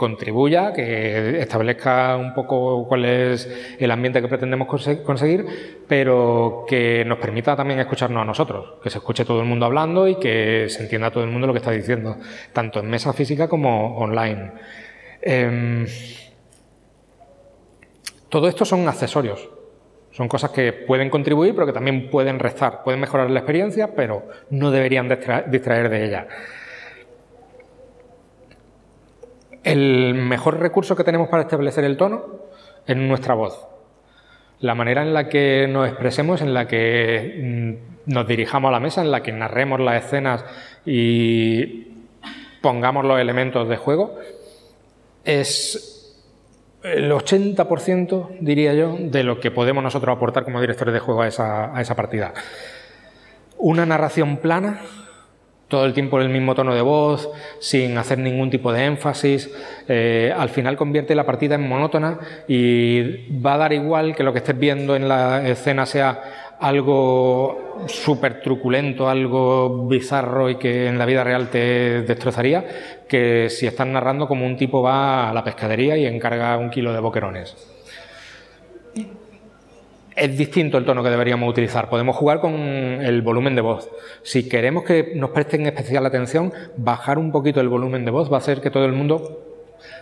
[0.74, 3.48] que establezca un poco cuál es
[3.78, 5.46] el ambiente que pretendemos conseguir,
[5.88, 10.06] pero que nos permita también escucharnos a nosotros, que se escuche todo el mundo hablando
[10.06, 12.16] y que se entienda todo el mundo lo que está diciendo,
[12.52, 14.52] tanto en mesa física como online.
[15.22, 15.86] Em,
[18.28, 19.48] todo esto son accesorios,
[20.10, 24.28] son cosas que pueden contribuir, pero que también pueden restar, pueden mejorar la experiencia, pero
[24.50, 25.08] no deberían
[25.48, 26.28] distraer de ella.
[29.66, 32.24] El mejor recurso que tenemos para establecer el tono
[32.86, 33.66] es nuestra voz.
[34.60, 37.76] La manera en la que nos expresemos, en la que
[38.06, 40.44] mm, nos dirijamos a la mesa, en la que narremos las escenas
[40.84, 41.88] y
[42.62, 44.14] pongamos los elementos de juego,
[45.24, 46.14] es
[46.84, 51.26] el 80%, diría yo, de lo que podemos nosotros aportar como directores de juego a
[51.26, 52.34] esa, a esa partida.
[53.58, 54.82] Una narración plana,
[55.68, 57.28] todo el tiempo el mismo tono de voz,
[57.58, 59.50] sin hacer ningún tipo de énfasis,
[59.88, 64.32] eh, al final convierte la partida en monótona y va a dar igual que lo
[64.32, 66.22] que estés viendo en la escena sea
[66.60, 72.64] algo súper truculento, algo bizarro y que en la vida real te destrozaría,
[73.08, 76.92] que si estás narrando como un tipo va a la pescadería y encarga un kilo
[76.92, 77.75] de boquerones.
[80.16, 81.90] Es distinto el tono que deberíamos utilizar.
[81.90, 83.90] Podemos jugar con el volumen de voz.
[84.22, 88.36] Si queremos que nos presten especial atención, bajar un poquito el volumen de voz va
[88.36, 89.42] a hacer que todo el mundo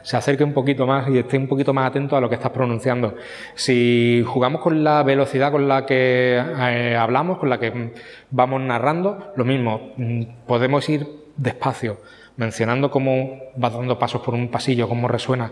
[0.03, 2.53] se acerque un poquito más y esté un poquito más atento a lo que estás
[2.53, 3.17] pronunciando.
[3.57, 7.91] Si jugamos con la velocidad con la que eh, hablamos, con la que
[8.31, 11.99] vamos narrando, lo mismo, mm, podemos ir despacio,
[12.37, 15.51] mencionando cómo vas dando pasos por un pasillo, cómo resuena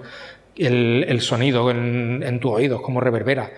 [0.54, 3.50] el, sonido en, en tus oídos, cómo reverbera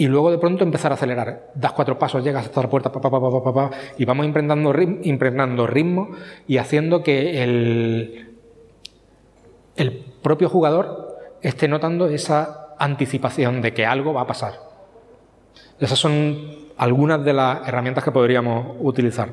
[0.00, 1.50] y luego de pronto empezar a acelerar.
[1.54, 3.10] Das cuatro pasos, llegas hasta la puerta, pa, pa,
[3.52, 4.72] pa, y vamos impregnando,
[5.02, 6.08] impregnando ritmo
[6.48, 8.30] y haciendo que el,
[9.76, 14.54] el propio jugador esté notando esa anticipación de que algo va a pasar.
[15.78, 16.48] Esas son
[16.78, 19.28] algunas de las herramientas que podríamos utilizar.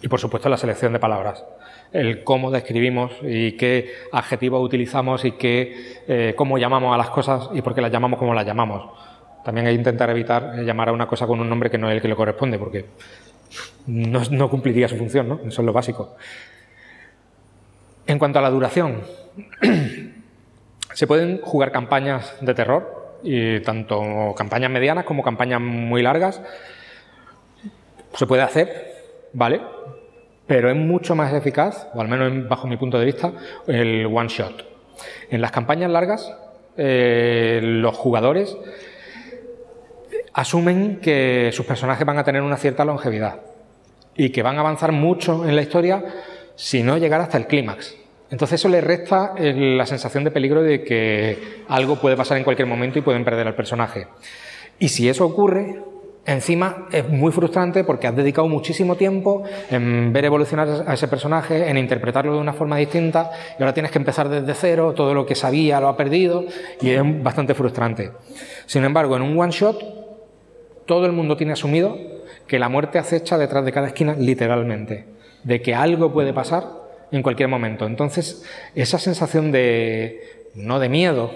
[0.00, 1.44] Y por supuesto la selección de palabras,
[1.92, 7.48] el cómo describimos y qué adjetivos utilizamos y qué, eh, cómo llamamos a las cosas
[7.54, 9.17] y por qué las llamamos como las llamamos.
[9.44, 11.88] También hay que intentar evitar eh, llamar a una cosa con un nombre que no
[11.88, 12.86] es el que le corresponde, porque
[13.86, 15.40] no, cumpliría su función, ¿no?
[15.46, 16.16] Eso es lo básico.
[18.06, 19.02] En cuanto a la duración,
[20.94, 26.40] se pueden jugar campañas de terror, y tanto campañas medianas como campañas muy largas.
[28.14, 28.94] Se puede hacer,
[29.32, 29.60] ¿vale?
[30.46, 33.32] Pero es mucho más eficaz, o al menos bajo mi punto de vista,
[33.66, 34.64] el one shot.
[35.30, 36.32] En las campañas largas,
[36.76, 38.56] eh, los jugadores
[40.38, 43.40] asumen que sus personajes van a tener una cierta longevidad
[44.16, 46.04] y que van a avanzar mucho en la historia
[46.54, 47.96] si no llegar hasta el clímax.
[48.30, 52.68] Entonces eso le resta la sensación de peligro de que algo puede pasar en cualquier
[52.68, 54.06] momento y pueden perder al personaje.
[54.78, 55.82] Y si eso ocurre,
[56.24, 59.42] encima es muy frustrante porque has dedicado muchísimo tiempo
[59.72, 63.90] en ver evolucionar a ese personaje, en interpretarlo de una forma distinta y ahora tienes
[63.90, 66.44] que empezar desde cero, todo lo que sabía lo ha perdido
[66.80, 68.12] y es bastante frustrante.
[68.66, 70.06] Sin embargo, en un one shot
[70.88, 71.96] todo el mundo tiene asumido
[72.48, 75.04] que la muerte acecha detrás de cada esquina literalmente,
[75.44, 76.64] de que algo puede pasar
[77.12, 77.86] en cualquier momento.
[77.86, 78.42] Entonces,
[78.74, 81.30] esa sensación de, no de miedo,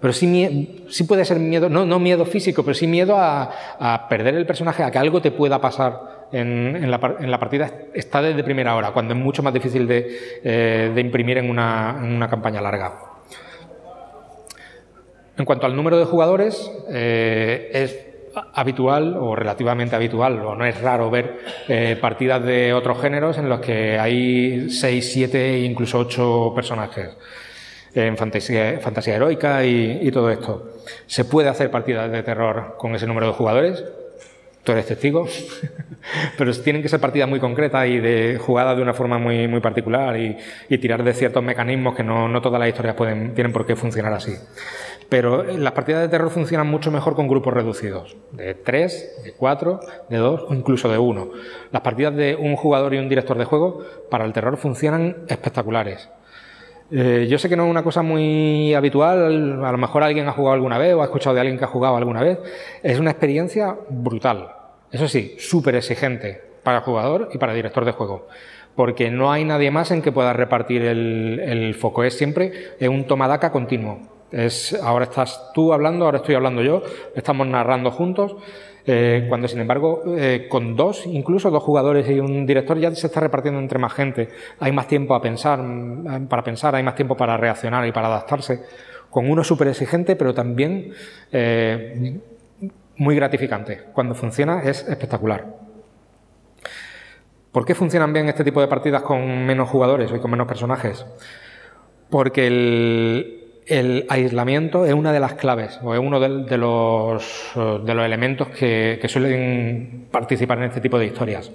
[0.00, 4.36] pero sí, sí puede ser miedo, no, no, miedo físico, pero sí miedo a, perder
[4.36, 7.00] el personaje, a que algo te pueda pasar en, la,
[7.40, 12.28] partida, está desde primera hora, cuando es mucho más difícil de, eh, imprimir en una,
[12.30, 12.94] campaña larga.
[15.36, 18.07] En cuanto al número de jugadores, eh, es
[18.52, 21.38] habitual o relativamente habitual, o no es raro ver
[21.68, 27.10] eh, partidas de otros géneros en los que hay 6, 7 e incluso 8 personajes
[27.94, 30.70] en fantasía, fantasía heroica y, todo esto.
[31.06, 33.84] ¿Se puede hacer partidas de terror con ese número de jugadores?
[34.64, 35.26] tú eres testigo,
[36.36, 39.60] pero tienen que ser partidas muy concretas y de jugadas de una forma muy, muy
[39.60, 40.36] particular y,
[40.68, 43.76] y tirar de ciertos mecanismos que no, no todas las historias pueden, tienen por qué
[43.76, 44.34] funcionar así.
[45.08, 49.80] Pero las partidas de terror funcionan mucho mejor con grupos reducidos, de tres, de cuatro,
[50.10, 51.30] de dos o incluso de uno.
[51.72, 56.10] Las partidas de un jugador y un director de juego para el terror funcionan espectaculares.
[56.90, 60.32] Eh, yo sé que no es una cosa muy habitual, a lo mejor alguien ha
[60.32, 62.38] jugado alguna vez o ha escuchado de alguien que ha jugado alguna vez.
[62.82, 64.48] Es una experiencia brutal.
[64.92, 68.28] Eso sí, súper exigente para jugador y para director de juego.
[68.74, 72.04] Porque no hay nadie más en que pueda repartir el, el foco.
[72.04, 74.17] Es siempre un tomadaca continuo.
[74.82, 76.82] Ahora estás tú hablando, ahora estoy hablando yo,
[77.14, 78.36] estamos narrando juntos.
[78.90, 83.08] Eh, cuando sin embargo eh, con dos, incluso dos jugadores y un director ya se
[83.08, 84.30] está repartiendo entre más gente,
[84.60, 88.06] hay más tiempo a pensar, mm, para pensar, hay más tiempo para reaccionar y para
[88.06, 88.62] adaptarse.
[89.10, 90.92] Con uno súper exigente, pero también
[91.30, 92.18] eh,
[92.96, 93.84] muy gratificante.
[93.92, 95.44] Cuando funciona es espectacular.
[97.52, 101.04] ¿Por qué funcionan bien este tipo de partidas con menos jugadores y con menos personajes?
[102.08, 103.37] Porque el,
[103.68, 108.48] el aislamiento es una de las claves o es uno de, los, de los, elementos
[108.48, 111.50] que, suelen participar en este tipo de historias.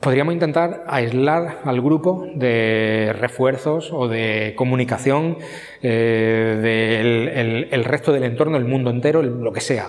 [0.00, 5.38] Podríamos intentar aislar al grupo de refuerzos o de comunicación
[5.82, 9.88] eh, del el, el resto del entorno, el mundo entero, lo que sea.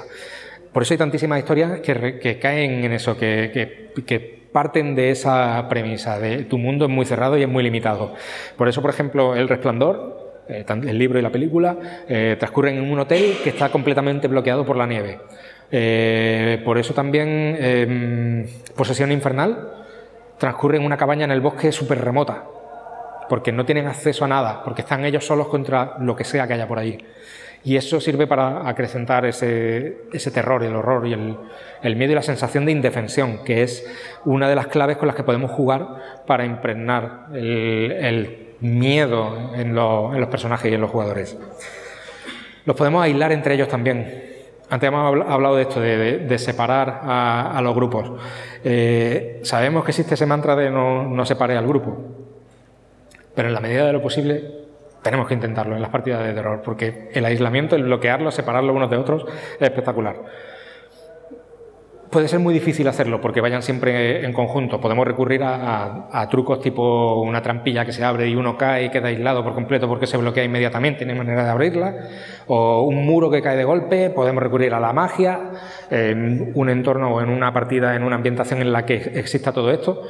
[0.73, 6.19] Por eso hay tantísimas historias que, caen en eso, que, que parten de esa premisa,
[6.19, 8.13] de tu mundo es muy cerrado y es muy limitado.
[8.57, 11.77] Por eso, por ejemplo, El Resplandor, eh, el libro y la película,
[12.07, 15.19] eh, transcurren en un hotel que está completamente bloqueado por la nieve.
[15.71, 19.85] Eh, por eso también em, Posesión Infernal
[20.39, 22.45] transcurre en una cabaña en el bosque súper remota,
[23.29, 26.53] porque no tienen acceso a nada, porque están ellos solos contra lo que sea que
[26.53, 26.97] haya por ahí.
[27.63, 29.97] Y eso sirve para acrecentar ese,
[30.33, 31.37] terror, el horror y el,
[31.83, 33.85] el, miedo y la sensación de indefensión, que es
[34.23, 39.75] una de las claves con las que podemos jugar para impregnar el, miedo en, en,
[39.75, 41.37] los personajes y en los jugadores.
[42.65, 44.29] Los podemos aislar entre ellos también.
[44.69, 48.11] Antes hemos hablado de esto, de, separar a, a, los grupos.
[48.63, 51.97] Eh, sabemos que existe ese mantra de no, no separe al grupo,
[53.35, 54.58] pero en la medida de lo posible
[55.01, 58.89] tenemos que intentarlo en las partidas de terror, porque el aislamiento, el bloquearlo, separarlo unos
[58.89, 60.15] de otros, es espectacular.
[62.09, 64.81] Puede ser muy difícil hacerlo porque vayan siempre en conjunto.
[64.81, 68.85] Podemos recurrir a, a, a, trucos tipo una trampilla que se abre y uno cae
[68.85, 71.95] y queda aislado por completo porque se bloquea inmediatamente, no hay manera de abrirla.
[72.47, 74.09] O un muro que cae de golpe.
[74.09, 75.51] Podemos recurrir a la magia
[75.91, 79.69] en un entorno o en una partida, en una ambientación en la que exista todo
[79.69, 80.01] esto.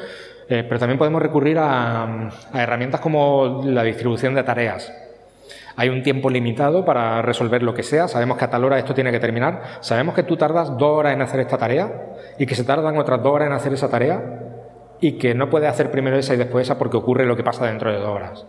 [0.50, 4.92] Eh, pero también podemos recurrir a, a, herramientas como la distribución de tareas.
[5.76, 8.96] Hay un tiempo limitado para resolver lo que sea, sabemos que a tal hora esto
[8.96, 11.92] tiene que terminar, sabemos que tú tardas dos horas en hacer esta tarea
[12.40, 14.22] y que se tardan otras dos horas en hacer esa tarea
[15.00, 17.66] y que no puedes hacer primero esa y después esa porque ocurre lo que pasa
[17.68, 18.46] dentro de dos horas.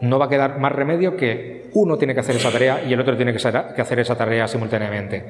[0.00, 3.00] No va a quedar más remedio que uno tiene que hacer esa tarea y el
[3.00, 3.38] otro tiene que
[3.82, 5.24] hacer esa tarea simultáneamente.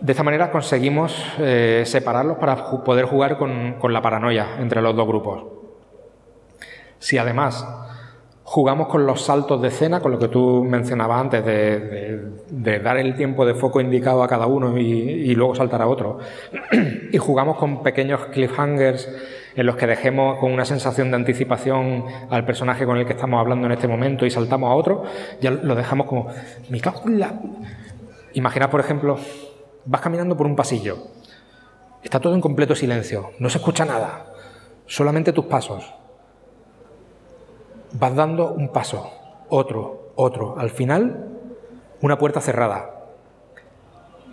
[0.00, 5.06] De esta manera conseguimos eh, separarlos para poder jugar con, la paranoia entre los dos
[5.06, 5.44] grupos.
[6.98, 7.66] Si además
[8.42, 13.16] jugamos con los saltos de escena, con lo que tú mencionabas antes, de, dar el
[13.16, 16.18] tiempo de foco indicado a cada uno y, luego saltar a otro,
[17.12, 19.08] y jugamos con pequeños cliffhangers
[19.56, 23.40] en los que dejemos con una sensación de anticipación al personaje con el que estamos
[23.40, 25.04] hablando en este momento y saltamos a otro,
[25.40, 26.28] ya lo dejamos como...
[26.68, 26.80] Mi
[28.34, 29.18] Imagina, por ejemplo,
[29.86, 30.98] vas caminando por un pasillo.
[32.02, 34.26] Está todo en completo silencio, no se escucha nada,
[34.86, 35.94] solamente tus pasos.
[37.92, 39.10] Vas dando un paso,
[39.48, 40.58] otro, otro.
[40.58, 41.28] Al final,
[42.02, 43.06] una puerta cerrada.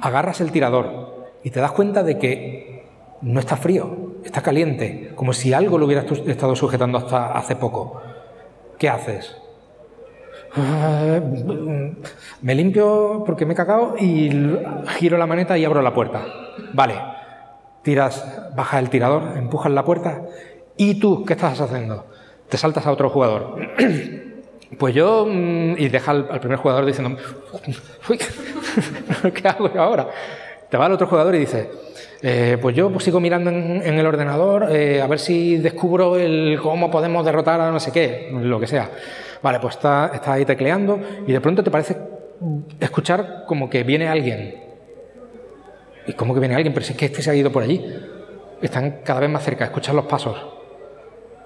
[0.01, 2.85] Agarras el tirador y te das cuenta de que
[3.21, 8.01] no está frío, está caliente, como si algo lo hubieras estado sujetando hasta hace poco.
[8.77, 9.37] ¿Qué haces?
[12.41, 14.29] Me limpio porque me he cagado y
[14.97, 16.25] giro la maneta y abro la puerta.
[16.73, 16.95] Vale,
[17.81, 20.21] tiras, bajas el tirador, empujas la puerta
[20.77, 22.05] y tú, ¿qué estás haciendo?
[22.49, 23.57] Te saltas a otro jugador.
[24.77, 27.15] Pues yo, mm, y deja al, primer jugador diciendo,
[28.09, 28.17] uy,
[29.31, 30.07] ¿qué hago yo ahora?
[30.67, 31.69] Te va al otro jugador y dice,
[32.23, 36.59] eh, pues yo sigo mirando en, en el ordenador eh, a ver si descubro el
[36.59, 38.89] cómo podemos derrotar a no sé qué, lo que sea.
[39.43, 41.97] Vale, pues estás está ahí tecleando y de pronto te parece
[42.79, 44.63] escuchar como que viene alguien
[46.05, 46.73] ¿Y cómo que viene alguien?
[46.73, 47.83] Pero si es que este se ha ido por allí.
[48.61, 50.37] Están cada vez más cerca, escuchan los pasos.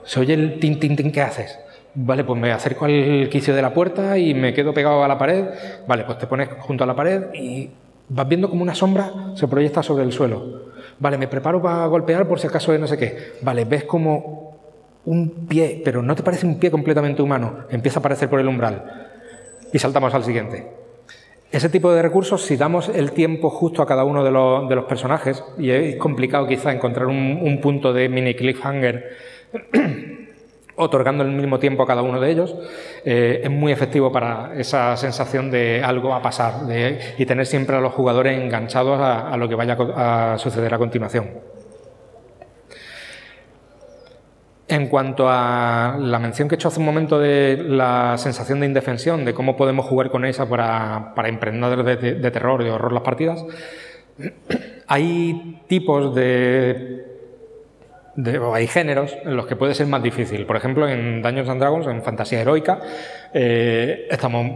[0.04, 1.60] Se oye el tin, tin, tin, ¿qué haces?
[1.96, 5.18] Vale, pues me acerco al quicio de la puerta y me quedo pegado a la
[5.18, 5.46] pared.
[5.88, 7.70] Vale, pues te pones junto a la pared y
[8.10, 10.68] vas viendo como una sombra se proyecta sobre el suelo.
[11.00, 13.34] Vale, me preparo para golpear por si acaso de no sé qué.
[13.42, 14.47] Vale, ves como
[15.08, 18.48] un pie, pero no te parece un pie completamente humano, empieza a aparecer por el
[18.48, 19.08] umbral.
[19.72, 20.68] Y saltamos al siguiente.
[21.50, 24.76] Ese tipo de recursos, si damos el tiempo justo a cada uno de los, de
[24.76, 29.06] los personajes, y es complicado quizá encontrar un, un punto de mini cliffhanger
[30.76, 32.54] otorgando el mismo tiempo a cada uno de ellos,
[33.06, 37.78] eh, es muy efectivo para esa sensación de algo a pasar de, y tener siempre
[37.78, 41.57] a los jugadores enganchados a, a lo que vaya a suceder a continuación.
[44.70, 48.66] En cuanto a la mención que he hecho hace un momento de la sensación de
[48.66, 52.72] indefensión, de cómo podemos jugar con esa para, para emprender de, de, de terror, de
[52.72, 53.46] horror las partidas,
[54.88, 57.18] hay tipos de
[58.18, 60.46] de, hay géneros en los que puede ser más difícil.
[60.46, 62.80] Por ejemplo, en Dungeons and Dragons, en fantasía heroica,
[63.34, 64.52] eh, estamos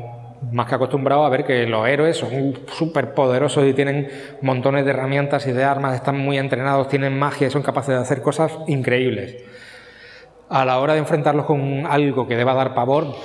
[0.52, 4.10] más que acostumbrados a ver que los héroes son súper poderosos y tienen
[4.42, 8.02] montones de herramientas y de armas, están muy entrenados, tienen magia y son capaces de
[8.02, 9.38] hacer cosas increíbles.
[10.52, 13.16] A la hora de enfrentarlos con algo que deba dar pavor,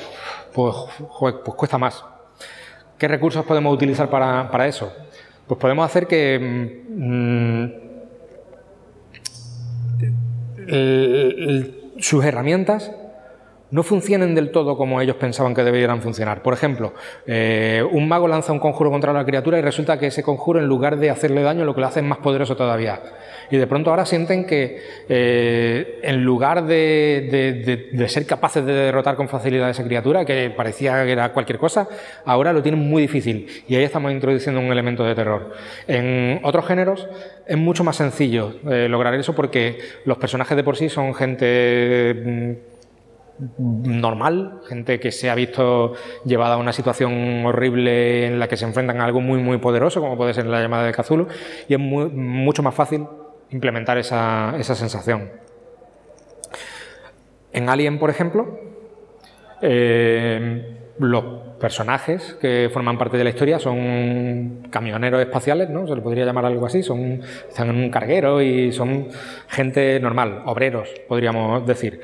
[0.55, 0.77] pues,
[1.19, 2.05] pues cuesta más.
[2.97, 4.93] ¿Qué recursos podemos utilizar para, para eso?
[5.47, 6.39] Pues podemos hacer que
[6.89, 7.65] mmm,
[10.69, 12.93] el, sus herramientas
[13.71, 16.43] no funcionen del todo como ellos pensaban que debieran funcionar.
[16.43, 16.95] Por ejemplo,
[17.27, 20.67] eh, un mago lanza un conjuro contra la criatura y resulta que ese conjuro, en
[20.67, 23.01] lugar de hacerle daño, lo que le hace es más poderoso todavía.
[23.51, 28.73] Y de pronto ahora sienten que, eh, en lugar de, de, de, ser capaces de
[28.73, 31.89] derrotar con facilidad a esa criatura, que parecía que era cualquier cosa,
[32.25, 33.47] ahora lo tienen muy difícil.
[33.69, 35.53] Y ahí estamos introduciendo un elemento de terror.
[35.87, 37.07] En otros géneros
[37.47, 42.59] es mucho más sencillo eh, lograr eso porque los personajes de por sí son gente
[43.59, 45.95] normal, gente que se ha visto
[46.25, 50.01] llevada a una situación horrible en la que se enfrentan a algo muy muy poderoso,
[50.01, 51.29] como puede ser la llamada de Cthulhu,
[51.69, 53.07] y es mucho más fácil
[53.51, 55.31] implementar esa, esa, sensación.
[57.53, 58.59] En Alien, por ejemplo,
[59.63, 61.25] eh, los
[61.61, 65.87] personajes que forman parte de la historia son camioneros espaciales, ¿no?
[65.87, 69.09] Se le podría llamar algo así, son, están en un carguero y son
[69.49, 72.01] gente normal, obreros, podríamos decir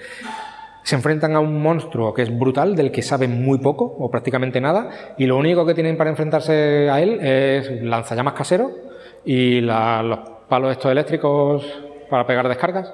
[0.82, 4.60] se enfrentan a un monstruo que es brutal, del que saben muy poco o prácticamente
[4.60, 8.70] nada, y lo único que tienen para enfrentarse a él es lanzallamas casero
[9.24, 10.18] y la, los
[10.48, 11.64] palos estos eléctricos
[12.10, 12.92] para pegar descargas.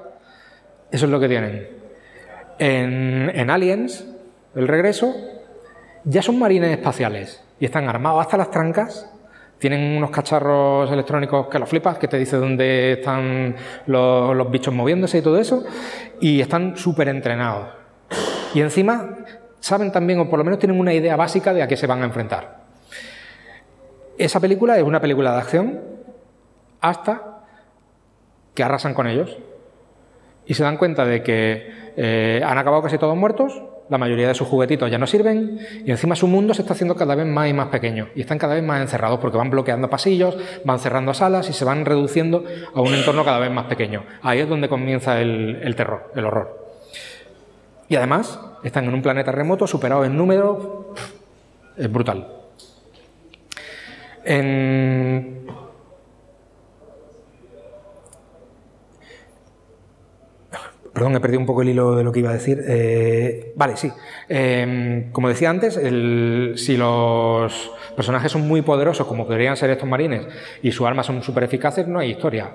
[0.90, 1.68] Eso es lo que tienen.
[2.58, 4.06] En, en Aliens,
[4.54, 5.14] el regreso,
[6.04, 9.10] ya son marines espaciales y están armados hasta las trancas
[9.58, 13.56] tienen unos cacharros electrónicos que los flipas, que te dice dónde están
[13.86, 15.64] los, los bichos moviéndose y todo eso,
[16.20, 17.77] y están súper entrenados.
[18.58, 19.10] Y encima
[19.60, 22.02] saben también, o por lo menos tienen una idea básica de a qué se van
[22.02, 22.56] a enfrentar.
[24.18, 25.80] Esa película es una película de acción
[26.80, 27.44] hasta
[28.54, 29.38] que arrasan con ellos
[30.44, 34.34] y se dan cuenta de que eh, han acabado casi todos muertos, la mayoría de
[34.34, 37.48] sus juguetitos ya no sirven y encima su mundo se está haciendo cada vez más
[37.48, 41.14] y más pequeño y están cada vez más encerrados porque van bloqueando pasillos, van cerrando
[41.14, 42.44] salas y se van reduciendo
[42.74, 44.02] a un entorno cada vez más pequeño.
[44.20, 46.67] Ahí es donde comienza el, el terror, el horror.
[47.88, 50.94] Y además están en un planeta remoto, superados en número,
[51.76, 52.26] es brutal.
[54.24, 55.46] En...
[60.92, 62.60] Perdón, he perdido un poco el hilo de lo que iba a decir.
[62.66, 63.90] Eh, vale, sí.
[64.28, 69.88] Eh, como decía antes, el, si los personajes son muy poderosos, como podrían ser estos
[69.88, 70.26] marines,
[70.60, 72.50] y sus armas son súper eficaces, no hay historia.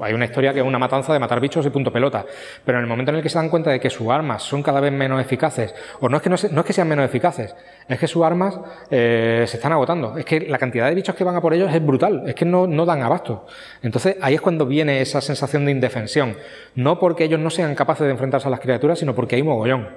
[0.00, 2.24] Hay una historia que es una matanza de matar bichos y punto pelota.
[2.64, 4.62] Pero en el momento en el que se dan cuenta de que sus armas son
[4.62, 7.54] cada vez menos eficaces, o no es que, no, es que sean menos eficaces,
[7.88, 8.58] es que sus armas
[8.90, 10.16] eh, se están agotando.
[10.16, 12.44] Es que la cantidad de bichos que van a por ellos es brutal, es que
[12.44, 13.46] no, no dan abasto.
[13.82, 16.36] Entonces ahí es cuando viene esa sensación de indefensión.
[16.74, 19.88] No porque ellos no sean capaces de enfrentarse a las criaturas, sino porque hay mogollón.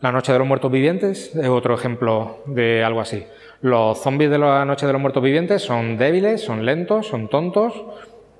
[0.00, 3.26] La Noche de los Muertos Vivientes es otro ejemplo de algo así.
[3.62, 7.72] Los zombies de la Noche de los Muertos Vivientes son débiles, son lentos, son tontos,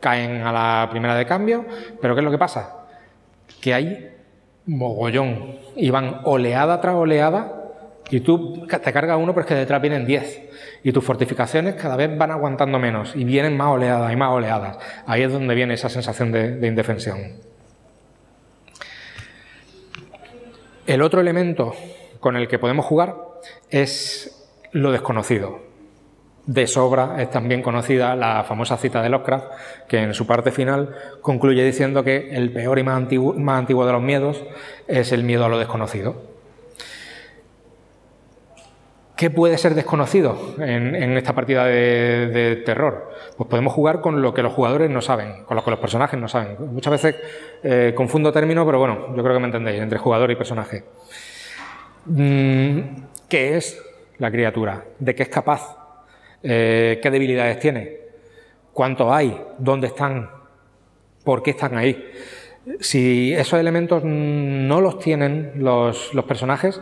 [0.07, 1.65] caen a la primera de cambio,
[2.01, 2.87] pero ¿qué es lo que pasa?
[3.61, 4.13] Que hay
[4.67, 7.73] mogollón y van oleada tras oleada
[8.09, 10.43] y tú te cargas uno, pero es que detrás vienen 10
[10.85, 14.79] y tus fortificaciones cada vez van aguantando menos y vienen más oleadas y más oleadas.
[15.09, 17.19] Ahí es donde viene esa sensación de, de indefensión.
[20.87, 21.75] El otro elemento
[22.21, 23.17] con el que podemos jugar
[23.71, 25.66] es lo desconocido.
[26.47, 29.47] De sobra es también conocida la famosa cita de Lovecraft,
[29.89, 33.85] que en su parte final concluye diciendo que el peor y más antiguo, más antiguo
[33.85, 34.45] de los miedos
[34.87, 36.37] es el miedo a lo desconocido.
[39.17, 43.11] ¿Qué puede ser desconocido en, esta partida de, terror?
[43.39, 46.21] Pues podemos jugar con lo que los jugadores no saben, con lo que los personajes
[46.21, 46.57] no saben.
[46.71, 47.17] Muchas veces
[47.63, 50.85] eh, confundo términos, pero bueno, yo creo que me entendéis, entre jugador y personaje.
[52.05, 52.81] Mm,
[53.27, 53.83] ¿Qué es
[54.19, 54.85] la criatura?
[54.99, 55.86] ¿De qué es capaz?
[56.43, 57.99] Eh, qué debilidades tiene,
[58.73, 60.31] cuánto hay, dónde están,
[61.25, 62.11] por qué están ahí.
[62.81, 66.81] Si esos elementos no los tienen los, personajes,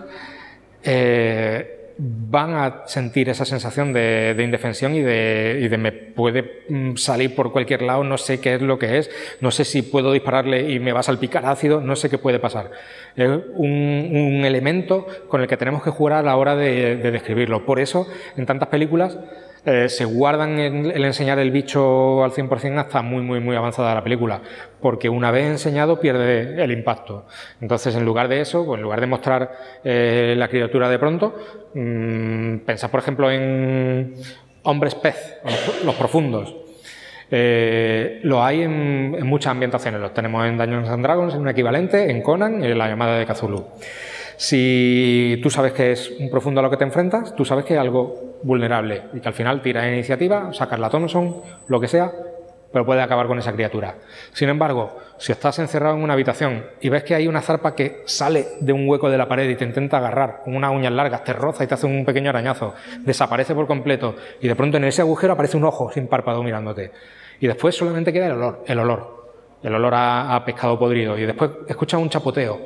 [0.82, 7.52] eh, van a sentir esa sensación de, indefensión y de, me puede mm, salir por
[7.52, 9.10] cualquier lado, no sé qué es lo que es,
[9.40, 12.38] no sé si puedo dispararle y me va a salpicar ácido, no sé qué puede
[12.38, 12.70] pasar.
[13.16, 17.64] Es un, elemento con el que tenemos que jugar a la hora de describirlo.
[17.64, 18.06] Por eso,
[18.36, 19.16] en tantas películas,
[19.66, 24.04] eh, se guardan el, enseñar el bicho al 100% hasta muy, muy, muy avanzada la
[24.04, 24.42] película,
[24.80, 27.26] porque una vez enseñado pierde el impacto.
[27.62, 31.34] Entonces, en lugar de eso, pues en lugar de mostrar eh, la criatura de pronto,
[31.72, 34.14] mmm, pensad, por ejemplo, en
[34.64, 35.38] hombres pez,
[35.84, 36.54] los, profundos.
[37.30, 42.10] Eh, lo hay en, muchas ambientaciones, los tenemos en Dungeons and Dragons, en un equivalente,
[42.10, 43.64] en Conan, en la llamada de Cthulhu.
[44.36, 47.78] Si tú sabes que es un profundo a lo que te enfrentas, tú sabes que
[47.78, 52.12] algo vulnerable y que al final tira iniciativa, sacas la Thompson, lo que sea,
[52.72, 53.94] pero puede acabar con esa criatura.
[54.32, 58.02] Sin embargo, si estás encerrado en una habitación y ves que hay una zarpa que
[58.04, 61.24] sale de un hueco de la pared y te intenta agarrar con unas uñas largas,
[61.24, 64.84] te roza y te hace un pequeño arañazo, desaparece por completo y de pronto en
[64.84, 66.90] ese agujero aparece un ojo sin párpado mirándote.
[67.40, 71.16] Y después solamente queda el olor, el olor, el olor a pescado podrido.
[71.16, 72.60] Y después escuchas un chapoteo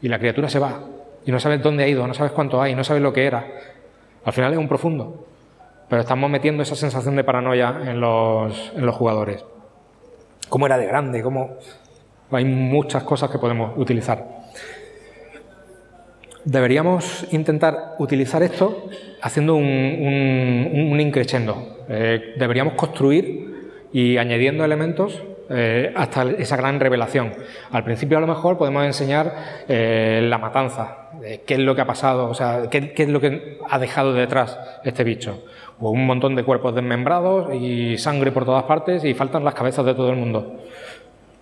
[0.00, 0.80] y la criatura se va
[1.24, 3.46] y no sabes dónde ha ido, no sabes cuánto hay, no sabes lo que era.
[4.24, 5.26] Al final es un profundo,
[5.88, 9.44] pero estamos metiendo esa sensación de paranoia en los, en los jugadores.
[10.48, 11.22] ¿Cómo era de grande?
[11.22, 11.56] ¿Cómo...
[12.30, 14.26] Hay muchas cosas que podemos utilizar.
[16.44, 18.88] Deberíamos intentar utilizar esto
[19.20, 21.84] haciendo un, un, increchendo.
[21.88, 27.34] Eh, deberíamos construir y añadiendo elementos eh, hasta esa gran revelación.
[27.70, 29.34] Al principio a lo mejor podemos enseñar
[29.68, 31.01] eh, la matanza,
[31.46, 34.58] qué es lo que ha pasado, o sea, qué, es lo que ha dejado detrás
[34.84, 35.44] este bicho.
[35.80, 39.84] O un montón de cuerpos desmembrados y sangre por todas partes y faltan las cabezas
[39.84, 40.60] de todo el mundo.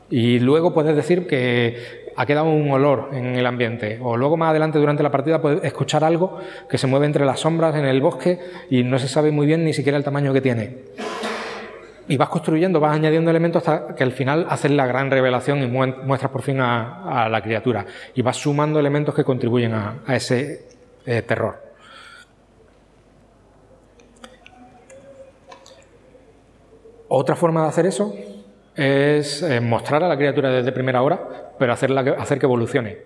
[0.09, 3.99] Y luego puedes decir que ha quedado un olor en el ambiente.
[4.03, 6.39] O luego más adelante durante la partida puedes escuchar algo
[6.69, 8.41] que se mueve entre las sombras en el bosque
[8.71, 10.79] y no se sabe muy bien ni siquiera el tamaño que tiene
[12.11, 15.69] y vas construyendo, vas añadiendo elementos hasta que al final haces la gran revelación y
[15.69, 17.87] muestras por fin a, la criatura.
[18.17, 20.67] Y vas sumando elementos que contribuyen a, ese
[21.07, 21.63] eh, terror.
[27.07, 28.13] Otra forma de hacer eso
[28.75, 32.99] es eh, mostrar a la criatura desde primera hora, pero hacerla, hacer que evolucione.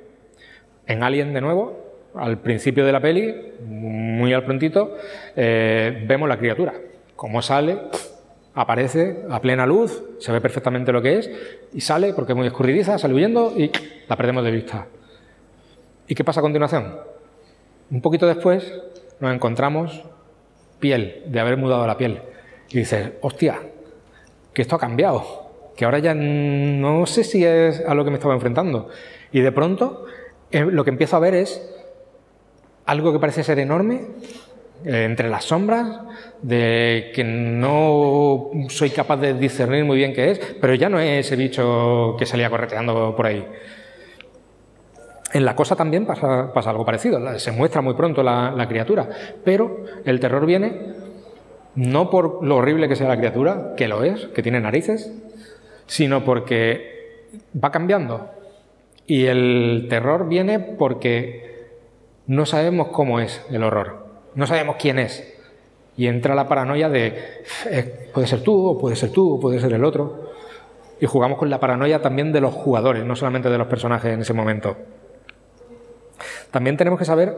[0.87, 4.97] En Alien, de nuevo, al principio de la peli, muy al prontito,
[5.37, 6.73] eh, vemos la criatura.
[7.17, 7.79] Cómo sale,
[8.55, 11.31] aparece a plena luz, se ve perfectamente lo que es
[11.73, 13.71] y sale porque es muy escurridiza, sale huyendo y
[14.09, 14.87] la perdemos de vista.
[16.07, 16.97] ¿Y qué pasa a continuación?
[17.91, 18.73] Un poquito después
[19.21, 20.05] nos encontramos
[20.79, 22.21] piel, de haber mudado la piel.
[22.69, 23.59] Y dices, hostia,
[24.53, 25.25] que esto ha cambiado,
[25.77, 28.89] que ahora ya no sé si es a lo que me estaba enfrentando.
[29.33, 30.07] Y de pronto
[30.51, 31.61] eh, lo que empiezo a ver es
[32.87, 34.07] algo que parece ser enorme,
[34.85, 36.01] eh, entre las sombras,
[36.45, 41.27] de que no soy capaz de discernir muy bien qué es, pero ya no es
[41.27, 43.47] ese bicho que salía correteando por ahí.
[45.33, 49.09] En la cosa también pasa, algo parecido, se muestra muy pronto la, criatura,
[49.43, 50.93] pero el terror viene
[51.77, 55.13] no por lo horrible que sea la criatura, que lo es, que tiene narices,
[55.87, 57.31] sino porque
[57.63, 58.31] va cambiando.
[59.07, 61.65] Y el terror viene porque
[62.27, 64.05] no sabemos cómo es el horror
[64.35, 65.34] no sabemos quién es.
[65.97, 69.61] Y entra la paranoia de, eh, puede ser tú, o puede ser tú, o puede
[69.61, 70.33] ser el otro.
[71.01, 74.21] Y jugamos con la paranoia también de los jugadores, no solamente de los personajes en
[74.21, 74.77] ese momento.
[76.51, 77.37] También tenemos que saber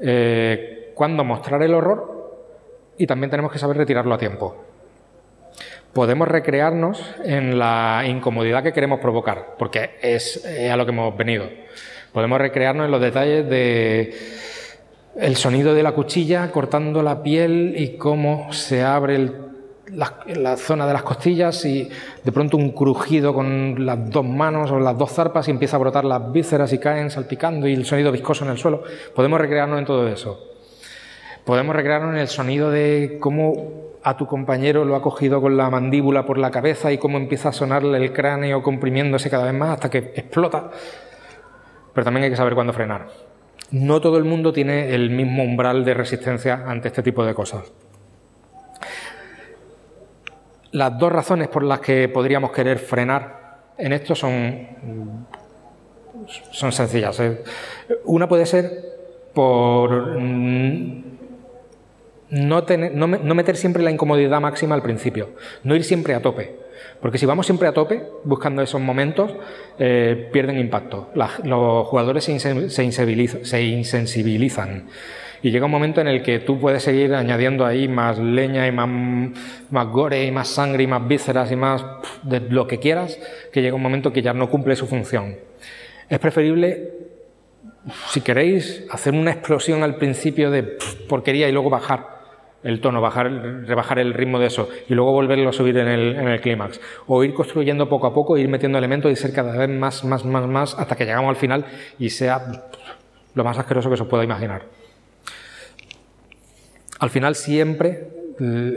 [0.00, 2.40] eh, cuándo mostrar el horror
[2.98, 4.64] y también tenemos que saber retirarlo a tiempo.
[5.92, 11.46] Podemos recrearnos en la incomodidad que queremos provocar, porque es a lo que hemos venido.
[12.12, 14.14] Podemos recrearnos en los detalles de
[15.16, 19.30] el sonido de la cuchilla cortando la piel y cómo se abre
[19.86, 21.88] la, zona de las costillas y
[22.24, 25.80] de pronto un crujido con las dos manos o las dos zarpas y empieza a
[25.80, 28.82] brotar las vísceras y caen salpicando y el sonido viscoso en el suelo.
[29.14, 30.48] Podemos recrearnos en todo eso.
[31.44, 35.68] Podemos recrearnos en el sonido de cómo a tu compañero lo ha cogido con la
[35.70, 39.70] mandíbula por la cabeza y cómo empieza a sonarle el cráneo comprimiéndose cada vez más
[39.70, 40.70] hasta que explota.
[41.92, 43.31] Pero también hay que saber cuándo frenar.
[43.72, 47.72] No todo el mundo tiene el mismo umbral de resistencia ante este tipo de cosas.
[50.72, 54.68] Las dos razones por las que podríamos querer frenar en esto son,
[56.50, 57.18] son sencillas.
[57.20, 57.42] ¿eh?
[58.04, 58.70] Una puede ser
[59.34, 61.02] por mm,
[62.32, 65.30] no, no, meter siempre la incomodidad máxima al principio,
[65.64, 66.61] no ir siempre a tope.
[67.00, 69.32] Porque si vamos siempre a tope, buscando esos momentos,
[69.78, 71.10] eh, pierden impacto.
[71.14, 72.84] los jugadores se, se,
[73.62, 74.86] insensibilizan.
[75.42, 78.72] Y llega un momento en el que tú puedes seguir añadiendo ahí más leña y
[78.72, 81.84] más gore y más sangre y más vísceras y más
[82.22, 83.18] de lo que quieras,
[83.52, 85.36] que llega un momento que ya no cumple su función.
[86.08, 86.92] Es preferible,
[88.10, 90.62] si queréis, hacer una explosión al principio de
[91.08, 92.21] porquería y luego bajar
[92.62, 93.30] el tono, bajar,
[93.66, 96.80] rebajar el ritmo de eso y luego volverlo a subir en el, en el clímax.
[97.06, 100.24] O ir construyendo poco a poco, ir metiendo elementos y ser cada vez más, más,
[100.24, 101.64] más, más, hasta que llegamos al final
[101.98, 102.40] y sea
[103.34, 104.62] lo más asqueroso que se pueda imaginar.
[107.00, 108.08] Al final siempre,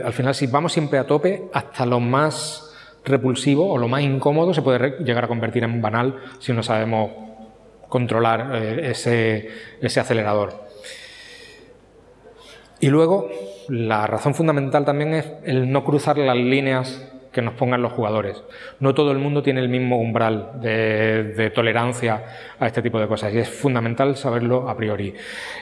[0.04, 4.52] al final si vamos siempre a tope, hasta lo más repulsivo o lo más incómodo
[4.52, 7.10] se puede llegar a convertir en banal si no sabemos
[7.88, 9.48] controlar eh, ese,
[9.80, 10.66] ese acelerador.
[12.80, 13.30] Y luego,
[13.68, 18.42] la razón fundamental también es el no cruzar las líneas que nos pongan los jugadores.
[18.80, 22.24] No todo el mundo tiene el mismo umbral de, tolerancia
[22.58, 25.12] a este tipo de cosas y es fundamental saberlo a priori.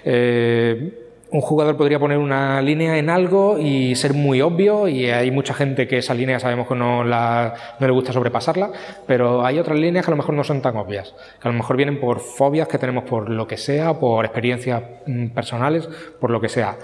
[0.05, 1.05] Eh,
[1.35, 5.53] un jugador podría poner una línea en algo y ser muy obvio y hay mucha
[5.53, 8.71] gente que esa línea sabemos que no, no le gusta sobrepasarla,
[9.05, 11.13] pero hay otras líneas que a lo mejor no son tan obvias,
[11.43, 14.81] que a lo mejor vienen por fobias que tenemos por lo que sea, por experiencias
[15.07, 15.89] mm, personales,
[16.21, 16.77] por lo que sea.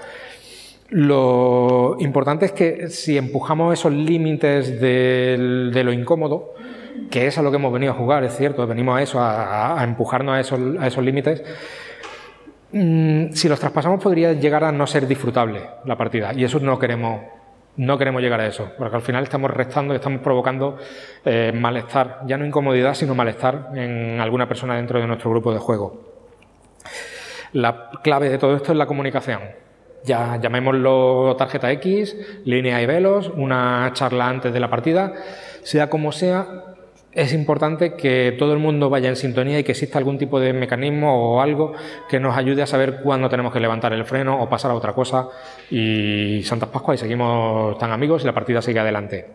[0.91, 6.53] Lo importante es que si empujamos esos límites de, lo incómodo,
[7.09, 9.81] que es a lo que hemos venido a jugar, es cierto, venimos a eso, a,
[9.83, 10.39] empujarnos a
[10.87, 11.43] esos, límites,
[12.73, 16.79] Mm, si los traspasamos podría llegar a no ser disfrutable la partida y eso no
[16.79, 17.21] queremos
[17.75, 20.77] no queremos llegar a eso, porque al final estamos restando estamos provocando
[21.25, 25.59] eh, malestar, ya no incomodidad, sino malestar en alguna persona dentro de nuestro grupo de
[25.59, 26.01] juego.
[27.53, 29.41] La clave de todo esto es la comunicación.
[30.03, 32.15] Ya llamémoslo tarjeta X,
[32.45, 35.13] línea y velos, una charla antes de la partida,
[35.63, 36.71] sea como sea,
[37.13, 40.53] es importante que todo el mundo vaya en sintonía y que exista algún tipo de
[40.53, 41.73] mecanismo o algo
[42.09, 44.93] que nos ayude a saber cuándo tenemos que levantar el freno o pasar a otra
[44.93, 45.27] cosa
[45.69, 49.27] y Santas Pascuas y seguimos tan amigos y la partida sigue adelante.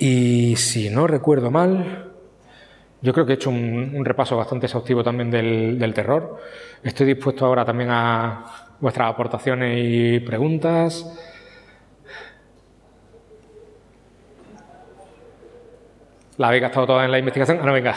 [0.00, 2.07] Y si no recuerdo mal,
[3.00, 6.38] yo creo que he hecho un, repaso bastante exhaustivo también del, terror.
[6.82, 8.44] Estoy dispuesto ahora también a
[8.80, 11.06] vuestras aportaciones y preguntas.
[16.38, 17.58] ¿La habéis gastado toda en la investigación?
[17.60, 17.94] Ah, no, venga.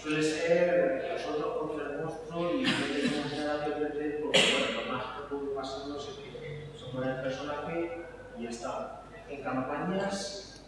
[0.00, 4.92] Suele ser nosotros contra el monstruo y no tenemos nada que perder porque, bueno, lo
[4.92, 8.02] más que puede pasarnos es que somos el personaje
[8.38, 9.02] y ya está.
[9.28, 10.62] En campañas,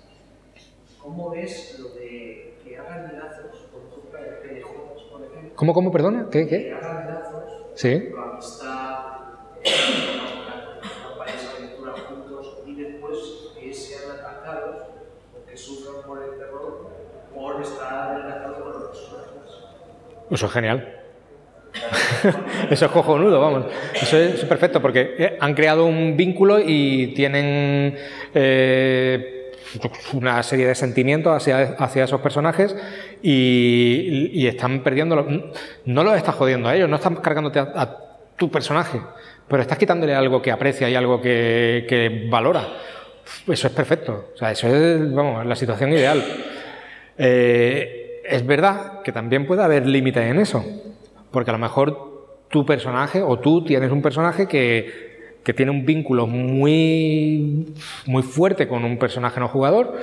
[1.00, 5.52] ¿cómo ves lo de que hagan lazos por culpa de PDJs, por ejemplo?
[5.54, 6.28] ¿Cómo, cómo, perdona?
[6.30, 6.46] ¿Qué?
[6.46, 6.64] qué?
[6.64, 7.44] Que hagan lazos
[7.74, 8.10] sí.
[8.10, 9.12] por amistad
[11.56, 13.18] aventura juntos y después
[13.59, 14.88] que sean atacados
[15.36, 16.90] o que sufran por el terror
[17.32, 19.52] por estar atacados con los personajes.
[20.30, 21.01] Eso es genial.
[22.70, 23.66] Eso es cojonudo, vamos.
[23.94, 27.97] Eso es perfecto porque eh, han creado un vínculo y tienen
[28.35, 29.53] eh,
[30.12, 32.77] una serie de sentimientos hacia, hacia esos personajes
[33.23, 35.27] y, están perdiendo.
[35.86, 37.99] No los estás jodiendo a ellos, no están cargándote a
[38.36, 39.01] tu personaje,
[39.49, 42.66] pero estás quitándole algo que aprecia y algo que, valora.
[43.47, 44.31] Eso es perfecto.
[44.35, 46.24] O sea, eso es, vamos, la situación ideal.
[47.19, 50.65] Eh, es verdad que también puede haber límites en eso,
[51.32, 55.12] porque a lo mejor tu personaje o tú tienes un personaje que,
[55.56, 57.74] tiene un vínculo muy,
[58.06, 59.96] muy fuerte con un personaje no jugador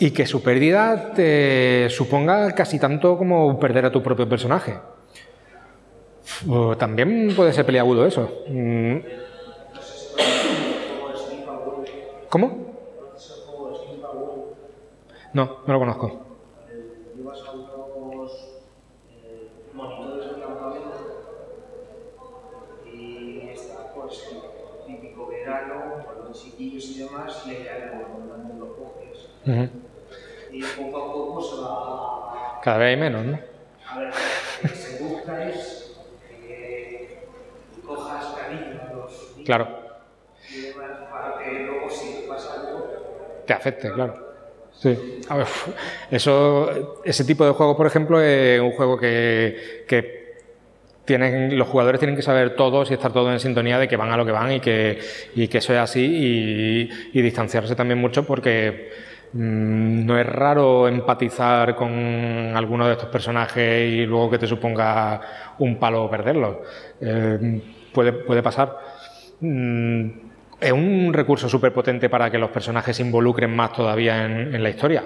[0.00, 4.74] y que su pérdida te suponga casi tanto como perder a tu propio personaje
[6.78, 8.30] también puede ser peliagudo eso.
[8.48, 8.98] Mm.
[12.28, 12.68] ¿Cómo?
[15.32, 16.27] No, no lo conozco.
[26.58, 29.28] Campamento y y demás, le caen por donde lo coges.
[29.46, 29.68] Ujú.
[30.52, 32.60] Y poco a poco se va.
[32.62, 33.38] Cada vez hay menos, ¿no?
[33.88, 34.08] A ver,
[34.62, 35.96] lo que se busca es
[36.46, 37.18] que
[37.86, 39.68] cojas cariño a los niños Claro,
[40.50, 43.42] y demás para que luego si pasa algo.
[43.46, 44.26] te afecte, claro.
[44.72, 44.96] Sí.
[45.28, 45.46] A ver,
[46.10, 50.27] eso, ese tipo de juegos, por ejemplo, es un juego que, que
[51.08, 54.12] tienen, los jugadores tienen que saber todos y estar todos en sintonía de que van
[54.12, 54.98] a lo que van y que,
[55.34, 58.90] y que eso es así y, y distanciarse también mucho porque
[59.32, 61.90] mm, no es raro empatizar con
[62.54, 65.20] alguno de estos personajes y luego que te suponga
[65.58, 66.58] un palo perderlos.
[67.00, 68.76] Eh, puede, puede pasar.
[69.40, 70.10] Mm,
[70.60, 74.68] es un recurso súper potente para que los personajes se involucren más todavía en la
[74.68, 75.04] historia.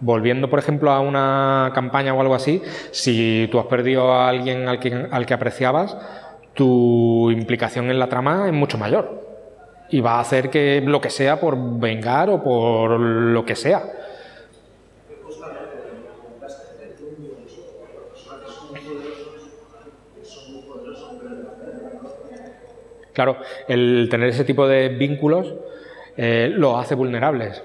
[0.00, 4.66] Volviendo, por ejemplo, a una campaña o algo así, si tú has perdido a alguien
[4.66, 5.96] al que, al que apreciabas,
[6.54, 9.28] tu implicación en la trama es mucho mayor.
[9.90, 13.82] Y va a hacer que lo que sea por vengar o por lo que sea.
[23.12, 23.36] Claro,
[23.68, 25.54] el tener ese tipo de vínculos
[26.16, 27.62] eh, los hace vulnerables.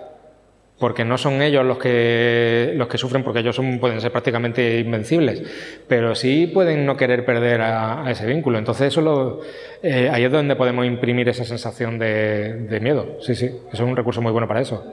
[0.78, 5.42] Porque no son ellos los que, los que sufren, porque ellos pueden ser prácticamente invencibles,
[5.88, 8.58] pero sí pueden no querer perder a, ese vínculo.
[8.58, 9.40] Entonces, eso lo,
[9.82, 13.16] eh, ahí es donde podemos imprimir esa sensación de, miedo.
[13.20, 14.92] Sí, sí, eso es un recurso muy bueno para eso.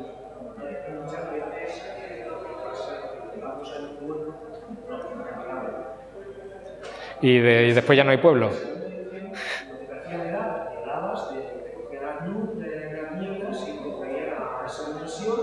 [7.21, 8.61] Y, de- y después ya no hay pueblo.
[9.69, 13.93] Lo que hacían era, llegabas, te, te cogían las nu- de las mierdas y te
[13.99, 14.29] traían
[14.59, 15.41] a esa dimensión,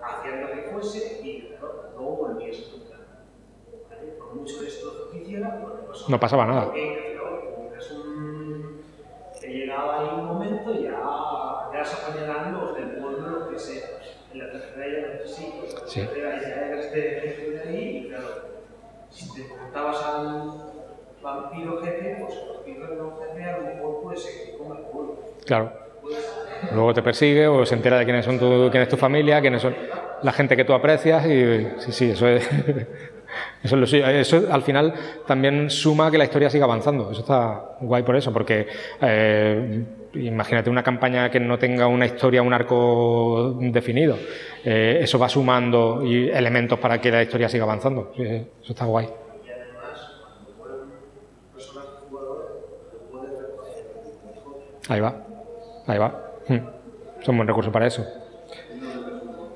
[0.00, 3.00] hacían lo que fuese y claro, luego volvías a tu plan.
[3.90, 4.12] ¿Vale?
[4.18, 5.27] Por mucho destrozo que hiciera, pues
[6.08, 6.64] no pasaba, No nada.
[6.66, 8.80] Porque, claro, como es un...
[9.40, 10.90] Te llegaba ahí un momento y ya,
[11.72, 13.86] ya se apañarán los del pueblo, lo que sea.
[14.32, 16.00] En la tercera ya sí, la Sí.
[16.00, 18.26] tercera ya eres de de ahí y claro,
[19.10, 20.52] si te montabas al
[21.22, 22.48] vampiro jefe, pues el
[22.80, 25.16] vampiro no jefe a lo mejor puede ser que coma el pueblo.
[25.46, 25.72] Claro.
[26.72, 29.62] Luego te persigue o se entera de quiénes son tu, quién es tu familia, quiénes
[29.62, 29.74] son
[30.22, 32.48] la gente que tú aprecias y sí, sí, eso es,
[33.62, 34.06] eso es lo suyo.
[34.08, 34.94] Eso al final
[35.26, 37.10] también suma que la historia siga avanzando.
[37.10, 38.66] Eso está guay por eso, porque
[39.00, 39.84] eh,
[40.14, 44.18] imagínate una campaña que no tenga una historia, un arco definido.
[44.64, 48.12] Eh, eso va sumando y elementos para que la historia siga avanzando.
[48.16, 49.08] Eso está guay.
[54.88, 55.22] Ahí va,
[55.86, 56.32] ahí va.
[56.48, 56.60] Hmm.
[57.20, 58.06] Es un buen recurso para eso.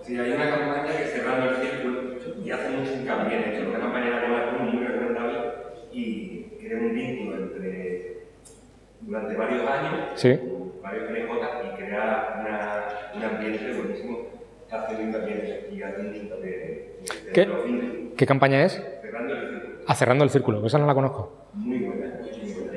[0.05, 2.01] Si hay una campaña que cerrando el círculo,
[2.44, 5.39] y hace mucho hincapié en eso, una campaña en la cual es muy recomendable
[5.90, 8.27] y crea un vínculo entre,
[9.13, 10.39] durante varios años, Sí.
[10.83, 14.19] varios PNJ y crea una, un ambiente buenísimo,
[14.71, 15.83] hace en eso y
[16.17, 16.57] hincapié de,
[17.27, 17.47] de ¿Qué?
[17.47, 17.93] los vínculos.
[18.17, 18.83] ¿Qué campaña es?
[19.03, 19.75] Cerrando el círculo.
[19.87, 21.47] Ah, cerrando el círculo, esa no la conozco.
[21.55, 22.07] Muy buena,
[22.41, 22.73] muy buena.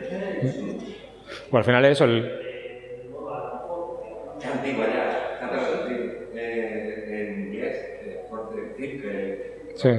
[1.50, 2.32] Pues al final es eso, el,
[4.52, 6.04] antigua ya, está traducido
[6.36, 7.06] eh,
[7.36, 7.76] en inglés,
[8.30, 9.90] por decir que Sí.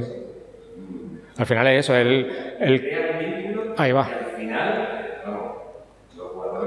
[1.38, 2.30] Al final es eso, el,
[2.60, 4.04] el- Ahí va.
[4.06, 4.85] al final,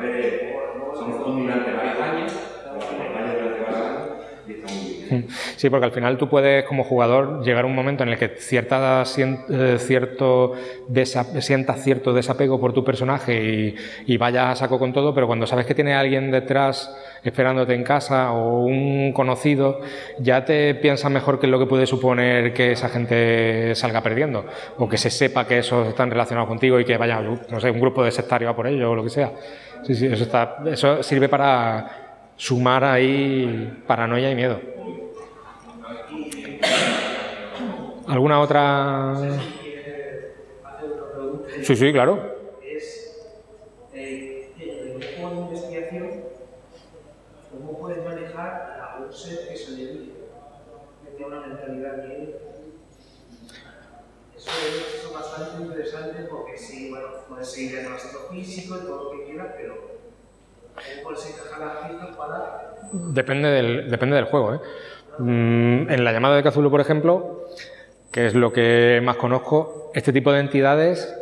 [0.08, 0.39] los
[5.56, 8.30] Sí, porque al final tú puedes, como jugador, llegar a un momento en el que
[8.30, 10.54] cierta, eh, cierto
[11.40, 13.76] sientas cierto desapego por tu personaje y,
[14.06, 17.84] y vayas a saco con todo, pero cuando sabes que tiene alguien detrás esperándote en
[17.84, 19.82] casa o un conocido,
[20.20, 24.46] ya te piensas mejor qué es lo que puede suponer que esa gente salga perdiendo
[24.78, 27.80] o que se sepa que esos están relacionados contigo y que vaya, no sé, un
[27.80, 29.32] grupo de sectarios a por ello o lo que sea.
[29.84, 34.60] Sí, sí, eso, está, eso sirve para sumar ahí paranoia y miedo.
[38.10, 39.14] ¿Alguna otra?
[41.62, 42.36] Sí, sí, claro.
[42.64, 43.16] Es,
[43.94, 46.10] en un juego de investigación,
[47.52, 50.14] ¿cómo puedes manejar a un ser que se le vive?
[51.04, 52.34] Que tiene una mentalidad bien.
[54.36, 58.88] Eso es eso es bastante interesante porque sí, bueno, puedes seguir el rastro físico y
[58.88, 64.26] todo lo que quieras, pero ¿cómo puedes encajar las piezas para Depende del, depende del
[64.26, 64.56] juego.
[64.56, 64.60] ¿eh?
[65.20, 67.46] Mm, en la llamada de Cthulhu, por ejemplo,
[68.12, 71.16] que es lo que más conozco, este tipo de entidades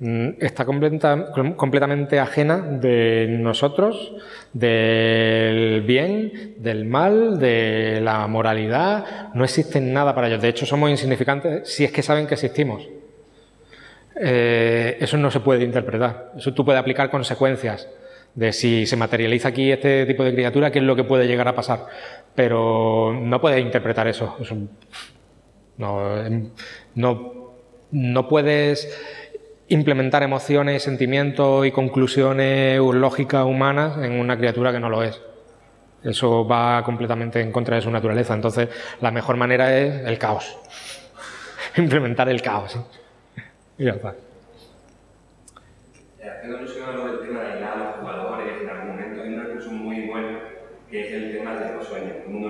[0.00, 4.12] mm, está completa- com- completamente ajena de nosotros,
[4.52, 9.30] del bien, del mal, de la moralidad.
[9.34, 10.40] No existen nada para ellos.
[10.42, 12.88] De hecho, somos insignificantes si es que saben que existimos.
[14.20, 16.32] Eh, eso no se puede interpretar.
[16.36, 17.88] Eso tú puedes aplicar consecuencias
[18.34, 21.48] de si se materializa aquí este tipo de criatura, qué es lo que puede llegar
[21.48, 21.86] a pasar.
[22.34, 24.36] Pero no puedes interpretar eso
[25.78, 26.50] no, em,
[26.94, 27.52] no,
[27.92, 28.88] no puedes
[29.68, 35.20] implementar emociones, sentimientos y conclusiones lógicas humanas en una criatura que no lo es.
[36.02, 38.34] Eso va completamente en contra de su naturaleza.
[38.34, 38.68] Entonces,
[39.00, 40.58] la mejor manera es el caos.
[41.76, 42.78] Implementar el caos.
[43.76, 44.14] Y ya está.
[46.20, 49.44] Haciendo alusión a lo del tema de aislar a los jugadores en argumentos, hay un
[49.44, 50.38] recurso muy bueno
[50.90, 52.16] que es el tema de los sueños.
[52.26, 52.48] El mundo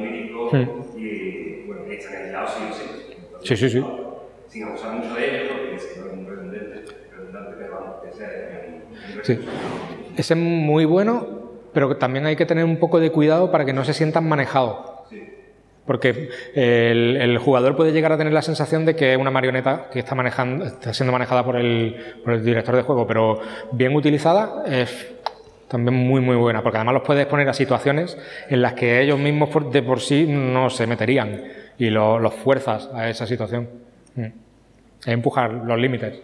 [0.50, 0.96] Hmm.
[0.96, 2.62] y, bueno, que están aislados sí
[3.34, 3.68] o sí.
[3.68, 3.84] Sí, sí.
[4.48, 6.84] Sin abusar mucho de ellos, porque es muy redundante,
[7.16, 8.28] redundante pero vamos, que sea
[8.66, 9.38] un- un Sí.
[10.16, 11.26] Ese es muy bueno,
[11.72, 14.78] pero también hay que tener un poco de cuidado para que no se sientan manejados.
[15.86, 19.88] Porque el, el jugador puede llegar a tener la sensación de que es una marioneta
[19.90, 23.40] que está, manejando, está siendo manejada por el, por el director de juego, pero
[23.72, 25.14] bien utilizada es
[25.66, 28.18] también muy muy buena, porque además los puedes poner a situaciones
[28.50, 31.42] en las que ellos mismos por- de por sí no se meterían
[31.78, 33.68] y lo- los fuerzas a esa situación.
[34.16, 34.22] Mm.
[34.24, 36.20] Es empujar los límites.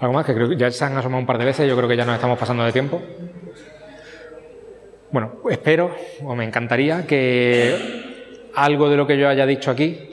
[0.00, 0.26] ¿Algo más?
[0.26, 2.04] Que creo que ya se han asomado un par de veces, yo creo que ya
[2.04, 3.00] nos estamos pasando de tiempo.
[5.12, 5.94] Bueno, espero
[6.24, 10.08] o me encantaría que algo de lo que yo haya dicho aquí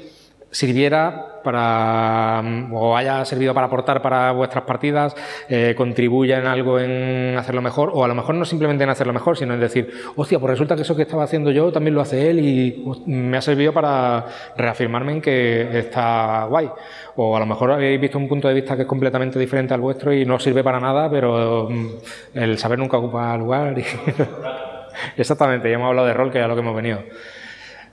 [0.51, 5.15] sirviera para o haya servido para aportar para vuestras partidas,
[5.47, 9.13] eh, contribuya en algo en hacerlo mejor, o a lo mejor no simplemente en hacerlo
[9.13, 12.01] mejor, sino en decir, hostia, pues resulta que eso que estaba haciendo yo también lo
[12.01, 14.25] hace él y pues, me ha servido para
[14.57, 16.69] reafirmarme en que está guay.
[17.15, 19.81] O a lo mejor habéis visto un punto de vista que es completamente diferente al
[19.81, 21.87] vuestro y no sirve para nada, pero mm,
[22.35, 23.75] el saber nunca ocupa lugar.
[25.17, 27.03] Exactamente, ya hemos hablado de rol, que es a lo que hemos venido.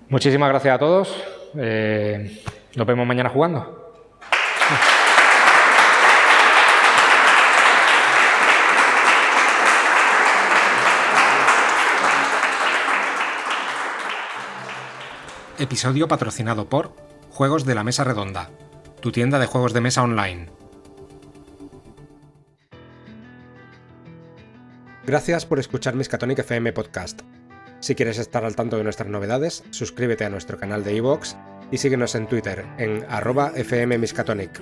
[0.08, 1.35] Muchísimas gracias a todos.
[1.54, 2.42] Eh,
[2.74, 3.86] nos vemos mañana jugando.
[15.58, 16.92] Episodio patrocinado por
[17.30, 18.50] Juegos de la Mesa Redonda,
[19.00, 20.48] tu tienda de juegos de mesa online.
[25.06, 27.22] Gracias por escuchar Miskatonic FM Podcast.
[27.86, 31.36] Si quieres estar al tanto de nuestras novedades, suscríbete a nuestro canal de iVoox
[31.70, 34.60] y síguenos en Twitter en arroba fmmiskatonic.